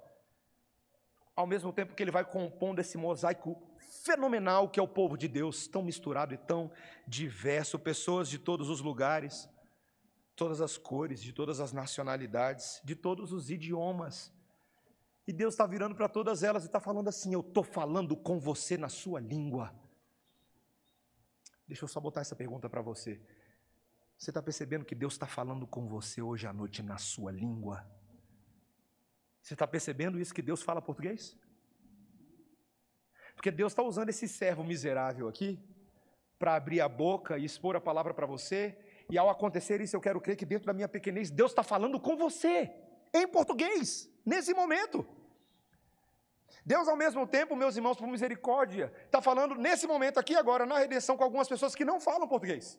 ao 1.34 1.46
mesmo 1.46 1.72
tempo 1.72 1.94
que 1.94 2.02
ele 2.02 2.10
vai 2.10 2.24
compondo 2.24 2.80
esse 2.80 2.98
mosaico 2.98 3.60
fenomenal 4.04 4.68
que 4.68 4.80
é 4.80 4.82
o 4.82 4.88
povo 4.88 5.16
de 5.16 5.28
Deus, 5.28 5.68
tão 5.68 5.82
misturado 5.82 6.34
e 6.34 6.38
tão 6.38 6.70
diverso, 7.06 7.78
pessoas 7.78 8.28
de 8.28 8.38
todos 8.38 8.68
os 8.68 8.80
lugares, 8.80 9.48
todas 10.34 10.60
as 10.60 10.76
cores, 10.76 11.22
de 11.22 11.32
todas 11.32 11.60
as 11.60 11.72
nacionalidades, 11.72 12.80
de 12.84 12.96
todos 12.96 13.32
os 13.32 13.50
idiomas. 13.50 14.32
E 15.26 15.32
Deus 15.32 15.54
está 15.54 15.66
virando 15.66 15.94
para 15.94 16.08
todas 16.08 16.42
elas 16.42 16.64
e 16.64 16.66
está 16.66 16.80
falando 16.80 17.08
assim: 17.08 17.32
Eu 17.32 17.40
estou 17.40 17.62
falando 17.62 18.16
com 18.16 18.40
você 18.40 18.76
na 18.76 18.88
sua 18.88 19.20
língua. 19.20 19.72
Deixa 21.66 21.84
eu 21.84 21.88
só 21.88 22.00
botar 22.00 22.22
essa 22.22 22.34
pergunta 22.34 22.68
para 22.68 22.82
você. 22.82 23.20
Você 24.22 24.30
está 24.30 24.40
percebendo 24.40 24.84
que 24.84 24.94
Deus 24.94 25.14
está 25.14 25.26
falando 25.26 25.66
com 25.66 25.88
você 25.88 26.22
hoje 26.22 26.46
à 26.46 26.52
noite 26.52 26.80
na 26.80 26.96
sua 26.96 27.32
língua? 27.32 27.84
Você 29.42 29.54
está 29.54 29.66
percebendo 29.66 30.20
isso 30.20 30.32
que 30.32 30.40
Deus 30.40 30.62
fala 30.62 30.80
português? 30.80 31.36
Porque 33.34 33.50
Deus 33.50 33.72
está 33.72 33.82
usando 33.82 34.10
esse 34.10 34.28
servo 34.28 34.62
miserável 34.62 35.26
aqui 35.26 35.58
para 36.38 36.54
abrir 36.54 36.80
a 36.80 36.88
boca 36.88 37.36
e 37.36 37.44
expor 37.44 37.74
a 37.74 37.80
palavra 37.80 38.14
para 38.14 38.24
você, 38.24 38.78
e 39.10 39.18
ao 39.18 39.28
acontecer 39.28 39.80
isso, 39.80 39.96
eu 39.96 40.00
quero 40.00 40.20
crer 40.20 40.36
que 40.36 40.46
dentro 40.46 40.66
da 40.66 40.72
minha 40.72 40.86
pequenez, 40.86 41.28
Deus 41.28 41.50
está 41.50 41.64
falando 41.64 41.98
com 41.98 42.16
você, 42.16 42.72
em 43.12 43.26
português, 43.26 44.08
nesse 44.24 44.54
momento. 44.54 45.04
Deus, 46.64 46.86
ao 46.86 46.96
mesmo 46.96 47.26
tempo, 47.26 47.56
meus 47.56 47.74
irmãos, 47.74 47.96
por 47.96 48.06
misericórdia, 48.06 48.92
está 49.04 49.20
falando 49.20 49.56
nesse 49.56 49.84
momento 49.84 50.20
aqui 50.20 50.36
agora, 50.36 50.64
na 50.64 50.78
redenção, 50.78 51.16
com 51.16 51.24
algumas 51.24 51.48
pessoas 51.48 51.74
que 51.74 51.84
não 51.84 51.98
falam 51.98 52.28
português. 52.28 52.78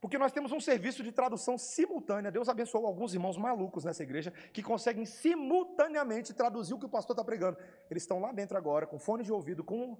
Porque 0.00 0.16
nós 0.16 0.32
temos 0.32 0.50
um 0.50 0.60
serviço 0.60 1.02
de 1.02 1.12
tradução 1.12 1.58
simultânea. 1.58 2.30
Deus 2.30 2.48
abençoou 2.48 2.86
alguns 2.86 3.12
irmãos 3.12 3.36
malucos 3.36 3.84
nessa 3.84 4.02
igreja 4.02 4.32
que 4.52 4.62
conseguem 4.62 5.04
simultaneamente 5.04 6.32
traduzir 6.32 6.72
o 6.72 6.78
que 6.78 6.86
o 6.86 6.88
pastor 6.88 7.14
está 7.14 7.22
pregando. 7.22 7.58
Eles 7.90 8.02
estão 8.02 8.18
lá 8.18 8.32
dentro 8.32 8.56
agora, 8.56 8.86
com 8.86 8.98
fone 8.98 9.22
de 9.22 9.30
ouvido, 9.30 9.62
com, 9.62 9.98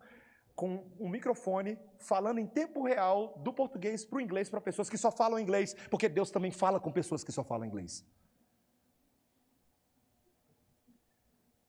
com 0.57 0.91
um 0.99 1.09
microfone, 1.09 1.79
falando 1.99 2.39
em 2.39 2.47
tempo 2.47 2.83
real 2.83 3.37
do 3.45 3.53
português 3.53 4.03
para 4.03 4.17
o 4.17 4.21
inglês 4.23 4.49
para 4.49 4.61
pessoas 4.61 4.89
que 4.89 4.97
só 4.97 5.11
falam 5.11 5.39
inglês, 5.39 5.77
porque 5.91 6.09
Deus 6.09 6.31
também 6.31 6.51
fala 6.51 6.81
com 6.81 6.91
pessoas 6.91 7.23
que 7.23 7.31
só 7.31 7.45
falam 7.45 7.67
inglês. 7.67 8.03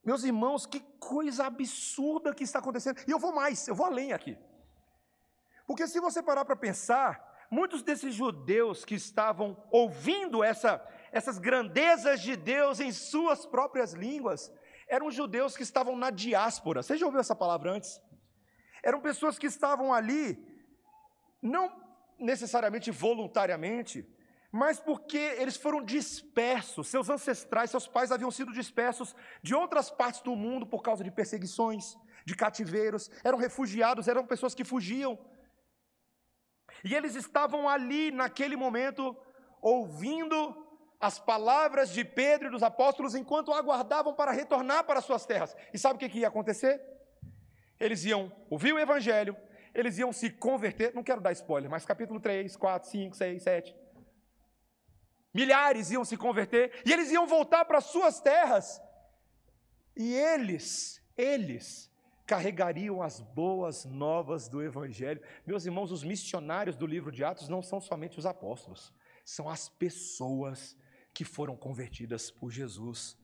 Meus 0.04 0.24
irmãos, 0.24 0.66
que 0.66 0.80
coisa 1.00 1.46
absurda 1.46 2.34
que 2.34 2.46
está 2.46 2.60
acontecendo. 2.60 3.02
E 3.06 3.12
eu 3.12 3.20
vou 3.20 3.34
mais, 3.34 3.68
eu 3.68 3.76
vou 3.76 3.86
além 3.86 4.14
aqui. 4.14 4.38
Porque 5.68 5.86
se 5.86 6.00
você 6.00 6.24
parar 6.24 6.46
para 6.46 6.56
pensar, 6.56 7.31
muitos 7.52 7.84
desses 7.84 8.16
judeus 8.16 8.86
que 8.86 8.96
estavam 8.96 9.62
ouvindo 9.70 10.42
essa, 10.42 10.82
essas 11.12 11.38
grandezas 11.38 12.22
de 12.22 12.38
Deus 12.38 12.80
em 12.80 12.94
suas 12.94 13.46
próprias 13.46 13.92
línguas, 13.92 14.50
eram 14.88 15.12
judeus 15.12 15.58
que 15.58 15.64
estavam 15.64 15.98
na 15.98 16.10
diáspora. 16.10 16.82
Você 16.82 16.96
já 16.96 17.06
ouviu 17.06 17.20
essa 17.20 17.36
palavra 17.36 17.74
antes? 17.74 18.02
Eram 18.82 19.02
pessoas 19.02 19.38
que 19.38 19.48
estavam 19.48 19.94
ali, 19.94 20.42
não 21.42 21.70
necessariamente 22.18 22.90
voluntariamente, 22.90 24.08
mas 24.52 24.80
porque 24.80 25.18
eles 25.18 25.58
foram 25.58 25.84
dispersos, 25.84 26.88
seus 26.88 27.10
ancestrais, 27.10 27.70
seus 27.70 27.88
pais 27.88 28.12
haviam 28.12 28.32
sido 28.32 28.52
dispersos 28.54 29.16
de 29.42 29.54
outras 29.54 29.90
partes 29.90 30.22
do 30.22 30.36
mundo 30.36 30.66
por 30.66 30.82
causa 30.82 31.04
de 31.04 31.12
perseguições, 31.12 31.98
de 32.26 32.36
cativeiros, 32.36 33.10
eram 33.24 33.38
refugiados, 33.38 34.08
eram 34.08 34.26
pessoas 34.26 34.54
que 34.54 34.64
fugiam 34.64 35.18
e 36.84 36.96
eles 36.96 37.16
estavam 37.16 37.68
ali 37.68 38.12
naquele 38.12 38.56
momento, 38.56 39.16
ouvindo 39.62 40.68
as 41.00 41.20
palavras 41.20 41.90
de 41.90 42.04
Pedro 42.06 42.48
e 42.48 42.52
dos 42.52 42.64
apóstolos, 42.64 43.16
enquanto 43.16 43.52
aguardavam 43.52 44.14
para 44.14 44.32
retornar 44.32 44.84
para 44.84 45.02
suas 45.02 45.26
terras. 45.26 45.56
E 45.74 45.78
sabe 45.78 45.96
o 45.96 46.10
que, 46.10 46.20
ia 46.20 46.28
acontecer? 46.28 46.82
Eles 47.80 48.06
iam 48.06 48.32
ouvir 48.50 48.74
o 48.74 48.80
Evangelho, 48.80 49.36
eles 49.74 49.98
iam 49.98 50.14
se 50.14 50.30
converter, 50.30 50.94
não 50.94 51.04
quero 51.04 51.20
dar 51.20 51.32
spoiler, 51.32 51.70
mas 51.70 51.86
capítulo 51.86 52.20
3, 52.20 52.56
4, 52.56 52.90
5, 52.90 53.16
6, 53.16 53.44
7. 53.44 53.76
Milhares 55.34 55.90
iam 55.92 56.06
se 56.06 56.18
converter 56.18 56.82
e 56.86 56.92
eles 56.92 57.12
iam 57.12 57.26
voltar 57.26 57.66
para 57.66 57.82
suas 57.82 58.20
terras. 58.20 58.82
E 59.96 60.14
eles, 60.14 61.04
eles 61.18 61.91
carregariam 62.26 63.02
as 63.02 63.20
boas 63.20 63.86
novas 63.86 64.48
do 64.48 64.62
evangelho. 64.62 65.22
Meus 65.46 65.66
irmãos, 65.66 65.92
os 65.92 66.04
missionários 66.04 66.76
do 66.76 66.86
livro 66.86 67.12
de 67.12 67.24
Atos 67.24 67.50
não 67.50 67.62
são 67.62 67.82
somente 67.82 68.20
os 68.20 68.26
apóstolos, 68.26 68.94
são 69.26 69.50
as 69.50 69.68
pessoas 69.68 70.78
que 71.14 71.26
foram 71.26 71.56
convertidas 71.56 72.32
por 72.32 72.52
Jesus. 72.52 73.18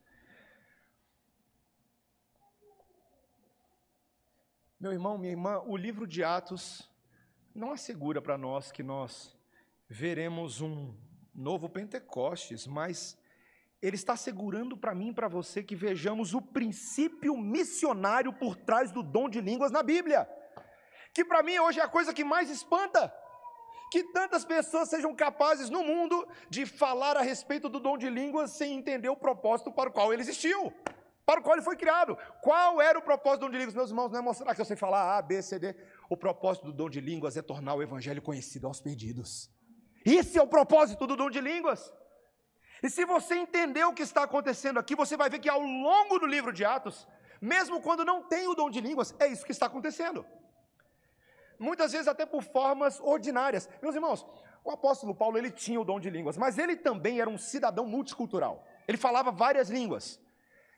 Meu 4.79 4.91
irmão, 4.91 5.17
minha 5.17 5.31
irmã, 5.31 5.59
o 5.65 5.75
livro 5.75 6.05
de 6.05 6.23
Atos 6.23 6.87
não 7.55 7.71
assegura 7.71 8.21
para 8.21 8.37
nós 8.37 8.71
que 8.71 8.83
nós 8.83 9.35
veremos 9.89 10.61
um 10.61 10.93
novo 11.33 11.67
Pentecostes, 11.67 12.67
mas 12.67 13.17
ele 13.81 13.95
está 13.95 14.13
assegurando 14.13 14.75
para 14.75 14.95
mim 14.95 15.09
e 15.09 15.13
para 15.13 15.27
você 15.27 15.63
que 15.63 15.75
vejamos 15.75 16.33
o 16.33 16.41
princípio 16.41 17.37
missionário 17.37 18.33
por 18.33 18.55
trás 18.55 18.91
do 18.91 19.03
dom 19.03 19.29
de 19.29 19.41
línguas 19.41 19.71
na 19.71 19.83
Bíblia. 19.83 20.27
Que 21.13 21.23
para 21.23 21.43
mim 21.43 21.57
hoje 21.59 21.79
é 21.79 21.83
a 21.83 21.87
coisa 21.87 22.13
que 22.13 22.23
mais 22.23 22.49
espanta. 22.49 23.13
Que 23.91 24.03
tantas 24.03 24.43
pessoas 24.43 24.89
sejam 24.89 25.15
capazes 25.15 25.69
no 25.69 25.83
mundo 25.83 26.27
de 26.49 26.65
falar 26.65 27.15
a 27.15 27.21
respeito 27.21 27.69
do 27.69 27.79
dom 27.79 27.97
de 27.97 28.09
línguas 28.09 28.51
sem 28.51 28.73
entender 28.73 29.09
o 29.09 29.15
propósito 29.15 29.71
para 29.71 29.89
o 29.89 29.93
qual 29.93 30.11
ele 30.11 30.21
existiu 30.21 30.73
para 31.27 31.41
o 31.41 31.43
qual 31.43 31.57
ele 31.57 31.61
foi 31.61 31.75
criado. 31.75 32.17
Qual 32.41 32.81
era 32.81 32.97
o 32.97 33.01
propósito 33.01 33.41
do 33.41 33.45
dom 33.47 33.51
de 33.51 33.57
línguas? 33.57 33.75
Meus 33.75 33.89
irmãos, 33.89 34.09
não 34.09 34.19
é 34.19 34.21
mostrar 34.21 34.55
que 34.55 34.61
eu 34.61 34.65
sei 34.65 34.77
falar 34.77 35.17
A, 35.17 35.21
B, 35.21 35.41
C, 35.41 35.59
D. 35.59 35.75
O 36.09 36.15
propósito 36.15 36.67
do 36.67 36.71
dom 36.71 36.89
de 36.89 37.01
línguas 37.01 37.35
é 37.35 37.41
tornar 37.41 37.73
o 37.73 37.83
evangelho 37.83 38.21
conhecido 38.21 38.65
aos 38.65 38.79
perdidos. 38.79 39.49
Esse 40.05 40.37
é 40.37 40.41
o 40.41 40.47
propósito 40.47 41.05
do 41.05 41.17
dom 41.17 41.29
de 41.29 41.41
línguas. 41.41 41.91
E 42.81 42.89
se 42.89 43.05
você 43.05 43.35
entender 43.35 43.83
o 43.85 43.93
que 43.93 44.03
está 44.03 44.23
acontecendo 44.23 44.79
aqui, 44.79 44.95
você 44.95 45.17
vai 45.17 45.29
ver 45.29 45.39
que 45.39 45.49
ao 45.49 45.61
longo 45.61 46.19
do 46.19 46.25
livro 46.25 46.53
de 46.53 46.63
Atos, 46.63 47.07
mesmo 47.41 47.81
quando 47.81 48.05
não 48.05 48.23
tem 48.23 48.47
o 48.47 48.55
dom 48.55 48.69
de 48.69 48.81
línguas, 48.81 49.15
é 49.19 49.27
isso 49.27 49.45
que 49.45 49.51
está 49.51 49.65
acontecendo. 49.65 50.25
Muitas 51.59 51.91
vezes 51.91 52.07
até 52.07 52.25
por 52.25 52.43
formas 52.43 52.99
ordinárias. 52.99 53.67
Meus 53.81 53.95
irmãos, 53.95 54.25
o 54.63 54.69
apóstolo 54.69 55.15
Paulo 55.15 55.37
ele 55.37 55.49
tinha 55.49 55.79
o 55.79 55.85
dom 55.85 55.99
de 55.99 56.09
línguas, 56.09 56.37
mas 56.37 56.57
ele 56.57 56.75
também 56.75 57.19
era 57.19 57.29
um 57.29 57.37
cidadão 57.37 57.85
multicultural. 57.85 58.63
Ele 58.87 58.97
falava 58.97 59.31
várias 59.31 59.69
línguas. 59.69 60.19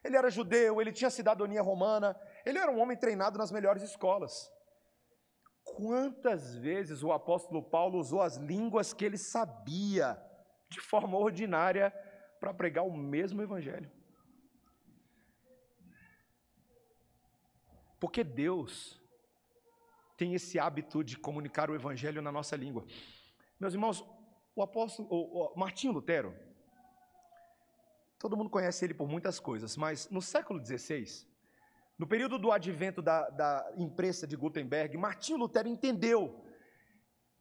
Ele 0.04 0.16
era 0.16 0.30
judeu, 0.30 0.80
ele 0.80 0.94
tinha 0.94 1.10
cidadania 1.10 1.62
romana, 1.62 2.18
ele 2.46 2.58
era 2.58 2.72
um 2.72 2.80
homem 2.80 2.96
treinado 2.96 3.38
nas 3.38 3.52
melhores 3.52 3.84
escolas. 3.84 4.50
Quantas 5.64 6.56
vezes 6.56 7.04
o 7.04 7.12
apóstolo 7.12 7.62
Paulo 7.62 8.00
usou 8.00 8.22
as 8.22 8.38
línguas 8.38 8.94
que 8.94 9.04
ele 9.04 9.18
sabia 9.18 10.22
de 10.70 10.80
forma 10.80 11.18
ordinária 11.18 11.92
para 12.40 12.54
pregar 12.54 12.86
o 12.86 12.96
mesmo 12.96 13.42
evangelho? 13.42 13.92
Porque 18.00 18.24
Deus 18.24 19.02
tem 20.16 20.34
esse 20.34 20.58
hábito 20.58 21.04
de 21.04 21.18
comunicar 21.18 21.70
o 21.70 21.76
evangelho 21.76 22.22
na 22.22 22.32
nossa 22.32 22.56
língua. 22.56 22.86
Meus 23.60 23.74
irmãos, 23.74 24.06
o 24.56 24.62
apóstolo 24.62 25.08
o, 25.12 25.54
o 25.54 25.60
Martinho 25.60 25.94
Lutero, 25.94 26.34
Todo 28.20 28.36
mundo 28.36 28.50
conhece 28.50 28.84
ele 28.84 28.94
por 28.94 29.08
muitas 29.08 29.40
coisas, 29.40 29.78
mas 29.78 30.10
no 30.10 30.22
século 30.22 30.64
XVI, 30.64 31.26
no 31.98 32.06
período 32.06 32.38
do 32.38 32.52
advento 32.52 33.02
da, 33.02 33.30
da 33.30 33.74
imprensa 33.78 34.28
de 34.28 34.36
Gutenberg, 34.36 34.98
Martinho 34.98 35.38
Lutero 35.38 35.70
entendeu 35.70 36.46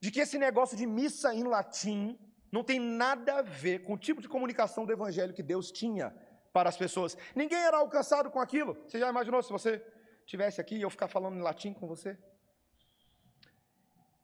de 0.00 0.12
que 0.12 0.20
esse 0.20 0.38
negócio 0.38 0.76
de 0.76 0.86
missa 0.86 1.34
em 1.34 1.42
latim 1.42 2.16
não 2.50 2.64
tem 2.64 2.78
nada 2.78 3.38
a 3.38 3.42
ver 3.42 3.82
com 3.82 3.94
o 3.94 3.98
tipo 3.98 4.20
de 4.20 4.28
comunicação 4.28 4.86
do 4.86 4.92
evangelho 4.92 5.34
que 5.34 5.42
Deus 5.42 5.70
tinha 5.70 6.14
para 6.52 6.68
as 6.68 6.76
pessoas. 6.76 7.16
Ninguém 7.34 7.58
era 7.58 7.78
alcançado 7.78 8.30
com 8.30 8.40
aquilo. 8.40 8.74
Você 8.86 8.98
já 8.98 9.08
imaginou 9.08 9.42
se 9.42 9.52
você 9.52 9.84
estivesse 10.20 10.60
aqui 10.60 10.76
e 10.76 10.82
eu 10.82 10.90
ficar 10.90 11.08
falando 11.08 11.36
em 11.36 11.42
latim 11.42 11.72
com 11.72 11.86
você? 11.86 12.18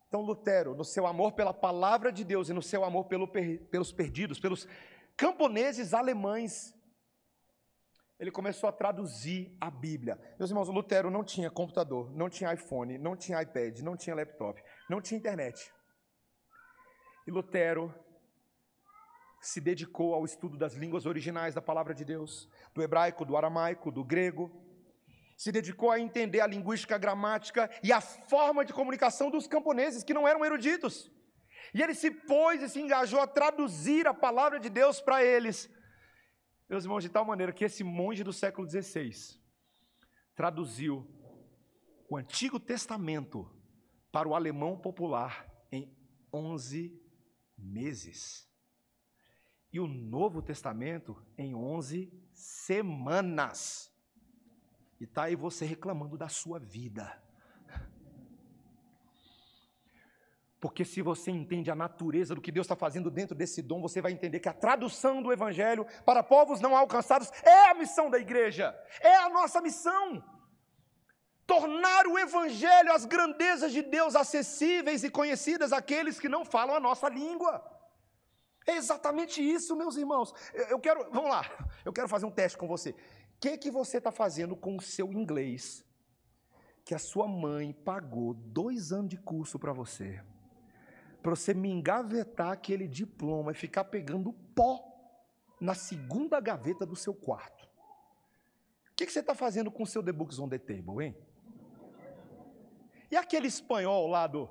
Então, 0.07 0.21
Lutero, 0.21 0.75
no 0.75 0.83
seu 0.83 1.05
amor 1.05 1.33
pela 1.33 1.53
palavra 1.53 2.11
de 2.11 2.23
Deus 2.23 2.49
e 2.49 2.53
no 2.53 2.61
seu 2.61 2.83
amor 2.83 3.05
pelo, 3.05 3.27
pelos 3.27 3.91
perdidos, 3.91 4.39
pelos 4.39 4.67
camponeses 5.17 5.93
alemães. 5.93 6.73
Ele 8.17 8.31
começou 8.31 8.69
a 8.69 8.71
traduzir 8.71 9.55
a 9.59 9.69
Bíblia. 9.69 10.17
Meus 10.39 10.49
irmãos, 10.49 10.69
Lutero 10.69 11.11
não 11.11 11.21
tinha 11.21 11.51
computador, 11.51 12.15
não 12.15 12.29
tinha 12.29 12.53
iPhone, 12.53 12.97
não 12.97 13.15
tinha 13.15 13.41
iPad, 13.41 13.79
não 13.79 13.97
tinha 13.97 14.15
laptop, 14.15 14.63
não 14.89 15.01
tinha 15.01 15.17
internet. 15.17 15.69
E 17.27 17.31
Lutero 17.31 17.93
se 19.47 19.61
dedicou 19.61 20.13
ao 20.13 20.25
estudo 20.25 20.57
das 20.57 20.73
línguas 20.73 21.05
originais 21.05 21.53
da 21.53 21.61
palavra 21.61 21.93
de 21.93 22.03
Deus, 22.03 22.49
do 22.73 22.81
hebraico, 22.81 23.23
do 23.23 23.37
aramaico, 23.37 23.91
do 23.91 24.03
grego. 24.03 24.51
Se 25.37 25.51
dedicou 25.51 25.91
a 25.91 25.99
entender 25.99 26.41
a 26.41 26.47
linguística, 26.47 26.95
a 26.95 26.97
gramática 26.97 27.69
e 27.83 27.91
a 27.91 28.01
forma 28.01 28.65
de 28.65 28.73
comunicação 28.73 29.29
dos 29.29 29.45
camponeses 29.45 30.03
que 30.03 30.13
não 30.13 30.27
eram 30.27 30.43
eruditos. 30.43 31.11
E 31.73 31.81
ele 31.81 31.93
se 31.93 32.09
pôs 32.09 32.61
e 32.61 32.69
se 32.69 32.81
engajou 32.81 33.19
a 33.19 33.27
traduzir 33.27 34.07
a 34.07 34.13
palavra 34.13 34.59
de 34.59 34.69
Deus 34.69 34.99
para 34.99 35.23
eles. 35.23 35.69
Meus 36.67 36.83
irmãos, 36.83 37.03
de 37.03 37.09
tal 37.09 37.23
maneira 37.23 37.53
que 37.53 37.65
esse 37.65 37.83
monge 37.83 38.23
do 38.23 38.33
século 38.33 38.67
XVI 38.67 39.11
traduziu 40.35 41.07
o 42.09 42.17
Antigo 42.17 42.59
Testamento 42.59 43.47
para 44.11 44.27
o 44.27 44.33
alemão 44.33 44.75
popular 44.75 45.47
em 45.71 45.95
11 46.33 46.99
meses. 47.55 48.49
E 49.75 49.79
o 49.81 49.87
Novo 49.87 50.41
Testamento 50.41 51.21
em 51.37 51.53
11 51.53 52.09
semanas. 52.31 53.91
E 55.01 55.03
está 55.03 55.23
aí 55.23 55.35
você 55.35 55.65
reclamando 55.65 56.17
da 56.17 56.29
sua 56.29 56.57
vida. 56.57 57.21
Porque 60.61 60.85
se 60.85 61.01
você 61.01 61.29
entende 61.29 61.69
a 61.69 61.75
natureza 61.75 62.33
do 62.33 62.39
que 62.39 62.53
Deus 62.53 62.63
está 62.63 62.75
fazendo 62.77 63.11
dentro 63.11 63.35
desse 63.35 63.61
dom, 63.61 63.81
você 63.81 64.01
vai 64.01 64.13
entender 64.13 64.39
que 64.39 64.47
a 64.47 64.53
tradução 64.53 65.21
do 65.21 65.29
Evangelho 65.29 65.85
para 66.05 66.23
povos 66.23 66.61
não 66.61 66.73
alcançados 66.73 67.29
é 67.43 67.69
a 67.69 67.73
missão 67.73 68.09
da 68.09 68.17
igreja, 68.17 68.73
é 69.01 69.17
a 69.17 69.27
nossa 69.27 69.59
missão. 69.59 70.23
Tornar 71.45 72.07
o 72.07 72.17
Evangelho, 72.17 72.93
as 72.93 73.03
grandezas 73.03 73.73
de 73.73 73.81
Deus 73.81 74.15
acessíveis 74.15 75.03
e 75.03 75.09
conhecidas 75.09 75.73
àqueles 75.73 76.17
que 76.17 76.29
não 76.29 76.45
falam 76.45 76.77
a 76.77 76.79
nossa 76.79 77.09
língua. 77.09 77.74
É 78.65 78.75
exatamente 78.75 79.41
isso, 79.41 79.75
meus 79.75 79.95
irmãos. 79.95 80.33
Eu 80.69 80.79
quero, 80.79 81.09
vamos 81.11 81.29
lá, 81.29 81.43
eu 81.83 81.93
quero 81.93 82.07
fazer 82.07 82.25
um 82.25 82.31
teste 82.31 82.57
com 82.57 82.67
você. 82.67 82.91
O 82.91 82.95
que, 83.39 83.57
que 83.57 83.69
você 83.69 83.97
está 83.97 84.11
fazendo 84.11 84.55
com 84.55 84.75
o 84.77 84.81
seu 84.81 85.11
inglês 85.13 85.85
que 86.83 86.95
a 86.95 86.99
sua 86.99 87.27
mãe 87.27 87.73
pagou 87.73 88.33
dois 88.33 88.91
anos 88.91 89.09
de 89.09 89.17
curso 89.17 89.59
para 89.59 89.73
você? 89.73 90.21
para 91.25 91.35
você 91.35 91.55
me 91.55 91.71
engavetar 91.71 92.51
aquele 92.51 92.87
diploma 92.87 93.51
e 93.51 93.55
ficar 93.55 93.85
pegando 93.85 94.31
pó 94.53 94.79
na 95.59 95.73
segunda 95.73 96.39
gaveta 96.39 96.85
do 96.85 96.95
seu 96.95 97.15
quarto. 97.15 97.65
O 98.91 98.95
que, 98.95 99.07
que 99.07 99.11
você 99.11 99.21
está 99.21 99.33
fazendo 99.33 99.71
com 99.71 99.81
o 99.81 99.87
seu 99.87 100.03
The 100.03 100.11
Books 100.11 100.37
on 100.37 100.47
the 100.47 100.59
Table, 100.59 101.03
hein? 101.03 101.17
E 103.09 103.17
aquele 103.17 103.47
espanhol 103.47 104.05
lá 104.07 104.27
do. 104.27 104.47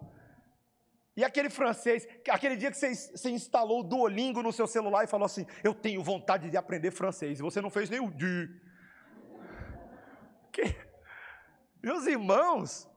E 1.16 1.22
aquele 1.22 1.48
francês, 1.48 2.08
aquele 2.28 2.56
dia 2.56 2.70
que 2.70 2.76
você, 2.76 2.92
você 2.94 3.30
instalou 3.30 3.80
o 3.80 3.84
Duolingo 3.84 4.42
no 4.42 4.52
seu 4.52 4.66
celular 4.66 5.04
e 5.04 5.06
falou 5.06 5.26
assim: 5.26 5.46
Eu 5.62 5.72
tenho 5.72 6.02
vontade 6.02 6.50
de 6.50 6.56
aprender 6.56 6.90
francês, 6.90 7.38
e 7.38 7.42
você 7.42 7.60
não 7.60 7.70
fez 7.70 7.88
nem 7.88 8.00
o. 8.00 8.10
Que... 10.50 10.76
Meus 11.82 12.06
irmãos, 12.06 12.88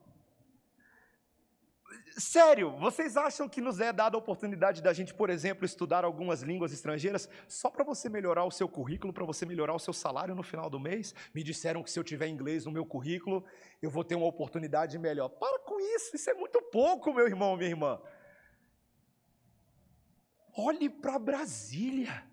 Sério, 2.17 2.71
vocês 2.77 3.15
acham 3.15 3.47
que 3.47 3.61
nos 3.61 3.79
é 3.79 3.93
dada 3.93 4.17
a 4.17 4.19
oportunidade 4.19 4.81
da 4.81 4.91
gente, 4.91 5.13
por 5.13 5.29
exemplo, 5.29 5.65
estudar 5.65 6.03
algumas 6.03 6.41
línguas 6.41 6.73
estrangeiras 6.73 7.29
só 7.47 7.69
para 7.69 7.83
você 7.83 8.09
melhorar 8.09 8.43
o 8.43 8.51
seu 8.51 8.67
currículo, 8.67 9.13
para 9.13 9.25
você 9.25 9.45
melhorar 9.45 9.73
o 9.73 9.79
seu 9.79 9.93
salário 9.93 10.33
no 10.33 10.41
final 10.41 10.69
do 10.69 10.79
mês? 10.79 11.13
Me 11.33 11.43
disseram 11.43 11.83
que 11.83 11.91
se 11.91 11.99
eu 11.99 12.03
tiver 12.03 12.27
inglês 12.27 12.65
no 12.65 12.71
meu 12.71 12.85
currículo, 12.85 13.45
eu 13.81 13.89
vou 13.89 14.03
ter 14.03 14.15
uma 14.15 14.25
oportunidade 14.25 14.97
melhor. 14.97 15.29
Para 15.29 15.59
com 15.59 15.79
isso, 15.79 16.15
isso 16.15 16.29
é 16.29 16.33
muito 16.33 16.61
pouco, 16.71 17.13
meu 17.13 17.27
irmão, 17.27 17.55
minha 17.55 17.69
irmã. 17.69 18.01
Olhe 20.57 20.89
para 20.89 21.19
Brasília. 21.19 22.25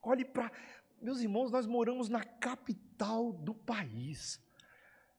Olhe 0.00 0.24
para. 0.24 0.52
Meus 1.00 1.20
irmãos, 1.20 1.50
nós 1.50 1.66
moramos 1.66 2.08
na 2.08 2.22
capital 2.22 3.32
do 3.32 3.52
país. 3.52 4.40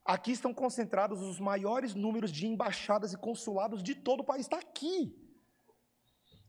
Aqui 0.05 0.31
estão 0.31 0.53
concentrados 0.53 1.21
os 1.21 1.39
maiores 1.39 1.95
números 1.95 2.31
de 2.31 2.45
embaixadas 2.45 3.13
e 3.13 3.17
consulados 3.17 3.81
de 3.81 3.95
todo 3.95 4.19
o 4.19 4.23
país. 4.23 4.45
Está 4.45 4.57
aqui. 4.57 5.17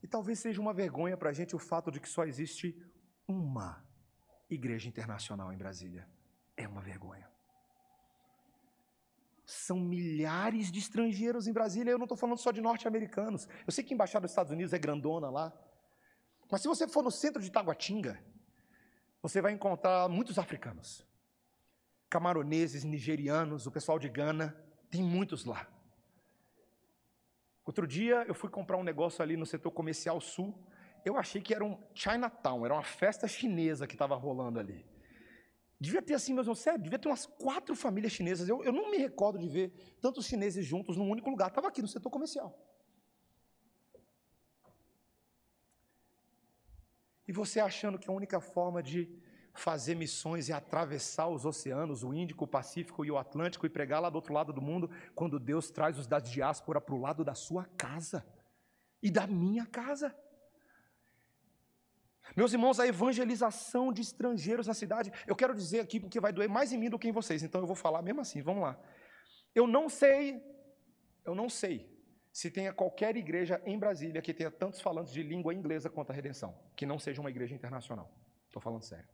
E 0.03 0.09
talvez 0.09 0.41
seja 0.41 0.61
uma 0.61 0.75
vergonha 0.75 1.17
para 1.17 1.31
a 1.31 1.33
gente 1.33 1.55
o 1.55 1.59
fato 1.59 1.91
de 1.91 2.01
que 2.01 2.09
só 2.09 2.25
existe 2.25 2.77
uma 3.29 3.85
igreja 4.51 4.89
internacional 4.89 5.53
em 5.53 5.57
Brasília. 5.57 6.09
É 6.57 6.67
uma 6.67 6.83
vergonha. 6.83 7.29
São 9.47 9.79
milhares 9.79 10.73
de 10.73 10.79
estrangeiros 10.79 11.47
em 11.47 11.53
Brasília. 11.53 11.91
Eu 11.91 11.99
não 11.99 12.05
estou 12.05 12.19
falando 12.19 12.39
só 12.39 12.51
de 12.51 12.61
norte-americanos. 12.61 13.47
Eu 13.67 13.73
sei 13.73 13.85
que 13.85 13.93
a 13.93 13.97
embaixada 13.97 14.23
dos 14.23 14.33
Estados 14.33 14.53
Unidos 14.53 14.73
é 14.73 14.79
grandona 14.79 15.31
lá. 15.31 15.53
Mas 16.51 16.61
se 16.61 16.69
você 16.69 16.89
for 16.89 17.03
no 17.03 17.11
centro 17.11 17.43
de 17.43 17.51
Taguatinga, 17.51 18.23
você 19.23 19.41
vai 19.41 19.53
encontrar 19.53 20.09
muitos 20.09 20.39
africanos, 20.39 21.07
camaroneses, 22.15 22.85
nigerianos, 22.85 23.67
o 23.67 23.73
pessoal 23.73 23.99
de 23.99 24.09
Gana, 24.09 24.57
tem 24.89 25.03
muitos 25.03 25.45
lá. 25.45 25.67
Outro 27.65 27.89
dia 27.89 28.25
eu 28.29 28.35
fui 28.41 28.49
comprar 28.49 28.77
um 28.77 28.85
negócio 28.85 29.21
ali 29.21 29.37
no 29.37 29.45
setor 29.45 29.73
comercial 29.73 30.21
sul. 30.21 30.57
Eu 31.05 31.17
achei 31.19 31.43
que 31.43 31.53
era 31.53 31.65
um 31.65 31.77
Chinatown, 31.93 32.65
era 32.65 32.75
uma 32.75 32.85
festa 32.85 33.27
chinesa 33.27 33.85
que 33.89 33.97
estava 33.97 34.15
rolando 34.15 34.61
ali. 34.61 34.87
Devia 35.81 36.01
ter 36.01 36.15
assim, 36.15 36.33
meu 36.33 36.45
irmão, 36.45 36.55
sério, 36.55 36.81
devia 36.81 37.01
ter 37.01 37.09
umas 37.09 37.27
quatro 37.27 37.75
famílias 37.75 38.13
chinesas. 38.13 38.49
Eu, 38.49 38.63
eu 38.63 38.73
não 38.73 38.93
me 38.93 38.97
recordo 38.97 39.37
de 39.37 39.49
ver 39.49 39.73
tantos 40.01 40.27
chineses 40.27 40.65
juntos 40.65 40.97
num 40.97 41.11
único 41.11 41.29
lugar. 41.29 41.49
Estava 41.49 41.67
aqui 41.67 41.83
no 41.83 41.89
setor 41.89 42.11
comercial. 42.11 42.57
E 47.27 47.33
você 47.33 47.59
achando 47.59 47.99
que 47.99 48.09
a 48.09 48.13
única 48.13 48.41
forma 48.41 48.81
de 48.81 49.01
fazer 49.55 49.95
missões 49.95 50.51
é 50.51 50.53
atravessar 50.53 51.29
os 51.29 51.47
oceanos, 51.47 52.03
o 52.03 52.13
Índico, 52.13 52.45
o 52.45 52.49
Pacífico 52.49 53.05
e 53.05 53.11
o 53.11 53.17
Atlântico 53.17 53.65
e 53.65 53.71
pregar 53.71 54.03
lá 54.03 54.11
do 54.11 54.17
outro 54.17 54.35
lado 54.35 54.53
do 54.53 54.61
mundo, 54.61 54.91
quando 55.15 55.39
Deus 55.39 55.71
traz 55.71 55.97
os 55.97 56.07
da 56.07 56.19
diáspora 56.19 56.81
para 56.81 56.95
o 56.95 57.01
lado 57.01 57.25
da 57.25 57.35
sua 57.35 57.65
casa 57.77 58.27
e 59.01 59.11
da 59.11 59.27
minha 59.27 59.65
casa. 59.65 60.15
Meus 62.37 62.53
irmãos, 62.53 62.81
a 62.81 62.87
evangelização 62.87 63.93
de 63.93 64.03
estrangeiros 64.03 64.67
na 64.67 64.75
cidade, 64.75 65.13
eu 65.27 65.37
quero 65.37 65.55
dizer 65.55 65.81
aqui 65.81 66.01
porque 66.01 66.19
vai 66.19 66.33
doer 66.33 66.49
mais 66.49 66.73
em 66.73 66.79
mim 66.79 66.91
do 66.91 66.99
que 66.99 67.09
em 67.09 67.13
vocês, 67.13 67.43
então 67.43 67.61
eu 67.61 67.67
vou 67.67 67.77
falar 67.77 68.03
mesmo 68.03 68.21
assim, 68.21 68.43
vamos 68.43 68.63
lá. 68.63 68.79
Eu 69.55 69.69
não 69.69 69.89
sei, 69.89 70.43
eu 71.25 71.35
não 71.35 71.49
sei 71.49 71.89
se 72.33 72.51
tenha 72.51 72.73
qualquer 72.73 73.17
igreja 73.17 73.63
em 73.65 73.79
Brasília 73.79 74.21
que 74.21 74.35
tenha 74.35 74.51
tantos 74.51 74.81
falantes 74.81 75.13
de 75.13 75.23
língua 75.23 75.55
inglesa 75.55 75.89
quanto 75.89 76.11
a 76.11 76.15
redenção, 76.15 76.59
que 76.75 76.85
não 76.85 76.99
seja 76.99 77.21
uma 77.21 77.31
igreja 77.31 77.55
internacional. 77.55 78.13
Estou 78.49 78.61
falando 78.61 78.83
sério. 78.83 79.14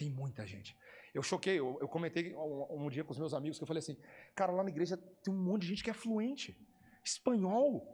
Tem 0.00 0.08
muita 0.08 0.46
gente. 0.46 0.74
Eu 1.12 1.22
choquei, 1.22 1.58
eu, 1.58 1.76
eu 1.78 1.86
comentei 1.86 2.34
um, 2.34 2.84
um, 2.84 2.88
dia 2.88 3.04
com 3.04 3.12
os 3.12 3.18
meus 3.18 3.34
amigos 3.34 3.58
que 3.58 3.62
eu 3.64 3.66
falei 3.66 3.80
assim, 3.80 3.98
cara, 4.34 4.50
lá 4.50 4.62
na 4.62 4.70
igreja 4.70 4.96
tem 5.22 5.34
um 5.34 5.36
monte 5.36 5.62
de 5.62 5.68
gente 5.68 5.84
que 5.84 5.90
é 5.90 5.92
fluente, 5.92 6.56
espanhol. 7.04 7.86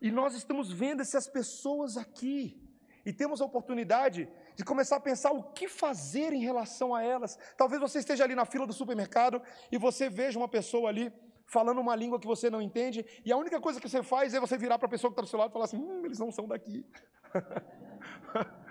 E 0.00 0.10
nós 0.10 0.34
estamos 0.34 0.72
vendo 0.72 1.02
essas 1.02 1.28
pessoas 1.28 1.96
aqui 1.96 2.60
e 3.04 3.12
temos 3.12 3.40
a 3.40 3.44
oportunidade 3.44 4.28
de 4.56 4.64
começar 4.64 4.96
a 4.96 5.00
pensar 5.00 5.30
o 5.30 5.52
que 5.52 5.68
fazer 5.68 6.32
em 6.32 6.40
relação 6.40 6.92
a 6.92 7.04
elas. 7.04 7.38
Talvez 7.56 7.80
você 7.80 8.00
esteja 8.00 8.24
ali 8.24 8.34
na 8.34 8.44
fila 8.44 8.66
do 8.66 8.72
supermercado 8.72 9.40
e 9.70 9.78
você 9.78 10.10
veja 10.10 10.36
uma 10.36 10.48
pessoa 10.48 10.88
ali 10.88 11.12
falando 11.46 11.80
uma 11.80 11.94
língua 11.94 12.18
que 12.18 12.26
você 12.26 12.50
não 12.50 12.60
entende, 12.60 13.06
e 13.24 13.30
a 13.30 13.36
única 13.36 13.60
coisa 13.60 13.80
que 13.80 13.88
você 13.88 14.02
faz 14.02 14.34
é 14.34 14.40
você 14.40 14.58
virar 14.58 14.80
para 14.80 14.86
a 14.88 14.90
pessoa 14.90 15.12
que 15.12 15.12
está 15.12 15.22
do 15.22 15.28
seu 15.28 15.38
lado 15.38 15.50
e 15.50 15.52
falar 15.52 15.66
assim: 15.66 15.76
hum, 15.76 16.04
eles 16.04 16.18
não 16.18 16.32
são 16.32 16.48
daqui. 16.48 16.84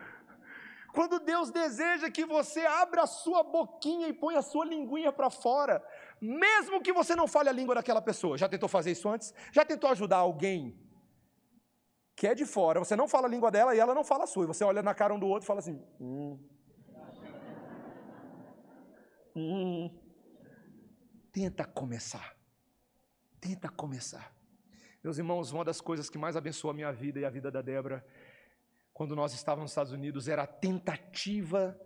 Quando 0.96 1.20
Deus 1.20 1.52
deseja 1.52 2.10
que 2.10 2.26
você 2.26 2.62
abra 2.66 3.04
a 3.04 3.08
sua 3.08 3.43
boquinha 3.43 4.08
e 4.08 4.14
ponha 4.14 4.39
a 4.39 4.41
sua 4.41 4.66
linguinha 4.66 5.12
para 5.12 5.30
fora, 5.30 5.84
mesmo 6.22 6.82
que 6.82 6.93
você 6.93 7.16
não 7.16 7.28
fale 7.28 7.50
a 7.50 7.52
língua 7.52 7.76
daquela 7.76 8.02
pessoa. 8.02 8.38
Já 8.38 8.48
tentou 8.48 8.70
fazer 8.70 8.91
isso 8.91 9.10
antes? 9.10 9.34
Já 9.52 9.66
tentou 9.66 9.89
ajudar 9.89 10.18
alguém 10.18 10.80
que 12.16 12.26
é 12.26 12.34
de 12.34 12.46
fora, 12.46 12.80
você 12.80 12.96
não 12.96 13.10
fala 13.10 13.28
a 13.28 13.30
língua 13.30 13.52
dela 13.52 13.76
e 13.76 13.80
ela 13.80 13.93
não 13.93 14.06
fala 14.06 14.24
a 14.24 14.28
sua, 14.28 14.46
e 14.46 14.48
você 14.48 14.64
olha 14.64 14.82
na 14.82 14.93
cara 14.96 15.14
um 15.14 15.20
do 15.20 15.28
outro 15.28 15.46
e 15.46 15.48
fala 15.48 15.60
assim: 15.60 15.84
hum. 16.00 16.39
Hum. 19.36 19.91
Tenta 21.34 21.66
começar. 21.66 22.38
Tenta 23.41 23.68
começar. 23.68 24.34
Meus 25.04 25.18
irmãos, 25.18 25.52
uma 25.52 25.66
das 25.66 25.82
coisas 25.82 26.10
que 26.10 26.18
mais 26.18 26.38
abençoou 26.38 26.72
a 26.72 26.74
minha 26.74 26.91
vida 26.91 27.20
e 27.20 27.26
a 27.26 27.30
vida 27.30 27.52
da 27.52 27.62
Débora, 27.62 28.04
quando 28.96 29.14
nós 29.14 29.34
estávamos 29.34 29.64
nos 29.64 29.72
Estados 29.72 29.91
Unidos, 29.91 30.30
era 30.30 30.43
a 30.43 30.48
tentativa 30.48 31.78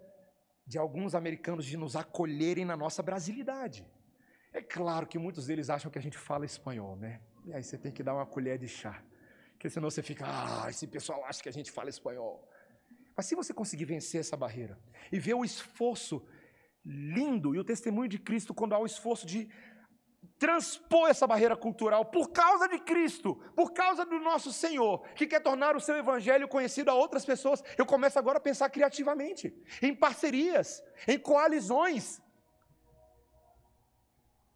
de 0.66 0.78
alguns 0.78 1.16
americanos 1.16 1.66
de 1.66 1.76
nos 1.76 1.96
acolherem 1.96 2.64
na 2.64 2.78
nossa 2.78 3.02
brasilidade. 3.02 3.84
É 4.54 4.62
claro 4.62 5.08
que 5.08 5.18
muitos 5.18 5.48
deles 5.48 5.72
acham 5.72 5.90
que 5.90 5.98
a 5.98 6.02
gente 6.02 6.20
fala 6.20 6.46
espanhol, 6.46 6.96
né? 6.96 7.20
E 7.48 7.52
aí 7.52 7.64
você 7.64 7.80
tem 7.80 7.92
que 7.92 8.04
dar 8.04 8.14
uma 8.14 8.28
colher 8.28 8.60
de 8.60 8.68
chá. 8.68 9.04
Porque 9.54 9.72
senão 9.72 9.90
você 9.90 10.04
fica, 10.04 10.24
ah, 10.28 10.70
esse 10.70 10.86
pessoal 10.86 11.26
acha 11.26 11.42
que 11.42 11.50
a 11.50 11.52
gente 11.52 11.72
fala 11.72 11.90
espanhol. 11.90 12.48
Mas 13.18 13.26
se 13.26 13.34
você 13.34 13.56
conseguir 13.56 13.86
vencer 13.86 14.20
essa 14.20 14.38
barreira 14.38 14.78
e 15.12 15.18
ver 15.18 15.34
o 15.34 15.44
esforço 15.44 16.24
lindo 16.86 17.56
e 17.56 17.60
o 17.60 17.64
testemunho 17.64 18.08
de 18.08 18.20
Cristo 18.20 18.54
quando 18.54 18.74
há 18.74 18.80
o 18.80 18.86
esforço 18.86 19.26
de 19.26 19.50
transpor 20.40 21.10
essa 21.10 21.28
barreira 21.28 21.56
cultural 21.56 22.06
por 22.06 22.30
causa 22.30 22.68
de 22.68 22.80
Cristo, 22.80 23.36
por 23.56 23.74
causa 23.74 24.06
do 24.06 24.20
nosso 24.20 24.54
Senhor, 24.54 25.04
que 25.14 25.28
quer 25.28 25.42
tornar 25.42 25.76
o 25.76 25.82
seu 25.82 25.96
evangelho 25.98 26.48
conhecido 26.48 26.90
a 26.90 26.94
outras 26.94 27.26
pessoas. 27.26 27.62
Eu 27.78 27.86
começo 27.86 28.18
agora 28.18 28.38
a 28.38 28.42
pensar 28.42 28.70
criativamente, 28.70 29.54
em 29.82 29.94
parcerias, 29.94 30.82
em 31.08 31.20
coalizões, 31.20 32.22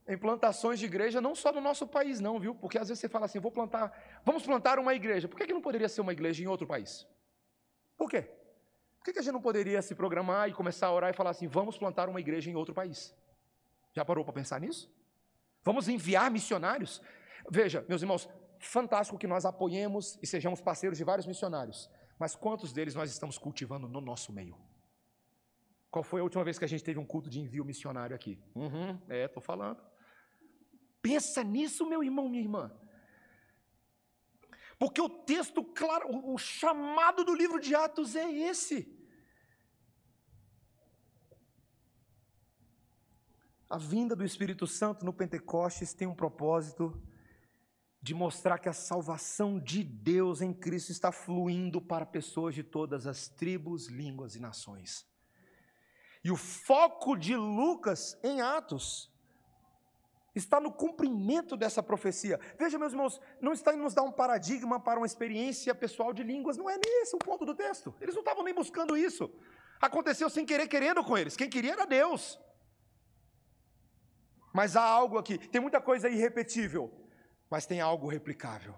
em 0.07 0.17
plantações 0.17 0.79
de 0.79 0.85
igreja, 0.85 1.21
não 1.21 1.35
só 1.35 1.51
no 1.51 1.61
nosso 1.61 1.85
país, 1.87 2.19
não, 2.19 2.39
viu? 2.39 2.55
Porque 2.55 2.77
às 2.77 2.87
vezes 2.87 3.01
você 3.01 3.09
fala 3.09 3.25
assim: 3.25 3.39
vou 3.39 3.51
plantar, 3.51 3.91
vamos 4.25 4.43
plantar 4.43 4.79
uma 4.79 4.93
igreja. 4.93 5.27
Por 5.27 5.37
que, 5.37 5.45
que 5.45 5.53
não 5.53 5.61
poderia 5.61 5.89
ser 5.89 6.01
uma 6.01 6.13
igreja 6.13 6.41
em 6.43 6.47
outro 6.47 6.67
país? 6.67 7.05
Por 7.97 8.09
quê? 8.09 8.21
Por 8.97 9.05
que, 9.05 9.13
que 9.13 9.19
a 9.19 9.21
gente 9.21 9.33
não 9.33 9.41
poderia 9.41 9.81
se 9.81 9.95
programar 9.95 10.49
e 10.49 10.53
começar 10.53 10.87
a 10.87 10.93
orar 10.93 11.09
e 11.09 11.13
falar 11.13 11.31
assim: 11.31 11.47
vamos 11.47 11.77
plantar 11.77 12.07
uma 12.09 12.19
igreja 12.19 12.49
em 12.49 12.55
outro 12.55 12.73
país? 12.73 13.13
Já 13.93 14.03
parou 14.03 14.23
para 14.23 14.33
pensar 14.33 14.59
nisso? 14.59 14.91
Vamos 15.63 15.87
enviar 15.87 16.29
missionários? 16.29 17.01
Veja, 17.49 17.85
meus 17.87 18.01
irmãos, 18.01 18.29
fantástico 18.59 19.17
que 19.17 19.27
nós 19.27 19.45
apoiemos 19.45 20.17
e 20.21 20.27
sejamos 20.27 20.61
parceiros 20.61 20.97
de 20.97 21.03
vários 21.03 21.25
missionários, 21.25 21.89
mas 22.19 22.35
quantos 22.35 22.71
deles 22.71 22.95
nós 22.95 23.09
estamos 23.11 23.37
cultivando 23.37 23.87
no 23.87 24.01
nosso 24.01 24.31
meio? 24.31 24.57
Qual 25.89 26.03
foi 26.03 26.21
a 26.21 26.23
última 26.23 26.43
vez 26.43 26.57
que 26.57 26.65
a 26.65 26.67
gente 26.67 26.83
teve 26.83 26.99
um 26.99 27.05
culto 27.05 27.29
de 27.29 27.39
envio 27.39 27.63
missionário 27.63 28.15
aqui? 28.15 28.41
Uhum, 28.55 28.99
é, 29.07 29.25
estou 29.25 29.43
falando. 29.43 29.81
Pensa 31.01 31.43
nisso, 31.43 31.85
meu 31.85 32.03
irmão, 32.03 32.27
minha 32.27 32.41
irmã. 32.41 32.71
Porque 34.79 34.99
o 34.99 35.09
texto 35.09 35.63
claro, 35.63 36.07
o 36.33 36.37
chamado 36.37 37.23
do 37.23 37.35
livro 37.35 37.59
de 37.59 37.75
Atos 37.75 38.15
é 38.15 38.29
esse. 38.29 39.02
A 43.73 43.77
vinda 43.79 44.15
do 44.15 44.23
Espírito 44.23 44.67
Santo 44.67 45.03
no 45.03 45.11
Pentecostes 45.11 45.95
tem 45.95 46.07
um 46.07 46.13
propósito 46.13 46.93
de 47.99 48.13
mostrar 48.13 48.59
que 48.59 48.69
a 48.69 48.73
salvação 48.73 49.59
de 49.59 49.83
Deus 49.83 50.43
em 50.43 50.53
Cristo 50.53 50.91
está 50.91 51.11
fluindo 51.11 51.81
para 51.81 52.05
pessoas 52.05 52.53
de 52.53 52.61
todas 52.61 53.07
as 53.07 53.27
tribos, 53.27 53.87
línguas 53.87 54.35
e 54.35 54.39
nações. 54.39 55.07
E 56.23 56.29
o 56.29 56.35
foco 56.35 57.15
de 57.15 57.35
Lucas 57.35 58.15
em 58.21 58.41
Atos 58.41 59.11
está 60.35 60.59
no 60.59 60.71
cumprimento 60.71 61.57
dessa 61.57 61.81
profecia. 61.81 62.39
Veja, 62.59 62.77
meus 62.77 62.93
irmãos, 62.93 63.19
não 63.41 63.53
está 63.53 63.73
em 63.73 63.77
nos 63.77 63.95
dar 63.95 64.03
um 64.03 64.11
paradigma 64.11 64.79
para 64.79 64.99
uma 64.99 65.07
experiência 65.07 65.73
pessoal 65.73 66.13
de 66.13 66.21
línguas, 66.21 66.57
não 66.57 66.69
é 66.69 66.77
esse 67.01 67.15
o 67.15 67.17
ponto 67.17 67.43
do 67.43 67.55
texto. 67.55 67.91
Eles 67.99 68.13
não 68.13 68.21
estavam 68.21 68.43
nem 68.43 68.53
buscando 68.53 68.95
isso. 68.95 69.31
Aconteceu 69.81 70.29
sem 70.29 70.45
querer, 70.45 70.67
querendo 70.67 71.03
com 71.03 71.17
eles. 71.17 71.35
Quem 71.35 71.49
queria 71.49 71.71
era 71.71 71.87
Deus. 71.87 72.39
Mas 74.53 74.75
há 74.75 74.83
algo 74.83 75.17
aqui, 75.17 75.37
tem 75.37 75.59
muita 75.59 75.81
coisa 75.81 76.07
irrepetível, 76.07 76.93
mas 77.49 77.65
tem 77.65 77.81
algo 77.81 78.07
replicável. 78.07 78.75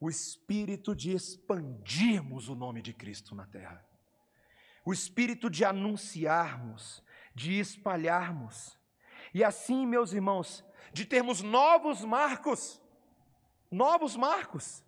O 0.00 0.08
espírito 0.08 0.94
de 0.94 1.12
expandirmos 1.12 2.48
o 2.48 2.54
nome 2.54 2.80
de 2.80 2.94
Cristo 2.94 3.34
na 3.34 3.46
terra. 3.46 3.86
O 4.84 4.92
espírito 4.92 5.50
de 5.50 5.64
anunciarmos, 5.64 7.02
de 7.34 7.58
espalharmos. 7.58 8.78
E 9.34 9.44
assim, 9.44 9.86
meus 9.86 10.12
irmãos, 10.12 10.64
de 10.92 11.04
termos 11.04 11.42
novos 11.42 12.02
marcos. 12.04 12.80
Novos 13.70 14.16
marcos. 14.16 14.82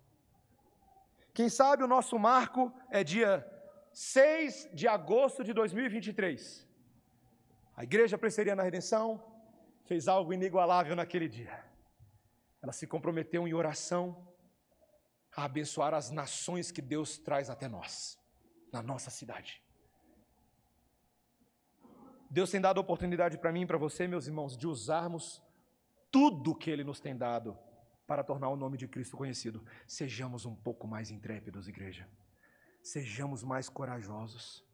Quem 1.35 1.49
sabe 1.49 1.83
o 1.83 1.89
nosso 1.89 2.19
marco 2.19 2.73
é 2.91 3.05
dia 3.05 3.47
6 3.93 4.71
de 4.73 4.89
agosto 4.89 5.45
de 5.45 5.53
2023. 5.53 6.68
A 7.79 7.85
igreja 7.85 8.19
presbiteriana 8.19 8.57
na 8.57 8.65
redenção 8.65 9.23
fez 9.85 10.09
algo 10.09 10.33
inigualável 10.33 10.97
naquele 10.97 11.29
dia. 11.29 11.65
Ela 12.61 12.73
se 12.73 12.89
comprometeu 12.89 13.47
em 13.47 13.55
oração 13.55 14.27
a 15.37 15.45
abençoar 15.45 15.95
as 15.95 16.11
nações 16.11 16.73
que 16.73 16.83
Deus 16.83 17.19
traz 17.19 17.49
até 17.49 17.69
nós, 17.69 18.19
na 18.73 18.83
nossa 18.83 19.11
cidade. 19.11 19.63
Deus 22.29 22.51
tem 22.51 22.61
dado 22.61 22.79
oportunidade 22.79 23.39
para 23.39 23.53
mim 23.53 23.63
e 23.63 23.67
para 23.67 23.79
você, 23.79 24.09
meus 24.09 24.27
irmãos, 24.27 24.57
de 24.57 24.67
usarmos 24.67 25.41
tudo 26.11 26.57
que 26.57 26.69
Ele 26.69 26.83
nos 26.83 26.99
tem 26.99 27.17
dado 27.17 27.57
para 28.09 28.25
tornar 28.25 28.49
o 28.49 28.57
nome 28.57 28.77
de 28.77 28.89
Cristo 28.89 29.17
conhecido. 29.17 29.65
Sejamos 29.87 30.45
um 30.45 30.57
pouco 30.57 30.89
mais 30.89 31.13
intrépidos, 31.13 31.69
igreja. 31.69 32.09
Sejamos 32.83 33.45
mais 33.45 33.69
corajosos. 33.69 34.68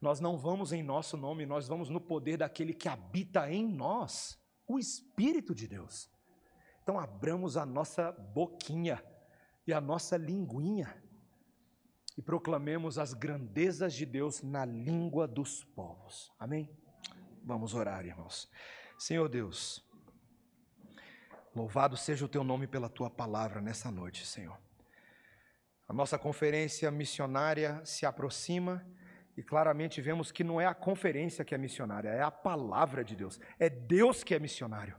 Nós 0.00 0.18
não 0.18 0.38
vamos 0.38 0.72
em 0.72 0.82
nosso 0.82 1.16
nome, 1.16 1.44
nós 1.44 1.68
vamos 1.68 1.90
no 1.90 2.00
poder 2.00 2.38
daquele 2.38 2.72
que 2.72 2.88
habita 2.88 3.50
em 3.50 3.66
nós, 3.66 4.38
o 4.66 4.78
Espírito 4.78 5.54
de 5.54 5.68
Deus. 5.68 6.10
Então 6.82 6.98
abramos 6.98 7.56
a 7.56 7.66
nossa 7.66 8.10
boquinha 8.10 9.04
e 9.66 9.72
a 9.72 9.80
nossa 9.80 10.16
linguinha 10.16 11.02
e 12.16 12.22
proclamemos 12.22 12.98
as 12.98 13.14
grandezas 13.14 13.94
de 13.94 14.04
Deus 14.04 14.42
na 14.42 14.64
língua 14.64 15.28
dos 15.28 15.64
povos. 15.64 16.32
Amém? 16.38 16.70
Vamos 17.44 17.74
orar, 17.74 18.04
irmãos. 18.04 18.50
Senhor 18.98 19.28
Deus, 19.28 19.82
louvado 21.54 21.96
seja 21.96 22.24
o 22.24 22.28
teu 22.28 22.44
nome 22.44 22.66
pela 22.66 22.88
tua 22.88 23.08
palavra 23.08 23.60
nessa 23.60 23.90
noite, 23.90 24.26
Senhor. 24.26 24.58
A 25.88 25.92
nossa 25.92 26.18
conferência 26.18 26.90
missionária 26.90 27.84
se 27.84 28.06
aproxima 28.06 28.86
e 29.40 29.42
claramente 29.42 30.02
vemos 30.02 30.30
que 30.30 30.44
não 30.44 30.60
é 30.60 30.66
a 30.66 30.74
conferência 30.74 31.42
que 31.46 31.54
é 31.54 31.58
missionária, 31.58 32.10
é 32.10 32.20
a 32.20 32.30
palavra 32.30 33.02
de 33.02 33.16
Deus. 33.16 33.40
É 33.58 33.70
Deus 33.70 34.22
que 34.22 34.34
é 34.34 34.38
missionário. 34.38 34.94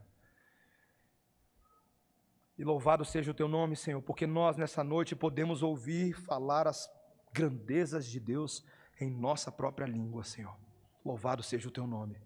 E 2.57 2.63
louvado 2.63 3.05
seja 3.05 3.29
o 3.29 3.35
teu 3.35 3.47
nome, 3.47 3.75
Senhor, 3.75 4.01
porque 4.01 4.25
nós 4.25 4.57
nessa 4.57 4.83
noite 4.83 5.15
podemos 5.15 5.61
ouvir 5.61 6.13
falar 6.13 6.65
as 6.67 6.89
grandezas 7.31 8.07
de 8.07 8.19
Deus 8.19 8.65
em 8.99 9.11
nossa 9.11 9.51
própria 9.51 9.85
língua, 9.85 10.23
Senhor. 10.23 10.57
Louvado 11.05 11.43
seja 11.43 11.67
o 11.67 11.71
teu 11.71 11.85
nome. 11.85 12.19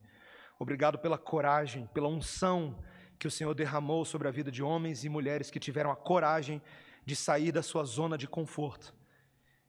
Obrigado 0.58 0.98
pela 0.98 1.18
coragem, 1.18 1.86
pela 1.88 2.08
unção 2.08 2.82
que 3.20 3.28
o 3.28 3.32
Senhor 3.32 3.54
derramou 3.54 4.06
sobre 4.06 4.30
a 4.30 4.32
vida 4.32 4.50
de 4.50 4.64
homens 4.64 5.04
e 5.04 5.10
mulheres 5.10 5.52
que 5.52 5.60
tiveram 5.60 5.92
a 5.92 5.98
coragem 5.98 6.62
de 7.06 7.14
sair 7.14 7.52
da 7.52 7.62
sua 7.62 7.84
zona 7.84 8.18
de 8.18 8.26
conforto 8.26 8.96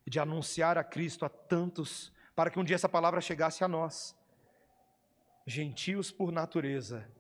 e 0.07 0.11
de 0.11 0.21
anunciar 0.21 0.79
a 0.79 0.85
Cristo 0.85 1.25
a 1.25 1.29
tantos, 1.29 2.15
para 2.37 2.51
que 2.51 2.59
um 2.61 2.65
dia 2.65 2.77
essa 2.77 2.89
palavra 2.89 3.21
chegasse 3.23 3.65
a 3.65 3.69
nós. 3.69 4.15
Gentios 5.47 6.13
por 6.13 6.31
natureza, 6.31 7.11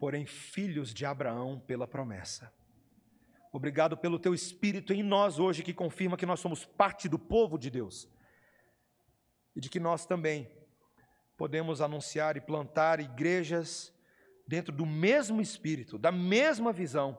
porém 0.00 0.24
filhos 0.24 0.94
de 0.94 1.04
Abraão 1.04 1.60
pela 1.60 1.86
promessa. 1.86 2.50
Obrigado 3.52 3.96
pelo 3.96 4.18
teu 4.18 4.32
espírito 4.32 4.92
em 4.92 5.02
nós 5.02 5.38
hoje 5.38 5.62
que 5.62 5.74
confirma 5.74 6.16
que 6.16 6.26
nós 6.26 6.40
somos 6.40 6.64
parte 6.64 7.08
do 7.08 7.18
povo 7.18 7.58
de 7.58 7.70
Deus. 7.70 8.08
E 9.54 9.60
de 9.60 9.68
que 9.68 9.78
nós 9.78 10.06
também 10.06 10.50
podemos 11.36 11.82
anunciar 11.82 12.36
e 12.36 12.40
plantar 12.40 13.00
igrejas 13.00 13.92
dentro 14.48 14.72
do 14.72 14.86
mesmo 14.86 15.40
espírito, 15.42 15.98
da 15.98 16.10
mesma 16.10 16.72
visão, 16.72 17.18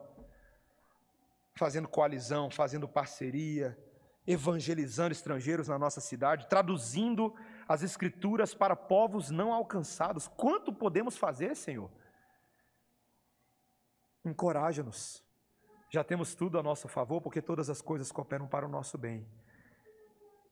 fazendo 1.54 1.88
coalizão, 1.88 2.50
fazendo 2.50 2.88
parceria, 2.88 3.78
evangelizando 4.26 5.12
estrangeiros 5.12 5.68
na 5.68 5.78
nossa 5.78 6.00
cidade, 6.00 6.48
traduzindo 6.48 7.34
as 7.68 7.82
escrituras 7.82 8.54
para 8.54 8.74
povos 8.74 9.30
não 9.30 9.52
alcançados. 9.52 10.28
Quanto 10.28 10.72
podemos 10.72 11.16
fazer, 11.16 11.54
Senhor? 11.54 11.90
Encoraja-nos 14.24 15.24
já 15.90 16.02
temos 16.02 16.34
tudo 16.34 16.58
a 16.58 16.62
nosso 16.62 16.88
favor, 16.88 17.20
porque 17.20 17.40
todas 17.40 17.70
as 17.70 17.80
coisas 17.80 18.10
cooperam 18.10 18.46
para 18.46 18.66
o 18.66 18.68
nosso 18.68 18.98
bem. 18.98 19.26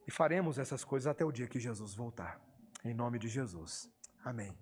E 0.07 0.11
faremos 0.11 0.59
essas 0.59 0.85
coisas 0.85 1.07
até 1.07 1.25
o 1.25 1.33
dia 1.33 1.47
que 1.47 1.59
Jesus 1.59 1.95
voltar. 1.95 2.41
Em 2.85 2.95
nome 2.95 3.19
de 3.19 3.29
Jesus. 3.29 3.91
Amém. 4.25 4.57